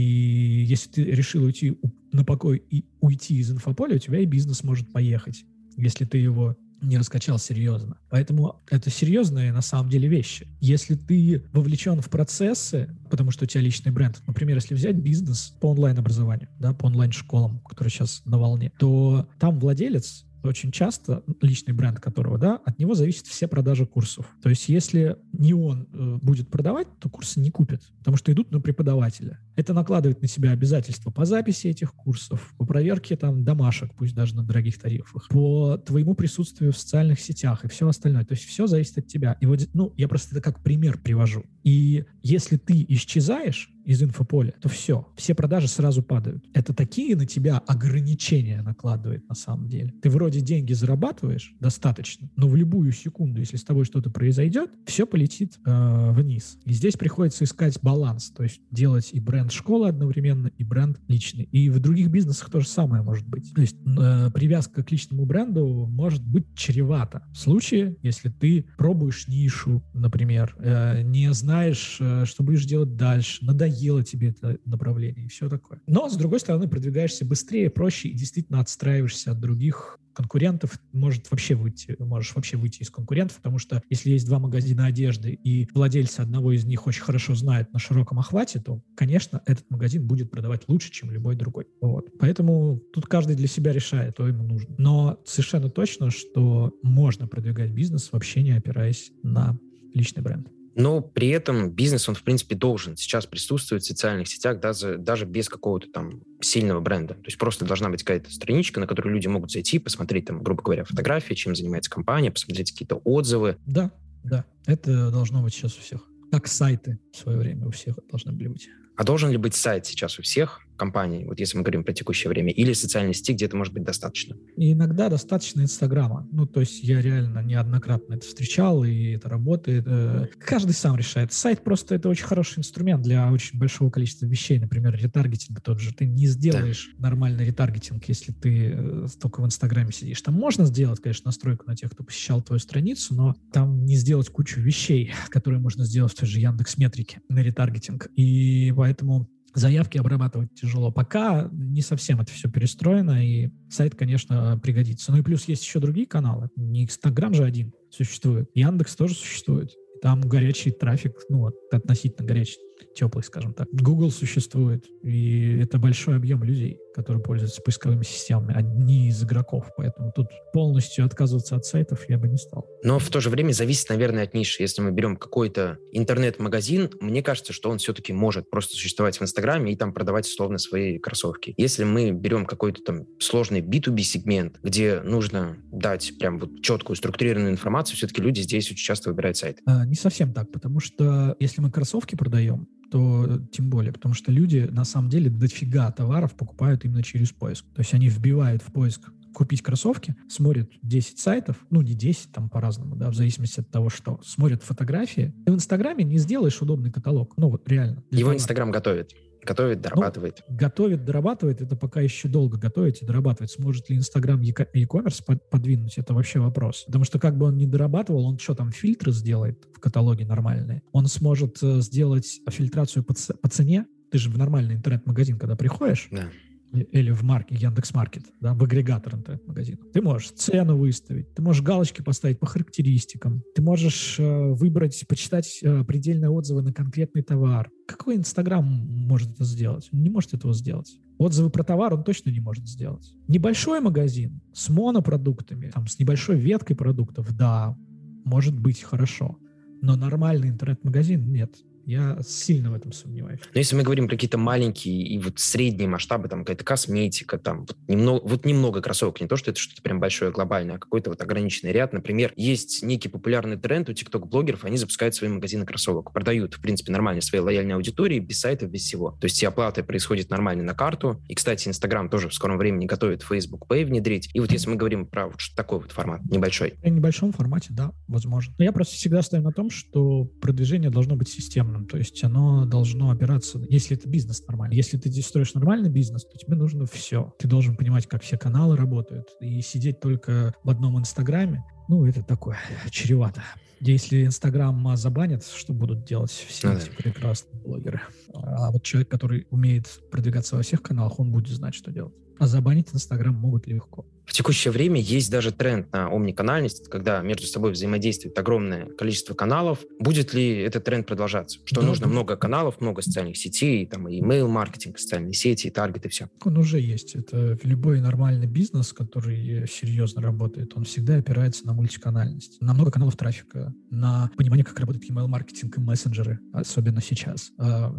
если 0.67 0.89
ты 0.89 1.03
решил 1.05 1.45
уйти 1.45 1.79
на 2.11 2.25
покой 2.25 2.57
и 2.69 2.85
уйти 2.99 3.37
из 3.37 3.49
инфополя, 3.49 3.95
у 3.95 3.99
тебя 3.99 4.19
и 4.19 4.25
бизнес 4.25 4.63
может 4.63 4.91
поехать 4.91 5.45
если 5.77 6.05
ты 6.05 6.17
его 6.17 6.55
не 6.81 6.97
раскачал 6.97 7.37
серьезно. 7.39 7.97
Поэтому 8.09 8.59
это 8.69 8.89
серьезные 8.89 9.51
на 9.51 9.61
самом 9.61 9.89
деле 9.89 10.07
вещи. 10.07 10.47
Если 10.61 10.95
ты 10.95 11.43
вовлечен 11.51 12.01
в 12.01 12.09
процессы, 12.09 12.89
потому 13.09 13.31
что 13.31 13.43
у 13.43 13.47
тебя 13.47 13.61
личный 13.61 13.91
бренд, 13.91 14.21
например, 14.27 14.55
если 14.55 14.75
взять 14.75 14.95
бизнес 14.95 15.53
по 15.59 15.71
онлайн-образованию, 15.71 16.47
да, 16.59 16.73
по 16.73 16.85
онлайн-школам, 16.85 17.59
который 17.67 17.89
сейчас 17.89 18.21
на 18.25 18.37
волне, 18.37 18.71
то 18.79 19.27
там 19.39 19.59
владелец 19.59 20.25
очень 20.43 20.71
часто 20.71 21.23
личный 21.41 21.73
бренд 21.73 21.99
которого, 21.99 22.37
да, 22.37 22.59
от 22.65 22.79
него 22.79 22.93
зависят 22.93 23.27
все 23.27 23.47
продажи 23.47 23.85
курсов. 23.85 24.25
То 24.41 24.49
есть 24.49 24.69
если 24.69 25.17
не 25.33 25.53
он 25.53 25.87
э, 25.91 26.17
будет 26.21 26.49
продавать, 26.49 26.87
то 26.99 27.09
курсы 27.09 27.39
не 27.39 27.51
купят, 27.51 27.81
потому 27.99 28.17
что 28.17 28.31
идут 28.31 28.51
на 28.51 28.61
преподавателя. 28.61 29.39
Это 29.55 29.73
накладывает 29.73 30.21
на 30.21 30.27
себя 30.27 30.51
обязательства 30.51 31.11
по 31.11 31.25
записи 31.25 31.67
этих 31.67 31.93
курсов, 31.93 32.53
по 32.57 32.65
проверке 32.65 33.15
там 33.15 33.43
домашек, 33.43 33.93
пусть 33.95 34.15
даже 34.15 34.35
на 34.35 34.43
дорогих 34.43 34.79
тарифах, 34.79 35.27
по 35.29 35.77
твоему 35.77 36.15
присутствию 36.15 36.71
в 36.71 36.77
социальных 36.77 37.19
сетях 37.19 37.65
и 37.65 37.67
все 37.67 37.87
остальное. 37.87 38.25
То 38.25 38.33
есть 38.33 38.45
все 38.45 38.67
зависит 38.67 38.97
от 38.97 39.07
тебя. 39.07 39.37
И 39.41 39.45
вот, 39.45 39.67
ну, 39.73 39.93
я 39.97 40.07
просто 40.07 40.35
это 40.35 40.41
как 40.41 40.63
пример 40.63 40.97
привожу. 40.97 41.43
И 41.69 42.03
если 42.23 42.57
ты 42.57 42.83
исчезаешь, 42.89 43.69
из 43.89 44.03
инфополя, 44.03 44.53
то 44.61 44.69
все, 44.69 45.07
все 45.15 45.33
продажи 45.33 45.67
сразу 45.67 46.03
падают. 46.03 46.45
Это 46.53 46.75
такие 46.75 47.15
на 47.15 47.25
тебя 47.25 47.57
ограничения 47.57 48.61
накладывает 48.61 49.27
на 49.27 49.33
самом 49.33 49.67
деле. 49.67 49.91
Ты 50.03 50.11
вроде 50.11 50.41
деньги 50.41 50.73
зарабатываешь 50.73 51.55
достаточно, 51.59 52.29
но 52.35 52.47
в 52.47 52.55
любую 52.55 52.91
секунду, 52.91 53.39
если 53.39 53.57
с 53.57 53.63
тобой 53.63 53.85
что-то 53.85 54.11
произойдет, 54.11 54.69
все 54.85 55.07
полетит 55.07 55.57
э, 55.65 56.11
вниз. 56.11 56.59
И 56.65 56.73
здесь 56.73 56.97
приходится 56.97 57.45
искать 57.45 57.79
баланс, 57.81 58.29
то 58.29 58.43
есть 58.43 58.61
делать 58.69 59.09
и 59.11 59.19
бренд 59.19 59.51
школы 59.51 59.87
одновременно, 59.87 60.51
и 60.55 60.63
бренд 60.63 60.99
личный. 61.07 61.45
И 61.45 61.71
в 61.71 61.79
других 61.79 62.09
бизнесах 62.09 62.51
то 62.51 62.59
же 62.59 62.67
самое 62.67 63.01
может 63.01 63.27
быть. 63.27 63.51
То 63.55 63.61
есть 63.61 63.77
э, 63.87 64.29
привязка 64.31 64.83
к 64.83 64.91
личному 64.91 65.25
бренду 65.25 65.87
может 65.89 66.23
быть 66.23 66.45
чревата 66.53 67.23
в 67.31 67.37
случае, 67.37 67.97
если 68.03 68.29
ты 68.29 68.67
пробуешь 68.77 69.27
нишу, 69.27 69.83
например, 69.95 70.55
э, 70.59 71.01
не 71.01 71.33
знаешь, 71.33 71.58
э, 71.67 72.25
что 72.25 72.43
будешь 72.43 72.65
делать 72.65 72.95
дальше, 72.95 73.43
надоело 73.43 74.03
тебе 74.03 74.29
это 74.29 74.57
направление 74.65 75.25
и 75.25 75.29
все 75.29 75.49
такое. 75.49 75.81
Но, 75.87 76.09
с 76.09 76.15
другой 76.15 76.39
стороны, 76.39 76.67
продвигаешься 76.67 77.25
быстрее, 77.25 77.69
проще 77.69 78.09
и 78.09 78.13
действительно 78.13 78.59
отстраиваешься 78.59 79.31
от 79.31 79.39
других 79.39 79.99
конкурентов, 80.13 80.79
может 80.91 81.31
вообще 81.31 81.55
выйти, 81.55 81.95
можешь 81.99 82.35
вообще 82.35 82.57
выйти 82.57 82.81
из 82.81 82.89
конкурентов, 82.89 83.37
потому 83.37 83.57
что 83.57 83.81
если 83.89 84.09
есть 84.09 84.25
два 84.25 84.37
магазина 84.37 84.85
одежды 84.85 85.31
и 85.31 85.67
владельцы 85.73 86.19
одного 86.19 86.51
из 86.51 86.65
них 86.65 86.87
очень 86.87 87.03
хорошо 87.03 87.35
знают 87.35 87.71
на 87.71 87.79
широком 87.79 88.19
охвате, 88.19 88.59
то, 88.59 88.81
конечно, 88.95 89.41
этот 89.45 89.69
магазин 89.69 90.05
будет 90.05 90.29
продавать 90.29 90.63
лучше, 90.67 90.91
чем 90.91 91.11
любой 91.11 91.37
другой. 91.37 91.67
Вот. 91.79 92.09
Поэтому 92.19 92.81
тут 92.91 93.05
каждый 93.05 93.37
для 93.37 93.47
себя 93.47 93.71
решает, 93.71 94.15
что 94.15 94.27
ему 94.27 94.43
нужно. 94.43 94.75
Но 94.77 95.21
совершенно 95.25 95.69
точно, 95.69 96.11
что 96.11 96.73
можно 96.83 97.25
продвигать 97.27 97.71
бизнес, 97.71 98.11
вообще 98.11 98.43
не 98.43 98.51
опираясь 98.51 99.11
на 99.23 99.57
личный 99.93 100.21
бренд. 100.21 100.49
Но 100.79 101.01
при 101.01 101.27
этом 101.27 101.69
бизнес, 101.69 102.07
он, 102.07 102.15
в 102.15 102.23
принципе, 102.23 102.55
должен 102.55 102.95
сейчас 102.95 103.25
присутствовать 103.25 103.83
в 103.83 103.87
социальных 103.87 104.29
сетях 104.29 104.61
даже, 104.61 104.97
даже 104.97 105.25
без 105.25 105.49
какого-то 105.49 105.87
там 105.91 106.21
сильного 106.39 106.79
бренда. 106.79 107.15
То 107.15 107.25
есть 107.25 107.37
просто 107.37 107.65
должна 107.65 107.89
быть 107.89 108.03
какая-то 108.03 108.31
страничка, 108.31 108.79
на 108.79 108.87
которую 108.87 109.13
люди 109.13 109.27
могут 109.27 109.51
зайти, 109.51 109.77
посмотреть 109.77 110.27
там, 110.27 110.41
грубо 110.41 110.63
говоря, 110.63 110.85
фотографии, 110.85 111.33
чем 111.33 111.53
занимается 111.53 111.91
компания, 111.91 112.31
посмотреть 112.31 112.71
какие-то 112.71 112.95
отзывы. 113.03 113.57
Да, 113.65 113.91
да. 114.23 114.45
Это 114.67 115.11
должно 115.11 115.43
быть 115.43 115.53
сейчас 115.53 115.77
у 115.77 115.81
всех. 115.81 115.99
Как 116.31 116.47
сайты 116.47 116.97
в 117.11 117.17
свое 117.17 117.37
время 117.37 117.67
у 117.67 117.71
всех 117.71 117.99
должны 118.09 118.31
были 118.31 118.47
быть. 118.47 118.69
А 118.95 119.03
должен 119.03 119.31
ли 119.31 119.37
быть 119.37 119.55
сайт 119.55 119.85
сейчас 119.85 120.17
у 120.17 120.21
всех? 120.21 120.61
Компании, 120.79 121.25
вот 121.25 121.39
если 121.39 121.57
мы 121.57 121.63
говорим 121.63 121.83
про 121.83 121.93
текущее 121.93 122.29
время, 122.29 122.51
или 122.51 122.73
социальной 122.73 123.13
сети, 123.13 123.33
где 123.33 123.45
это 123.45 123.55
может 123.55 123.73
быть 123.73 123.83
достаточно? 123.83 124.35
И 124.55 124.73
иногда 124.73 125.09
достаточно 125.09 125.61
Инстаграма. 125.61 126.27
Ну, 126.31 126.47
то 126.47 126.61
есть 126.61 126.83
я 126.83 127.01
реально 127.01 127.43
неоднократно 127.43 128.15
это 128.15 128.25
встречал, 128.25 128.83
и 128.83 129.11
это 129.11 129.29
работает. 129.29 129.85
Э, 129.87 130.27
каждый 130.39 130.71
сам 130.71 130.95
решает. 130.95 131.33
Сайт 131.33 131.63
просто 131.63 131.95
это 131.95 132.09
очень 132.09 132.25
хороший 132.25 132.59
инструмент 132.59 133.03
для 133.03 133.31
очень 133.31 133.59
большого 133.59 133.91
количества 133.91 134.25
вещей. 134.25 134.59
Например, 134.59 134.95
ретаргетинг 134.95 135.61
тот 135.61 135.79
же. 135.79 135.93
Ты 135.93 136.05
не 136.05 136.25
сделаешь 136.27 136.91
да. 136.97 137.09
нормальный 137.09 137.45
ретаргетинг, 137.45 138.05
если 138.05 138.31
ты 138.31 138.73
э, 138.73 139.07
только 139.21 139.41
в 139.41 139.45
Инстаграме 139.45 139.91
сидишь. 139.91 140.21
Там 140.21 140.33
можно 140.33 140.65
сделать, 140.65 141.01
конечно, 141.01 141.27
настройку 141.27 141.65
на 141.67 141.75
тех, 141.75 141.91
кто 141.91 142.03
посещал 142.03 142.41
твою 142.41 142.59
страницу, 142.59 143.13
но 143.13 143.35
там 143.51 143.85
не 143.85 143.95
сделать 143.95 144.29
кучу 144.29 144.61
вещей, 144.61 145.11
которые 145.29 145.59
можно 145.59 145.83
сделать 145.83 146.13
в 146.13 146.15
той 146.15 146.27
же 146.27 146.39
Яндекс 146.39 146.77
Метрике 146.77 147.21
на 147.29 147.39
ретаргетинг. 147.43 148.07
И 148.15 148.73
поэтому 148.75 149.29
заявки 149.53 149.97
обрабатывать 149.97 150.53
тяжело. 150.53 150.91
Пока 150.91 151.49
не 151.51 151.81
совсем 151.81 152.21
это 152.21 152.31
все 152.31 152.49
перестроено, 152.49 153.25
и 153.25 153.49
сайт, 153.69 153.95
конечно, 153.95 154.59
пригодится. 154.61 155.11
Ну 155.11 155.19
и 155.19 155.21
плюс 155.21 155.47
есть 155.47 155.63
еще 155.63 155.79
другие 155.79 156.07
каналы. 156.07 156.49
Не 156.55 156.83
Инстаграм 156.83 157.33
же 157.33 157.43
один 157.43 157.73
существует. 157.91 158.49
Яндекс 158.53 158.95
тоже 158.95 159.15
существует. 159.15 159.71
Там 160.01 160.21
горячий 160.21 160.71
трафик, 160.71 161.13
ну, 161.29 161.51
относительно 161.71 162.27
горячий 162.27 162.57
теплый, 162.99 163.23
скажем 163.23 163.53
так. 163.53 163.67
Google 163.71 164.11
существует, 164.11 164.85
и 165.03 165.59
это 165.61 165.77
большой 165.79 166.17
объем 166.17 166.43
людей, 166.43 166.79
которые 166.93 167.23
пользуются 167.23 167.61
поисковыми 167.61 168.03
системами, 168.03 168.53
одни 168.53 169.07
из 169.07 169.23
игроков, 169.23 169.69
поэтому 169.77 170.11
тут 170.13 170.27
полностью 170.53 171.05
отказываться 171.05 171.55
от 171.55 171.65
сайтов 171.65 172.09
я 172.09 172.17
бы 172.17 172.27
не 172.27 172.37
стал. 172.37 172.67
Но 172.83 172.99
в 172.99 173.09
то 173.09 173.21
же 173.21 173.29
время 173.29 173.53
зависит, 173.53 173.87
наверное, 173.89 174.23
от 174.23 174.33
ниши. 174.33 174.61
Если 174.61 174.81
мы 174.81 174.91
берем 174.91 175.15
какой-то 175.15 175.77
интернет-магазин, 175.91 176.91
мне 176.99 177.23
кажется, 177.23 177.53
что 177.53 177.69
он 177.69 177.77
все-таки 177.77 178.11
может 178.11 178.49
просто 178.49 178.73
существовать 178.73 179.17
в 179.17 179.23
Инстаграме 179.23 179.71
и 179.71 179.75
там 179.75 179.93
продавать 179.93 180.27
условно 180.27 180.57
свои 180.57 180.99
кроссовки. 180.99 181.53
Если 181.57 181.85
мы 181.85 182.11
берем 182.11 182.45
какой-то 182.45 182.81
там 182.81 183.05
сложный 183.19 183.61
B2B 183.61 183.99
сегмент, 184.01 184.59
где 184.61 185.01
нужно 185.01 185.57
дать 185.71 186.17
прям 186.19 186.39
вот 186.39 186.61
четкую 186.61 186.97
структурированную 186.97 187.53
информацию, 187.53 187.95
все-таки 187.95 188.21
люди 188.21 188.41
здесь 188.41 188.69
очень 188.71 188.83
часто 188.83 189.09
выбирают 189.09 189.37
сайт. 189.37 189.59
А, 189.65 189.85
не 189.85 189.95
совсем 189.95 190.33
так, 190.33 190.51
потому 190.51 190.79
что 190.79 191.35
если 191.39 191.61
мы 191.61 191.71
кроссовки 191.71 192.15
продаем, 192.15 192.67
то 192.91 193.39
тем 193.51 193.69
более, 193.69 193.93
потому 193.93 194.13
что 194.13 194.31
люди 194.31 194.67
на 194.71 194.85
самом 194.85 195.09
деле 195.09 195.29
дофига 195.29 195.91
товаров 195.91 196.35
покупают 196.35 196.85
именно 196.85 197.03
через 197.03 197.31
поиск. 197.31 197.65
То 197.73 197.81
есть 197.81 197.93
они 197.93 198.07
вбивают 198.09 198.61
в 198.61 198.71
поиск 198.71 199.11
купить 199.33 199.61
кроссовки, 199.61 200.15
смотрят 200.27 200.69
10 200.81 201.19
сайтов, 201.19 201.57
ну 201.69 201.81
не 201.81 201.93
10, 201.93 202.31
там 202.31 202.49
по-разному, 202.49 202.95
да, 202.95 203.09
в 203.09 203.15
зависимости 203.15 203.59
от 203.59 203.69
того, 203.69 203.89
что, 203.89 204.19
смотрят 204.23 204.63
фотографии. 204.63 205.33
Ты 205.45 205.51
в 205.51 205.55
Инстаграме 205.55 206.03
не 206.03 206.17
сделаешь 206.17 206.61
удобный 206.61 206.91
каталог, 206.91 207.33
ну 207.37 207.49
вот 207.49 207.67
реально. 207.69 208.03
Его 208.11 208.33
Инстаграм 208.33 208.71
готовит 208.71 209.13
Готовит, 209.49 209.81
дорабатывает. 209.81 210.43
Ну, 210.47 210.55
готовит, 210.55 211.05
дорабатывает. 211.05 211.61
Это 211.61 211.75
пока 211.75 212.01
еще 212.01 212.27
долго 212.27 212.59
готовить 212.59 213.01
и 213.01 213.05
дорабатывать. 213.05 213.49
Сможет 213.49 213.89
ли 213.89 213.97
Инстаграм 213.97 214.39
e-commerce 214.39 215.23
подвинуть? 215.49 215.97
Это 215.97 216.13
вообще 216.13 216.39
вопрос. 216.39 216.83
Потому 216.85 217.03
что 217.03 217.17
как 217.17 217.35
бы 217.35 217.47
он 217.47 217.57
ни 217.57 217.65
дорабатывал, 217.65 218.25
он 218.25 218.37
что 218.37 218.53
там, 218.53 218.71
фильтры 218.71 219.11
сделает 219.11 219.67
в 219.73 219.79
каталоге 219.79 220.23
нормальные? 220.27 220.83
Он 220.91 221.07
сможет 221.07 221.57
э, 221.63 221.81
сделать 221.81 222.41
фильтрацию 222.47 223.03
по, 223.03 223.15
по 223.41 223.49
цене? 223.49 223.87
Ты 224.11 224.19
же 224.19 224.29
в 224.29 224.37
нормальный 224.37 224.75
интернет-магазин, 224.75 225.39
когда 225.39 225.55
приходишь, 225.55 226.09
да 226.11 226.29
или 226.71 227.11
в 227.11 227.23
марке, 227.23 227.55
Яндекс 227.55 227.93
Маркет, 227.93 228.23
да, 228.39 228.53
в 228.53 228.63
агрегатор 228.63 229.15
интернет-магазина. 229.15 229.77
Ты 229.93 230.01
можешь 230.01 230.31
цену 230.31 230.77
выставить, 230.77 231.33
ты 231.33 231.41
можешь 231.41 231.63
галочки 231.63 232.01
поставить 232.01 232.39
по 232.39 232.45
характеристикам, 232.45 233.43
ты 233.55 233.61
можешь 233.61 234.19
э, 234.19 234.53
выбрать, 234.53 235.05
почитать 235.07 235.59
э, 235.61 235.83
предельные 235.83 236.29
отзывы 236.29 236.61
на 236.61 236.73
конкретный 236.73 237.23
товар. 237.23 237.69
Какой 237.87 238.15
Инстаграм 238.15 238.63
может 239.09 239.31
это 239.31 239.43
сделать? 239.43 239.89
Он 239.91 240.01
не 240.01 240.09
может 240.09 240.33
этого 240.33 240.53
сделать. 240.53 240.99
Отзывы 241.17 241.49
про 241.49 241.63
товар 241.63 241.93
он 241.93 242.03
точно 242.03 242.29
не 242.29 242.39
может 242.39 242.67
сделать. 242.67 243.13
Небольшой 243.27 243.81
магазин 243.81 244.39
с 244.53 244.69
монопродуктами, 244.69 245.71
там, 245.71 245.87
с 245.87 245.99
небольшой 245.99 246.37
веткой 246.37 246.75
продуктов, 246.75 247.35
да, 247.35 247.75
может 248.23 248.57
быть 248.57 248.81
хорошо. 248.81 249.37
Но 249.81 249.95
нормальный 249.95 250.49
интернет-магазин 250.49 251.31
нет. 251.31 251.55
Я 251.89 252.19
сильно 252.21 252.69
в 252.69 252.75
этом 252.75 252.91
сомневаюсь. 252.91 253.39
Но 253.51 253.57
если 253.57 253.75
мы 253.75 253.81
говорим 253.81 254.07
про 254.07 254.15
какие-то 254.15 254.37
маленькие 254.37 255.07
и 255.07 255.17
вот 255.17 255.39
средние 255.39 255.89
масштабы, 255.89 256.29
там 256.29 256.41
какая-то 256.41 256.63
косметика, 256.63 257.39
там 257.39 257.61
вот 257.61 257.75
немного, 257.87 258.21
вот 258.27 258.45
немного 258.45 258.79
кроссовок, 258.79 259.19
не 259.21 259.27
то, 259.27 259.35
что 259.37 259.49
это 259.49 259.59
что-то 259.59 259.81
прям 259.81 259.99
большое, 259.99 260.31
глобальное, 260.31 260.75
а 260.75 260.77
какой-то 260.77 261.09
вот 261.09 261.19
ограниченный 261.19 261.71
ряд. 261.71 261.91
Например, 261.91 262.31
есть 262.35 262.83
некий 262.83 263.09
популярный 263.09 263.57
тренд 263.57 263.89
у 263.89 263.93
тикток-блогеров, 263.93 264.65
они 264.65 264.77
запускают 264.77 265.15
свои 265.15 265.31
магазины 265.31 265.65
кроссовок, 265.65 266.13
продают, 266.13 266.53
в 266.53 266.61
принципе, 266.61 266.91
нормально 266.91 267.21
своей 267.21 267.43
лояльной 267.43 267.73
аудитории, 267.73 268.19
без 268.19 268.39
сайтов, 268.39 268.69
без 268.69 268.81
всего. 268.81 269.17
То 269.19 269.25
есть 269.25 269.37
все 269.37 269.47
оплаты 269.47 269.81
происходят 269.81 270.29
нормально 270.29 270.61
на 270.61 270.75
карту. 270.75 271.19
И, 271.27 271.33
кстати, 271.33 271.67
Инстаграм 271.69 272.07
тоже 272.07 272.29
в 272.29 272.35
скором 272.35 272.59
времени 272.59 272.85
готовит 272.85 273.23
Facebook 273.23 273.65
Pay 273.67 273.85
внедрить. 273.85 274.29
И 274.35 274.39
вот 274.39 274.51
если 274.51 274.69
мы 274.69 274.75
говорим 274.75 275.07
про 275.07 275.25
вот 275.25 275.39
такой 275.55 275.79
вот 275.79 275.91
формат, 275.91 276.21
небольшой. 276.29 276.75
В 276.83 276.87
небольшом 276.87 277.31
формате, 277.31 277.69
да, 277.71 277.93
возможно. 278.07 278.53
Но 278.59 278.63
я 278.63 278.71
просто 278.71 278.93
всегда 278.93 279.23
ставлю 279.23 279.47
на 279.47 279.53
том, 279.53 279.71
что 279.71 280.25
продвижение 280.39 280.91
должно 280.91 281.15
быть 281.15 281.29
системным. 281.29 281.78
То 281.87 281.97
есть 281.97 282.23
оно 282.23 282.65
должно 282.65 283.11
опираться, 283.11 283.59
если 283.69 283.97
это 283.97 284.09
бизнес 284.09 284.45
нормальный. 284.47 284.75
Если 284.75 284.97
ты 284.97 285.09
здесь 285.09 285.27
строишь 285.27 285.53
нормальный 285.53 285.89
бизнес, 285.89 286.25
то 286.25 286.37
тебе 286.37 286.55
нужно 286.55 286.85
все. 286.85 287.33
Ты 287.39 287.47
должен 287.47 287.75
понимать, 287.75 288.07
как 288.07 288.23
все 288.23 288.37
каналы 288.37 288.75
работают. 288.75 289.29
И 289.39 289.61
сидеть 289.61 289.99
только 289.99 290.53
в 290.63 290.69
одном 290.69 290.99
Инстаграме, 290.99 291.63
ну, 291.87 292.05
это 292.05 292.23
такое, 292.23 292.57
чревато. 292.91 293.41
Если 293.79 294.25
Инстаграм 294.25 294.95
забанят, 294.97 295.45
что 295.45 295.73
будут 295.73 296.05
делать 296.05 296.31
все 296.31 296.73
эти 296.73 296.89
прекрасные 296.89 297.61
блогеры? 297.61 298.01
А 298.33 298.71
вот 298.71 298.83
человек, 298.83 299.09
который 299.09 299.47
умеет 299.49 299.87
продвигаться 300.11 300.55
во 300.55 300.61
всех 300.61 300.81
каналах, 300.81 301.19
он 301.19 301.31
будет 301.31 301.47
знать, 301.47 301.73
что 301.73 301.91
делать. 301.91 302.13
А 302.37 302.47
забанить 302.47 302.89
Инстаграм 302.93 303.33
могут 303.33 303.67
легко. 303.67 304.05
В 304.29 304.33
текущее 304.33 304.71
время 304.71 305.01
есть 305.01 305.31
даже 305.31 305.51
тренд 305.51 305.91
на 305.91 306.07
омниканальность, 306.07 306.87
когда 306.87 307.21
между 307.21 307.47
собой 307.47 307.71
взаимодействует 307.71 308.37
огромное 308.37 308.85
количество 308.85 309.33
каналов. 309.33 309.79
Будет 309.99 310.35
ли 310.35 310.59
этот 310.59 310.83
тренд 310.83 311.07
продолжаться? 311.07 311.57
Что 311.65 311.81
да, 311.81 311.87
нужно 311.87 312.05
много 312.05 312.37
каналов, 312.37 312.79
много 312.79 313.01
социальных 313.01 313.37
сетей, 313.37 313.87
там 313.87 314.07
и 314.07 314.21
email-маркетинг, 314.21 314.99
социальные 314.99 315.33
сети, 315.33 315.65
и 315.65 315.71
таргеты, 315.71 316.09
все. 316.09 316.29
Он 316.45 316.57
уже 316.59 316.79
есть. 316.79 317.15
Это 317.15 317.57
любой 317.63 318.01
нормальный 318.01 318.45
бизнес, 318.45 318.93
который 318.93 319.67
серьезно 319.67 320.21
работает, 320.21 320.73
он 320.75 320.83
всегда 320.83 321.15
опирается 321.15 321.65
на 321.65 321.73
мультиканальность, 321.73 322.61
на 322.61 322.75
много 322.75 322.91
каналов 322.91 323.17
трафика, 323.17 323.73
на 323.89 324.29
понимание, 324.37 324.63
как 324.63 324.79
работает 324.79 325.09
email-маркетинг 325.09 325.75
и 325.75 325.81
мессенджеры, 325.81 326.39
особенно 326.53 327.01
сейчас, 327.01 327.49
а, 327.57 327.91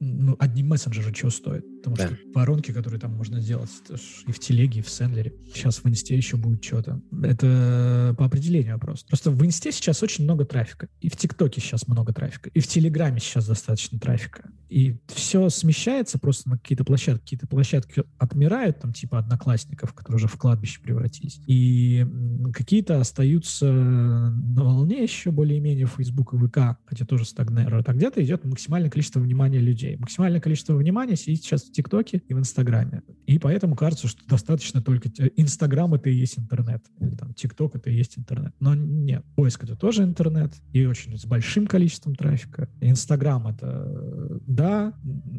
ну, 0.00 0.36
одни 0.38 0.62
мессенджеры 0.62 1.12
чего 1.12 1.30
стоят. 1.30 1.64
Потому 1.78 1.96
да. 1.96 2.08
что 2.08 2.16
воронки, 2.34 2.72
которые 2.72 3.00
там 3.00 3.14
можно 3.14 3.40
сделать 3.40 3.70
и 4.26 4.32
в 4.32 4.38
телеге, 4.38 4.80
и 4.80 4.82
в 4.82 4.88
сендлере. 4.88 5.32
Сейчас 5.54 5.82
в 5.82 5.88
инсте 5.88 6.16
еще 6.16 6.36
будет 6.36 6.62
что-то. 6.64 7.00
Это 7.22 8.14
по 8.18 8.24
определению 8.24 8.78
просто. 8.78 9.06
Просто 9.08 9.30
в 9.30 9.44
инсте 9.44 9.72
сейчас 9.72 10.02
очень 10.02 10.24
много 10.24 10.44
трафика. 10.44 10.88
И 11.00 11.08
в 11.08 11.16
тиктоке 11.16 11.60
сейчас 11.60 11.86
много 11.86 12.12
трафика. 12.12 12.50
И 12.50 12.60
в 12.60 12.66
телеграме 12.66 13.20
сейчас 13.20 13.46
достаточно 13.46 13.98
трафика. 13.98 14.50
И 14.68 14.98
все 15.06 15.48
смещается 15.48 16.18
просто 16.18 16.50
на 16.50 16.58
какие-то 16.58 16.84
площадки. 16.84 17.22
Какие-то 17.22 17.46
площадки 17.46 18.04
отмирают, 18.18 18.80
там 18.80 18.92
типа 18.92 19.18
одноклассников, 19.18 19.94
которые 19.94 20.16
уже 20.16 20.28
в 20.28 20.36
кладбище 20.36 20.80
превратились. 20.80 21.40
И 21.46 22.06
какие-то 22.52 23.00
остаются 23.00 23.72
на 23.72 24.64
волне 24.64 25.02
еще 25.02 25.30
более-менее 25.30 25.86
Facebook 25.86 26.34
и 26.34 26.36
ВК, 26.36 26.78
хотя 26.86 27.06
тоже 27.06 27.24
стагнируют. 27.24 27.88
А 27.88 27.94
где-то 27.94 28.22
идет 28.22 28.44
максимальное 28.44 28.90
количество 28.90 29.20
внимания 29.20 29.58
людей. 29.58 29.96
Максимальное 29.96 30.40
количество 30.40 30.74
внимания 30.74 31.16
сейчас 31.16 31.67
в 31.68 31.72
ТикТоке 31.72 32.22
и 32.28 32.34
в 32.34 32.38
Инстаграме. 32.38 33.02
И 33.26 33.38
поэтому 33.38 33.76
кажется, 33.76 34.08
что 34.08 34.26
достаточно 34.26 34.82
только 34.82 35.08
Инстаграм 35.36 35.92
это 35.94 36.10
и 36.10 36.14
есть 36.14 36.38
интернет. 36.38 36.84
Или 37.00 37.14
там 37.14 37.34
ТикТок 37.34 37.76
это 37.76 37.90
и 37.90 37.94
есть 37.94 38.18
интернет. 38.18 38.54
Но 38.60 38.74
нет. 38.74 39.24
Поиск 39.36 39.64
это 39.64 39.76
тоже 39.76 40.02
интернет. 40.02 40.54
И 40.72 40.84
очень 40.86 41.16
с 41.18 41.24
большим 41.24 41.66
количеством 41.66 42.14
трафика. 42.14 42.68
Инстаграм 42.80 43.46
это 43.46 44.40
да, 44.46 44.94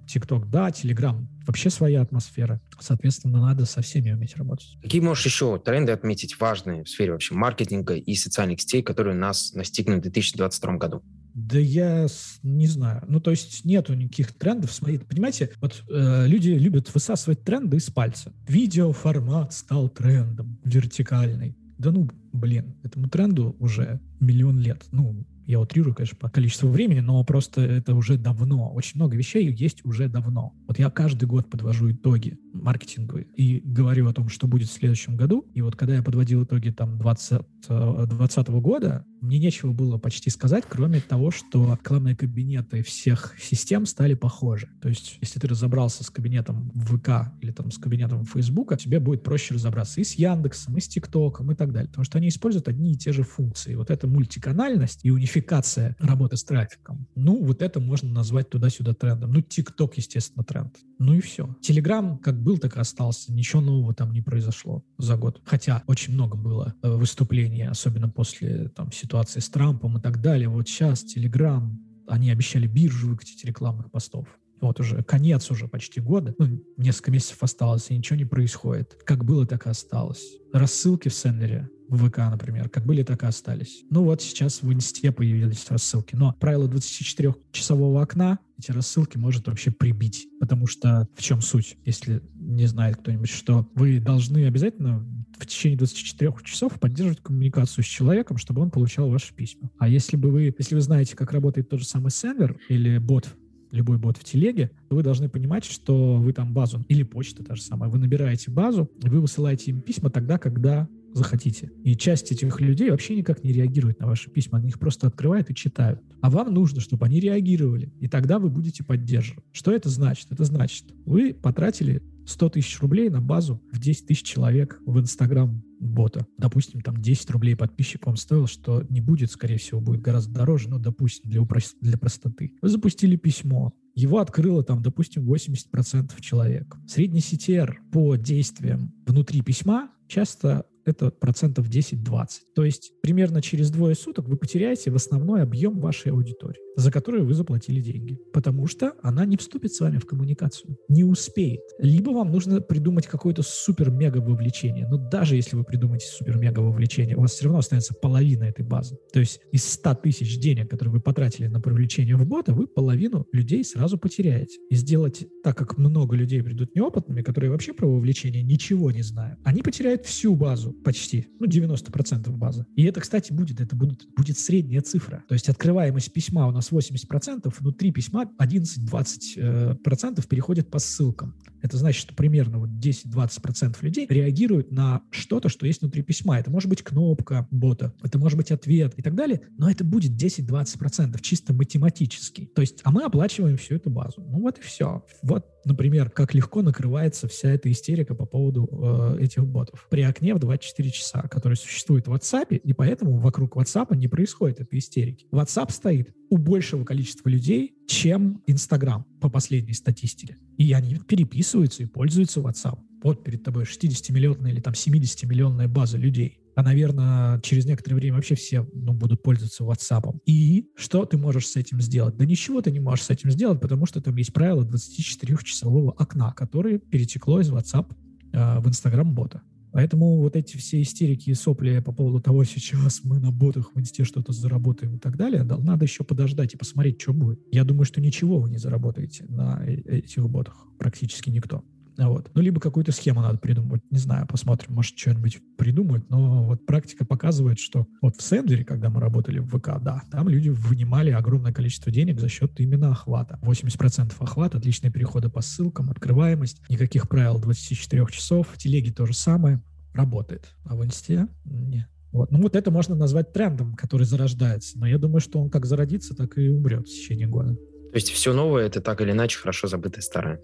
ТикТок 0.08 0.50
да, 0.50 0.72
Телеграм 0.72 1.28
вообще 1.46 1.70
своя 1.70 2.02
атмосфера. 2.02 2.62
Соответственно, 2.80 3.42
надо 3.42 3.66
со 3.66 3.82
всеми 3.82 4.12
уметь 4.12 4.38
работать. 4.38 4.78
Какие 4.82 5.02
можешь 5.02 5.26
еще 5.26 5.58
тренды 5.60 5.92
отметить 5.92 6.40
важные 6.40 6.84
в 6.84 6.90
сфере 6.90 7.14
вообще 7.14 7.34
маркетинга 7.34 7.96
и 7.96 8.16
социальных 8.16 8.62
сетей, 8.62 8.84
которые 8.84 9.16
нас 9.16 9.54
настигнут 9.54 10.00
в 10.00 10.02
2022 10.04 10.78
году? 10.78 11.04
Да 11.34 11.60
я 11.60 12.08
не 12.44 12.68
знаю. 12.68 13.04
Ну, 13.08 13.20
то 13.20 13.32
есть 13.32 13.66
нету 13.66 13.94
никаких 13.94 14.34
трендов. 14.34 14.72
Смотрите, 14.72 15.06
понимаете, 15.06 15.52
вот 15.62 15.84
э, 15.90 16.28
люди 16.28 16.50
любят 16.50 16.94
высасывать 16.94 17.44
тренды 17.44 17.78
из 17.78 17.90
пальца. 17.90 18.34
Видеоформат 18.48 19.54
стал 19.54 19.90
трендом, 19.90 20.60
вертикальный. 20.64 21.56
Да 21.78 21.92
ну, 21.92 22.10
блин, 22.34 22.76
этому 22.84 23.08
тренду 23.10 23.56
уже 23.60 24.02
миллион 24.20 24.60
лет. 24.60 24.84
Ну, 24.92 25.26
я 25.50 25.60
утрирую, 25.60 25.96
конечно, 25.96 26.16
по 26.16 26.30
количеству 26.30 26.70
времени, 26.70 27.00
но 27.00 27.24
просто 27.24 27.62
это 27.62 27.96
уже 27.96 28.18
давно. 28.18 28.72
Очень 28.72 28.98
много 28.98 29.18
вещей 29.18 29.52
есть 29.52 29.84
уже 29.84 30.08
давно. 30.08 30.54
Вот 30.68 30.78
я 30.78 30.92
каждый 30.92 31.26
год 31.26 31.50
подвожу 31.50 31.92
итоги 31.92 32.38
маркетинговые 32.62 33.26
и 33.36 33.62
говорю 33.64 34.08
о 34.08 34.14
том, 34.14 34.30
что 34.30 34.48
будет 34.48 34.70
в 34.70 34.74
следующем 34.74 35.16
году. 35.16 35.46
И 35.54 35.62
вот 35.62 35.76
когда 35.76 35.96
я 35.96 36.04
подводил 36.04 36.44
итоги 36.44 36.70
там 36.70 36.98
20, 36.98 37.42
2020 37.68 38.50
э, 38.50 38.60
года, 38.60 39.06
мне 39.22 39.40
нечего 39.40 39.72
было 39.72 39.98
почти 39.98 40.30
сказать, 40.30 40.64
кроме 40.68 41.02
того, 41.02 41.32
что 41.32 41.74
рекламные 41.74 42.16
кабинеты 42.16 42.84
всех 42.84 43.36
систем 43.40 43.86
стали 43.86 44.14
похожи. 44.14 44.70
То 44.82 44.90
есть, 44.90 45.18
если 45.22 45.40
ты 45.40 45.48
разобрался 45.48 46.04
с 46.04 46.10
кабинетом 46.10 46.72
ВК 46.76 47.34
или 47.42 47.52
там 47.52 47.72
с 47.72 47.78
кабинетом 47.78 48.26
Фейсбука, 48.26 48.78
тебе 48.78 49.00
будет 49.00 49.24
проще 49.24 49.56
разобраться 49.56 50.00
и 50.00 50.04
с 50.04 50.14
Яндексом, 50.14 50.78
и 50.78 50.82
с 50.82 50.88
ТикТоком, 50.88 51.52
и 51.52 51.56
так 51.56 51.72
далее. 51.72 51.90
Потому 51.90 52.06
что 52.06 52.18
они 52.18 52.30
используют 52.30 52.68
одни 52.68 52.94
и 52.94 52.98
те 52.98 53.12
же 53.12 53.24
функции. 53.24 53.76
Вот 53.76 53.90
эта 53.90 54.08
мультиканальность 54.08 55.02
и 55.04 55.12
унификация 55.12 55.96
работы 56.00 56.38
с 56.38 56.44
трафиком, 56.44 57.08
ну, 57.16 57.44
вот 57.44 57.62
это 57.62 57.80
можно 57.80 58.10
назвать 58.10 58.50
туда-сюда 58.50 58.94
трендом. 58.94 59.34
Ну, 59.34 59.42
ТикТок, 59.42 59.98
естественно, 59.98 60.44
тренд. 60.44 60.76
Ну 61.00 61.14
и 61.14 61.22
все. 61.22 61.56
Телеграм 61.62 62.18
как 62.18 62.42
был, 62.42 62.58
так 62.60 62.78
и 62.78 62.80
остался. 62.80 63.34
Ничего 63.34 63.62
нового 63.62 63.94
там 63.94 64.12
не 64.12 64.22
произошло 64.22 64.84
за 64.98 65.18
год. 65.18 65.42
Хотя 65.46 65.84
очень 65.88 66.14
много 66.14 66.38
было 66.38 66.76
э, 66.82 66.90
выступлений, 66.90 67.64
особенно 67.64 68.10
после 68.10 68.70
там, 68.70 68.92
ситуации 68.92 69.40
с 69.40 69.50
Трампом 69.50 69.98
и 69.98 70.02
так 70.02 70.22
далее. 70.22 70.50
Вот 70.50 70.68
сейчас 70.68 71.04
Телеграм, 71.04 71.80
они 72.08 72.32
обещали 72.32 72.68
биржу 72.68 73.10
выкатить 73.10 73.44
рекламных 73.46 73.92
постов. 73.92 74.28
Вот 74.62 74.80
уже 74.80 75.04
конец 75.04 75.50
уже 75.52 75.68
почти 75.68 76.02
года, 76.02 76.36
ну, 76.38 76.62
несколько 76.78 77.12
месяцев 77.12 77.42
осталось, 77.42 77.90
и 77.90 77.98
ничего 77.98 78.18
не 78.18 78.26
происходит. 78.26 78.98
Как 79.06 79.24
было, 79.24 79.46
так 79.46 79.66
и 79.68 79.70
осталось. 79.70 80.38
Рассылки 80.52 81.08
в 81.08 81.14
Сендере 81.14 81.70
в 81.90 82.08
ВК, 82.08 82.18
например, 82.18 82.70
как 82.70 82.86
были, 82.86 83.04
так 83.04 83.24
и 83.24 83.26
остались. 83.26 83.84
Ну 83.90 84.04
вот 84.04 84.22
сейчас 84.22 84.62
в 84.62 84.72
Инсте 84.72 85.12
появились 85.12 85.66
рассылки. 85.70 86.16
Но 86.16 86.36
правило 86.40 86.68
24-часового 86.68 88.02
окна 88.02 88.40
эти 88.58 88.72
рассылки 88.72 89.18
может 89.18 89.48
вообще 89.48 89.72
прибить. 89.72 90.28
Потому 90.40 90.68
что 90.68 91.08
в 91.16 91.22
чем 91.22 91.42
суть, 91.42 91.78
если 91.86 92.22
не 92.36 92.66
знает 92.68 92.98
кто-нибудь, 92.98 93.30
что 93.30 93.70
вы 93.76 94.00
должны 94.00 94.46
обязательно 94.46 95.06
в 95.38 95.46
течение 95.46 95.78
24 95.78 96.34
часов 96.44 96.80
поддерживать 96.80 97.22
коммуникацию 97.22 97.84
с 97.84 97.88
человеком, 97.88 98.38
чтобы 98.38 98.62
он 98.62 98.72
получал 98.72 99.10
ваши 99.10 99.34
письма. 99.34 99.72
А 99.78 99.88
если 99.88 100.18
бы 100.18 100.30
вы, 100.30 100.54
если 100.58 100.76
вы 100.76 100.82
знаете, 100.82 101.16
как 101.16 101.32
работает 101.32 101.70
тот 101.70 101.80
же 101.80 101.86
самый 101.86 102.12
сендер 102.12 102.60
или 102.68 102.98
бот 102.98 103.36
любой 103.72 103.98
бот 103.98 104.18
в 104.18 104.24
телеге, 104.24 104.72
то 104.90 104.96
вы 104.96 105.04
должны 105.04 105.30
понимать, 105.30 105.64
что 105.66 106.16
вы 106.18 106.34
там 106.34 106.54
базу, 106.54 106.84
или 106.88 107.04
почта 107.04 107.44
та 107.44 107.56
же 107.56 107.62
самая, 107.62 107.90
вы 107.90 108.00
набираете 108.00 108.52
базу, 108.52 108.90
и 109.04 109.10
вы 109.10 109.22
высылаете 109.22 109.72
им 109.72 109.82
письма 109.82 110.10
тогда, 110.10 110.38
когда 110.38 110.88
захотите. 111.14 111.72
И 111.84 111.96
часть 111.96 112.32
этих 112.32 112.60
людей 112.62 112.90
вообще 112.92 113.16
никак 113.16 113.44
не 113.44 113.52
реагирует 113.52 114.00
на 114.00 114.08
ваши 114.08 114.30
письма, 114.30 114.60
они 114.60 114.70
их 114.70 114.80
просто 114.80 115.08
открывают 115.08 115.50
и 115.50 115.56
читают. 115.56 116.02
А 116.22 116.30
вам 116.30 116.54
нужно, 116.54 116.82
чтобы 116.82 117.06
они 117.06 117.20
реагировали, 117.20 117.94
и 118.00 118.08
тогда 118.08 118.40
вы 118.40 118.50
будете 118.50 118.84
поддерживать. 118.84 119.44
Что 119.52 119.72
это 119.72 119.90
значит? 119.90 120.28
Это 120.32 120.44
значит, 120.44 120.86
вы 121.06 121.34
потратили 121.34 122.02
100 122.26 122.50
тысяч 122.50 122.80
рублей 122.80 123.10
на 123.10 123.22
базу 123.22 123.62
в 123.72 123.80
10 123.80 124.08
тысяч 124.08 124.24
человек 124.24 124.80
в 124.86 125.00
Инстаграм 125.00 125.64
бота. 125.80 126.28
Допустим, 126.38 126.82
там 126.82 127.02
10 127.02 127.32
рублей 127.32 127.56
подписчик 127.56 128.06
вам 128.06 128.18
стоил, 128.18 128.48
что 128.48 128.84
не 128.90 129.02
будет, 129.02 129.32
скорее 129.32 129.58
всего, 129.58 129.82
будет 129.82 130.02
гораздо 130.02 130.34
дороже, 130.34 130.70
но, 130.70 130.78
допустим, 130.78 131.30
для, 131.30 131.42
упрос... 131.42 131.76
для 131.82 131.98
простоты. 131.98 132.54
Вы 132.62 132.70
запустили 132.70 133.16
письмо, 133.16 133.74
его 133.96 134.20
открыло 134.20 134.64
там, 134.64 134.82
допустим, 134.82 135.30
80% 135.30 136.12
человек. 136.22 136.78
Средний 136.88 137.20
CTR 137.20 137.74
по 137.92 138.16
действиям 138.16 138.94
внутри 139.06 139.42
письма 139.42 139.92
часто 140.08 140.66
это 140.86 141.12
процентов 141.12 141.70
10-20. 141.70 142.28
То 142.56 142.66
есть 142.66 142.94
примерно 143.02 143.42
через 143.42 143.72
двое 143.72 143.96
суток 143.96 144.28
вы 144.28 144.38
потеряете 144.38 144.92
в 144.92 144.96
основной 144.96 145.42
объем 145.42 145.80
вашей 145.80 146.12
аудитории, 146.12 146.60
за 146.76 146.92
которую 146.92 147.26
вы 147.26 147.34
заплатили 147.34 147.82
деньги, 147.82 148.20
потому 148.34 148.68
что 148.68 148.94
она 149.02 149.26
не 149.26 149.38
вступит 149.38 149.74
с 149.74 149.80
вами 149.80 149.98
в 149.98 150.06
коммуникацию, 150.06 150.78
не 150.88 151.04
успеет. 151.04 151.62
Либо 151.80 152.12
вам 152.12 152.32
нужно 152.32 152.62
придумать 152.62 153.08
какое-то 153.08 153.44
супер-мега 153.44 154.18
вовлечение, 154.18 154.88
но 154.88 154.98
даже 154.98 155.36
если 155.36 155.56
вы 155.56 155.64
придумаете 155.64 156.08
супер-мега 156.08 156.60
вовлечение, 156.60 157.16
у 157.16 157.22
вас 157.22 157.34
все 157.34 157.46
равно 157.46 157.60
останется 157.60 157.94
половина 157.94 158.46
этой 158.46 158.66
базы. 158.66 158.98
То 159.14 159.20
есть 159.20 159.40
из 159.52 159.66
100 159.66 159.96
тысяч 159.96 160.40
денег, 160.40 160.70
которые 160.70 160.94
вы 160.94 161.02
потратили 161.02 161.48
на 161.48 161.60
привлечение 161.60 162.16
в 162.16 162.26
бота, 162.26 162.54
вы 162.54 162.68
половину 162.68 163.26
людей 163.32 163.64
сразу 163.64 163.98
потеряете. 163.98 164.58
И 164.70 164.76
сделать 164.76 165.26
так, 165.44 165.58
как 165.58 165.78
много 165.78 166.16
людей 166.16 166.42
придут 166.44 166.76
неопытными, 166.76 167.22
которые 167.22 167.52
вообще 167.52 167.74
про 167.74 167.88
вовлечение 167.88 168.44
ничего 168.44 168.92
не 168.92 169.02
знают, 169.02 169.40
они 169.44 169.62
потеряют 169.62 170.06
всю 170.06 170.36
базу, 170.36 170.69
почти, 170.72 171.28
ну, 171.40 171.48
90% 171.48 172.30
базы. 172.32 172.66
И 172.76 172.84
это, 172.84 173.02
кстати, 173.02 173.34
будет, 173.34 173.60
это 173.62 173.76
будет, 173.76 174.08
будет 174.16 174.38
средняя 174.38 174.82
цифра. 174.82 175.24
То 175.28 175.34
есть 175.34 175.50
открываемость 175.50 176.12
письма 176.14 176.48
у 176.48 176.52
нас 176.52 176.72
80%, 176.72 177.54
внутри 177.60 177.92
письма 177.92 178.32
11-20% 178.40 179.36
э, 179.38 180.28
переходит 180.28 180.70
по 180.70 180.80
ссылкам. 180.80 181.36
Это 181.62 181.78
значит, 181.78 182.02
что 182.02 182.16
примерно 182.16 182.60
вот 182.60 182.70
10-20% 182.70 183.78
людей 183.82 184.08
реагируют 184.10 184.72
на 184.72 185.02
что-то, 185.12 185.50
что 185.50 185.66
есть 185.66 185.82
внутри 185.82 186.02
письма. 186.02 186.40
Это 186.40 186.50
может 186.50 186.70
быть 186.70 186.84
кнопка 186.84 187.48
бота, 187.52 187.94
это 188.02 188.18
может 188.18 188.38
быть 188.38 188.52
ответ 188.52 188.94
и 188.98 189.02
так 189.02 189.16
далее, 189.16 189.42
но 189.58 189.70
это 189.70 189.84
будет 189.84 190.12
10-20% 190.12 191.20
чисто 191.22 191.54
математически. 191.54 192.46
То 192.56 192.62
есть, 192.62 192.80
а 192.84 192.92
мы 192.92 193.04
оплачиваем 193.04 193.58
всю 193.58 193.76
эту 193.76 193.90
базу. 193.90 194.22
Ну 194.22 194.40
вот 194.40 194.58
и 194.60 194.62
все. 194.62 195.04
Вот, 195.22 195.46
например, 195.66 196.10
как 196.10 196.34
легко 196.34 196.62
накрывается 196.62 197.28
вся 197.28 197.50
эта 197.50 197.72
истерика 197.72 198.16
по 198.16 198.26
поводу 198.26 198.70
э, 198.72 199.24
этих 199.24 199.46
ботов. 199.46 199.88
При 199.90 200.02
окне 200.02 200.34
в 200.34 200.40
24 200.60 200.92
часа, 200.92 201.22
который 201.24 201.56
существует 201.56 202.08
в 202.08 202.14
WhatsApp, 202.14 202.56
и 202.56 202.74
поэтому 202.74 203.18
вокруг 203.18 203.56
WhatsApp 203.56 203.96
не 203.96 204.08
происходит 204.08 204.60
этой 204.60 204.80
истерики. 204.80 205.28
WhatsApp 205.32 205.72
стоит 205.72 206.14
у 206.30 206.38
большего 206.38 206.84
количества 206.84 207.30
людей, 207.30 207.76
чем 207.88 208.44
Instagram 208.46 209.06
по 209.22 209.30
последней 209.30 209.74
статистике. 209.74 210.38
И 210.58 210.74
они 210.74 210.98
переписываются 211.08 211.84
и 211.84 211.86
пользуются 211.86 212.42
WhatsApp. 212.42 212.80
Вот 213.04 213.24
перед 213.24 213.44
тобой 213.44 213.64
60-миллионная 213.64 214.52
или 214.52 214.60
там 214.60 214.74
70-миллионная 214.74 215.68
база 215.68 215.98
людей. 215.98 216.40
А, 216.56 216.64
наверное, 216.64 217.40
через 217.40 217.66
некоторое 217.66 217.96
время 217.96 218.18
вообще 218.18 218.36
все 218.36 218.68
ну, 218.74 218.92
будут 218.92 219.24
пользоваться 219.24 219.64
WhatsApp. 219.64 220.20
И 220.26 220.68
что 220.76 221.06
ты 221.06 221.18
можешь 221.18 221.48
с 221.48 221.56
этим 221.56 221.80
сделать? 221.80 222.18
Да 222.18 222.26
ничего 222.26 222.62
ты 222.62 222.72
не 222.72 222.82
можешь 222.82 223.06
с 223.06 223.10
этим 223.10 223.32
сделать, 223.32 223.62
потому 223.62 223.86
что 223.86 224.02
там 224.02 224.16
есть 224.18 224.34
правило 224.34 224.66
24-часового 224.66 225.92
окна, 225.98 226.34
которое 226.34 226.80
перетекло 226.80 227.40
из 227.40 227.50
WhatsApp 227.50 227.90
э, 228.34 228.60
в 228.60 228.68
Instagram-бота. 228.68 229.42
Поэтому 229.72 230.18
вот 230.18 230.36
эти 230.36 230.58
все 230.58 230.82
истерики 230.82 231.30
и 231.30 231.34
сопли 231.34 231.80
по 231.80 231.92
поводу 231.92 232.22
того, 232.22 232.44
сейчас 232.44 233.02
мы 233.04 233.20
на 233.20 233.32
ботах 233.32 233.72
в 233.74 233.80
инсте 233.80 234.04
что-то 234.04 234.34
заработаем 234.34 234.96
и 234.96 235.00
так 235.00 235.18
далее, 235.18 235.44
надо 235.44 235.86
еще 235.86 236.04
подождать 236.04 236.54
и 236.54 236.58
посмотреть, 236.58 237.02
что 237.02 237.14
будет. 237.14 237.40
Я 237.52 237.64
думаю, 237.64 237.86
что 237.86 238.02
ничего 238.02 238.40
вы 238.40 238.50
не 238.50 238.58
заработаете 238.58 239.26
на 239.30 239.64
э, 239.66 240.00
этих 240.00 240.28
ботах, 240.30 240.68
практически 240.78 241.30
никто. 241.30 241.64
Вот. 242.08 242.32
Ну, 242.34 242.42
либо 242.42 242.62
какую-то 242.62 242.92
схему 242.92 243.22
надо 243.22 243.40
придумать. 243.40 243.82
Не 243.92 243.98
знаю, 243.98 244.26
посмотрим, 244.26 244.74
может, 244.74 244.98
что-нибудь 244.98 245.40
придумают. 245.58 246.10
Но 246.10 246.46
вот 246.46 246.66
практика 246.66 247.06
показывает, 247.06 247.60
что 247.60 247.88
вот 248.02 248.16
в 248.16 248.22
Сендлере, 248.22 248.64
когда 248.64 248.90
мы 248.90 249.02
работали 249.02 249.40
в 249.40 249.48
ВК, 249.48 249.82
да, 249.82 250.02
там 250.10 250.30
люди 250.30 250.50
вынимали 250.50 251.12
огромное 251.12 251.52
количество 251.52 251.92
денег 251.92 252.20
за 252.20 252.30
счет 252.30 252.58
именно 252.60 252.92
охвата. 252.92 253.38
80% 253.42 254.14
охват, 254.20 254.56
отличные 254.56 254.92
переходы 254.92 255.30
по 255.30 255.42
ссылкам, 255.42 255.92
открываемость, 255.92 256.62
никаких 256.70 257.10
правил 257.10 257.40
24 257.40 258.06
часов. 258.12 258.48
В 258.54 258.58
телеге 258.58 258.92
то 258.92 259.06
же 259.06 259.14
самое. 259.14 259.62
Работает. 259.94 260.56
А 260.66 260.76
в 260.76 260.86
инсте 260.86 261.28
нет. 261.44 261.88
Вот. 262.12 262.32
Ну 262.32 262.42
вот 262.42 262.56
это 262.56 262.72
можно 262.72 262.96
назвать 262.96 263.34
трендом, 263.34 263.76
который 263.76 264.06
зарождается. 264.06 264.80
Но 264.80 264.88
я 264.88 264.98
думаю, 264.98 265.20
что 265.20 265.40
он 265.40 265.50
как 265.50 265.66
зародится, 265.66 266.16
так 266.16 266.38
и 266.38 266.48
умрет 266.48 266.88
в 266.88 266.92
течение 266.92 267.28
года. 267.28 267.56
То 267.56 267.96
есть 267.96 268.10
все 268.10 268.34
новое— 268.34 268.66
это 268.68 268.82
так 268.82 269.02
или 269.02 269.12
иначе 269.12 269.40
хорошо 269.40 269.68
забытое 269.68 270.02
старое? 270.02 270.40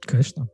Конечно. 0.00 0.48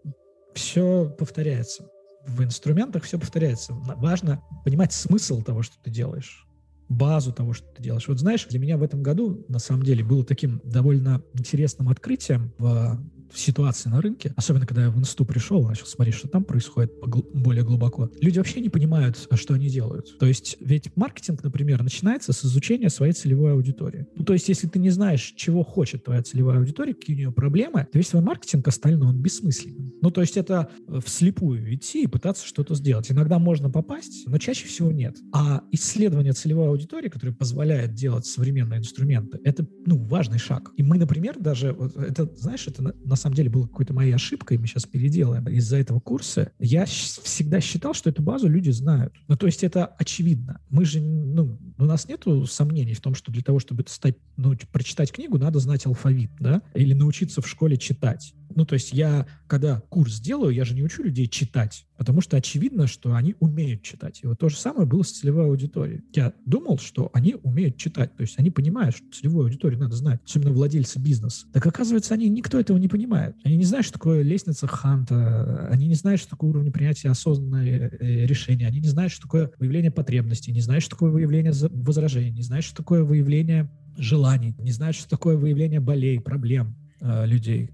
Все 0.55 1.09
повторяется. 1.19 1.89
В 2.27 2.43
инструментах 2.43 3.03
все 3.03 3.19
повторяется. 3.19 3.75
Важно 3.75 4.43
понимать 4.65 4.93
смысл 4.93 5.43
того, 5.43 5.63
что 5.63 5.77
ты 5.83 5.91
делаешь 5.91 6.47
базу 6.89 7.33
того, 7.33 7.53
что 7.53 7.67
ты 7.69 7.83
делаешь. 7.83 8.09
Вот 8.09 8.19
знаешь, 8.19 8.47
для 8.47 8.59
меня 8.59 8.77
в 8.77 8.83
этом 8.83 9.03
году, 9.03 9.45
на 9.49 9.59
самом 9.59 9.83
деле, 9.83 10.05
было 10.05 10.25
таким 10.25 10.61
довольно 10.65 11.23
интересным 11.33 11.89
открытием 11.89 12.53
в 12.59 13.01
ситуации 13.39 13.89
на 13.89 14.01
рынке, 14.01 14.33
особенно 14.37 14.67
когда 14.67 14.85
я 14.85 14.91
в 14.91 14.99
инсту 14.99 15.25
пришел, 15.25 15.67
начал 15.67 15.87
смотреть, 15.87 16.17
что 16.17 16.29
там 16.29 16.45
происходит 16.45 16.93
более 17.35 17.65
глубоко, 17.65 18.11
люди 18.21 18.39
вообще 18.39 18.61
не 18.61 18.69
понимают, 18.69 19.29
что 19.33 19.55
они 19.55 19.69
делают. 19.69 20.19
То 20.19 20.27
есть 20.27 20.57
ведь 20.61 20.95
маркетинг, 20.97 21.43
например, 21.43 21.83
начинается 21.83 22.33
с 22.33 22.45
изучения 22.45 22.91
своей 22.91 23.13
целевой 23.13 23.53
аудитории. 23.53 24.07
Ну, 24.17 24.25
то 24.25 24.33
есть 24.33 24.49
если 24.49 24.67
ты 24.69 24.79
не 24.79 24.91
знаешь, 24.91 25.35
чего 25.37 25.63
хочет 25.63 26.05
твоя 26.05 26.23
целевая 26.23 26.59
аудитория, 26.59 26.95
какие 26.95 27.17
у 27.17 27.19
нее 27.19 27.33
проблемы, 27.33 27.87
то 27.91 27.99
весь 27.99 28.09
твой 28.09 28.23
маркетинг 28.23 28.67
остальной, 28.69 29.09
он 29.09 29.21
бессмысленен. 29.21 29.93
Ну, 30.01 30.11
то 30.11 30.21
есть 30.21 30.37
это 30.37 30.69
э, 30.87 31.01
вслепую 31.05 31.75
идти 31.75 32.05
и 32.05 32.07
пытаться 32.07 32.47
что-то 32.47 32.75
сделать. 32.75 33.11
Иногда 33.11 33.39
можно 33.39 33.71
попасть, 33.71 34.27
но 34.27 34.39
чаще 34.39 34.67
всего 34.67 34.93
нет. 34.93 35.17
А 35.33 35.63
исследование 35.73 36.33
целевой 36.33 36.69
аудитории, 36.69 37.09
которое 37.09 37.33
позволяет 37.33 37.95
делать 37.95 38.27
современные 38.27 38.81
инструменты, 38.81 39.39
это, 39.45 39.67
ну, 39.87 39.97
важный 39.97 40.39
шаг. 40.39 40.73
И 40.77 40.83
мы, 40.83 40.99
например, 40.99 41.39
даже, 41.39 41.73
вот 41.73 41.97
это, 41.97 42.31
знаешь, 42.37 42.67
это 42.67 42.83
на, 42.83 42.95
на 43.05 43.17
самом 43.25 43.37
деле 43.37 43.51
было 43.51 43.67
какой-то 43.67 43.95
моей 43.95 44.13
ошибкой, 44.13 44.59
мы 44.59 44.67
сейчас 44.67 44.85
переделаем 44.85 45.49
из-за 45.49 45.77
этого 45.77 45.99
курса, 45.99 46.53
я 46.59 46.85
всегда 46.85 47.61
считал, 47.61 47.95
что 47.95 48.11
эту 48.11 48.23
базу 48.23 48.49
люди 48.49 48.71
знают. 48.71 49.15
Ну, 49.29 49.37
то 49.37 49.47
есть 49.47 49.65
это 49.65 49.87
очевидно. 49.87 50.61
Мы 50.69 50.85
же, 50.85 51.01
ну, 51.01 51.59
у 51.79 51.85
нас 51.85 52.07
нету 52.07 52.47
сомнений 52.47 52.95
в 52.95 53.01
том, 53.01 53.15
что 53.15 53.33
для 53.33 53.43
того, 53.43 53.59
чтобы 53.59 53.85
стать, 53.89 54.17
ну, 54.37 54.55
прочитать 54.71 55.11
книгу, 55.11 55.39
надо 55.39 55.59
знать 55.59 55.87
алфавит, 55.87 56.31
да, 56.39 56.63
или 56.75 56.93
научиться 56.93 57.41
в 57.41 57.49
школе 57.49 57.77
читать. 57.79 58.35
Ну, 58.55 58.65
то 58.65 58.75
есть 58.75 58.93
я, 58.93 59.27
когда 59.47 59.81
курс 59.89 60.21
делаю, 60.21 60.55
я 60.55 60.65
же 60.65 60.75
не 60.75 60.83
учу 60.83 61.03
людей 61.03 61.27
читать, 61.27 61.87
потому 61.97 62.21
что 62.21 62.37
очевидно, 62.37 62.87
что 62.87 63.15
они 63.15 63.35
умеют 63.41 63.83
читать. 63.83 64.21
И 64.23 64.27
вот 64.27 64.39
то 64.39 64.49
же 64.49 64.57
самое 64.57 64.87
было 64.87 65.03
с 65.03 65.13
целевой 65.13 65.47
аудиторией. 65.47 66.03
Я 66.15 66.33
думал, 66.47 66.79
что 66.79 67.11
они 67.13 67.37
умеют 67.43 67.77
читать, 67.77 68.15
то 68.17 68.23
есть 68.23 68.39
они 68.39 68.51
понимают, 68.51 68.97
что 68.97 69.07
целевую 69.11 69.47
аудиторию 69.47 69.81
надо 69.81 69.97
знать, 69.97 70.21
особенно 70.25 70.53
владельцы 70.53 70.99
бизнеса. 70.99 71.47
Так 71.53 71.67
оказывается, 71.67 72.15
они 72.15 72.29
никто 72.29 72.59
этого 72.59 72.79
не 72.79 72.89
понимает. 72.89 73.37
Они 73.45 73.57
не 73.57 73.65
знают, 73.65 73.87
что 73.87 73.95
такое 73.95 74.23
лестница 74.23 74.67
Ханта, 74.67 75.69
они 75.71 75.87
не 75.87 75.95
знают, 75.95 76.21
что 76.21 76.31
такое 76.31 76.51
уровень 76.51 76.73
принятия 76.73 77.11
осознанное 77.11 77.91
э, 77.91 78.27
решения, 78.27 78.67
они 78.67 78.81
не 78.81 78.89
знают, 78.89 79.13
что 79.13 79.23
такое 79.23 79.51
выявление 79.59 79.91
потребностей, 79.91 80.53
не 80.53 80.61
знают, 80.61 80.83
что 80.83 80.91
такое 80.91 81.11
выявление 81.11 81.53
возражений, 81.53 82.31
не 82.31 82.43
знают, 82.43 82.65
что 82.65 82.77
такое 82.77 83.03
выявление 83.05 83.71
желаний, 83.97 84.55
не 84.59 84.73
знают, 84.73 84.97
что 84.97 85.09
такое 85.09 85.37
выявление 85.37 85.81
болей, 85.81 86.21
проблем 86.21 86.77
э, 87.01 87.27
людей 87.27 87.71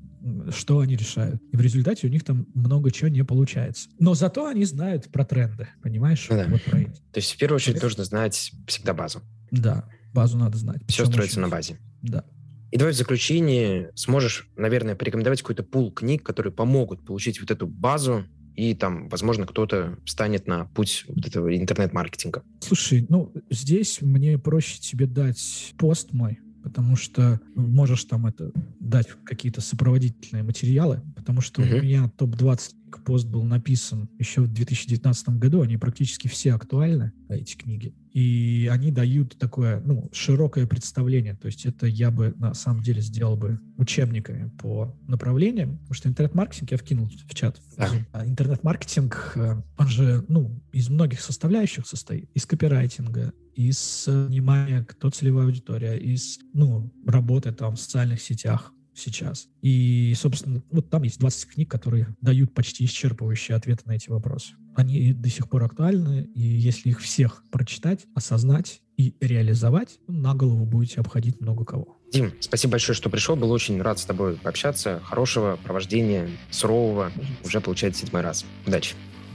что 0.50 0.80
они 0.80 0.96
решают. 0.96 1.42
И 1.52 1.56
в 1.56 1.60
результате 1.60 2.06
у 2.06 2.10
них 2.10 2.24
там 2.24 2.46
много 2.54 2.90
чего 2.90 3.08
не 3.08 3.24
получается. 3.24 3.88
Но 3.98 4.14
зато 4.14 4.46
они 4.46 4.64
знают 4.64 5.10
про 5.10 5.24
тренды, 5.24 5.68
понимаешь? 5.82 6.26
Да. 6.28 6.46
Вот 6.48 6.62
про 6.62 6.80
эти. 6.80 7.00
То 7.12 7.16
есть 7.16 7.32
в 7.32 7.38
первую 7.38 7.56
очередь 7.56 7.82
нужно 7.82 8.04
знать 8.04 8.52
всегда 8.66 8.94
базу. 8.94 9.22
Да, 9.50 9.88
базу 10.12 10.38
надо 10.38 10.58
знать. 10.58 10.82
Все 10.88 11.06
строится 11.06 11.40
на 11.40 11.48
базе. 11.48 11.78
Да. 12.02 12.24
И 12.70 12.76
давай 12.76 12.94
в 12.94 12.96
заключение 12.96 13.90
сможешь, 13.96 14.48
наверное, 14.56 14.94
порекомендовать 14.94 15.42
какой-то 15.42 15.64
пул 15.64 15.90
книг, 15.92 16.22
которые 16.22 16.52
помогут 16.52 17.04
получить 17.04 17.40
вот 17.40 17.50
эту 17.50 17.66
базу, 17.66 18.24
и 18.54 18.74
там, 18.74 19.08
возможно, 19.08 19.46
кто-то 19.46 19.98
встанет 20.04 20.46
на 20.46 20.66
путь 20.66 21.04
вот 21.08 21.26
этого 21.26 21.56
интернет-маркетинга. 21.56 22.42
Слушай, 22.60 23.06
ну, 23.08 23.32
здесь 23.50 24.02
мне 24.02 24.38
проще 24.38 24.78
тебе 24.78 25.06
дать 25.06 25.74
пост 25.78 26.12
мой, 26.12 26.38
потому 26.62 26.96
что 26.96 27.40
можешь 27.54 28.04
там 28.04 28.26
это 28.26 28.52
дать 28.80 29.08
какие-то 29.24 29.60
сопроводительные 29.60 30.42
материалы, 30.42 31.02
потому 31.16 31.40
что 31.40 31.62
uh-huh. 31.62 31.78
у 31.78 31.82
меня 31.82 32.10
топ-20 32.16 32.74
пост 33.04 33.26
был 33.26 33.44
написан 33.44 34.08
еще 34.18 34.42
в 34.42 34.52
2019 34.52 35.28
году, 35.30 35.62
они 35.62 35.76
практически 35.76 36.28
все 36.28 36.54
актуальны, 36.54 37.12
эти 37.28 37.56
книги, 37.56 37.94
и 38.12 38.68
они 38.70 38.90
дают 38.90 39.38
такое, 39.38 39.80
ну, 39.80 40.08
широкое 40.12 40.66
представление, 40.66 41.36
то 41.36 41.46
есть 41.46 41.64
это 41.64 41.86
я 41.86 42.10
бы 42.10 42.34
на 42.36 42.54
самом 42.54 42.82
деле 42.82 43.00
сделал 43.00 43.36
бы 43.36 43.60
учебниками 43.76 44.48
по 44.58 44.96
направлениям, 45.06 45.78
потому 45.78 45.94
что 45.94 46.08
интернет-маркетинг 46.08 46.72
я 46.72 46.76
вкинул 46.76 47.06
в 47.06 47.34
чат. 47.34 47.60
Uh-huh. 47.76 48.26
Интернет-маркетинг, 48.26 49.32
э, 49.36 49.62
он 49.76 49.88
же, 49.88 50.24
ну, 50.28 50.60
из 50.72 50.88
многих 50.88 51.20
составляющих 51.20 51.86
состоит, 51.86 52.28
из 52.34 52.46
копирайтинга, 52.46 53.32
из 53.54 54.04
внимания, 54.06 54.84
кто 54.84 55.10
целевая 55.10 55.46
аудитория, 55.46 55.96
из, 55.96 56.38
ну, 56.52 56.92
работы 57.06 57.52
там 57.52 57.76
в 57.76 57.80
социальных 57.80 58.20
сетях, 58.20 58.72
сейчас. 58.94 59.48
И, 59.62 60.14
собственно, 60.16 60.62
вот 60.70 60.90
там 60.90 61.02
есть 61.02 61.18
20 61.18 61.46
книг, 61.50 61.70
которые 61.70 62.14
дают 62.20 62.54
почти 62.54 62.84
исчерпывающие 62.84 63.54
ответы 63.54 63.82
на 63.86 63.92
эти 63.92 64.10
вопросы. 64.10 64.54
Они 64.76 65.12
до 65.12 65.28
сих 65.28 65.48
пор 65.48 65.64
актуальны, 65.64 66.28
и 66.34 66.40
если 66.40 66.90
их 66.90 67.00
всех 67.00 67.44
прочитать, 67.50 68.06
осознать 68.14 68.82
и 68.96 69.14
реализовать, 69.20 69.98
на 70.06 70.34
голову 70.34 70.64
будете 70.64 71.00
обходить 71.00 71.40
много 71.40 71.64
кого. 71.64 71.98
Дим, 72.12 72.32
спасибо 72.40 72.72
большое, 72.72 72.96
что 72.96 73.08
пришел. 73.08 73.36
Был 73.36 73.50
очень 73.52 73.80
рад 73.80 73.98
с 73.98 74.04
тобой 74.04 74.36
пообщаться. 74.36 75.00
Хорошего 75.04 75.58
провождения, 75.62 76.28
сурового. 76.50 77.12
Уже 77.44 77.60
получается 77.60 78.02
седьмой 78.02 78.22
раз. 78.22 78.44
Удачи. 78.66 78.94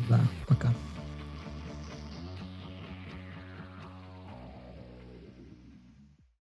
Да, 0.10 0.22
пока. 0.48 0.74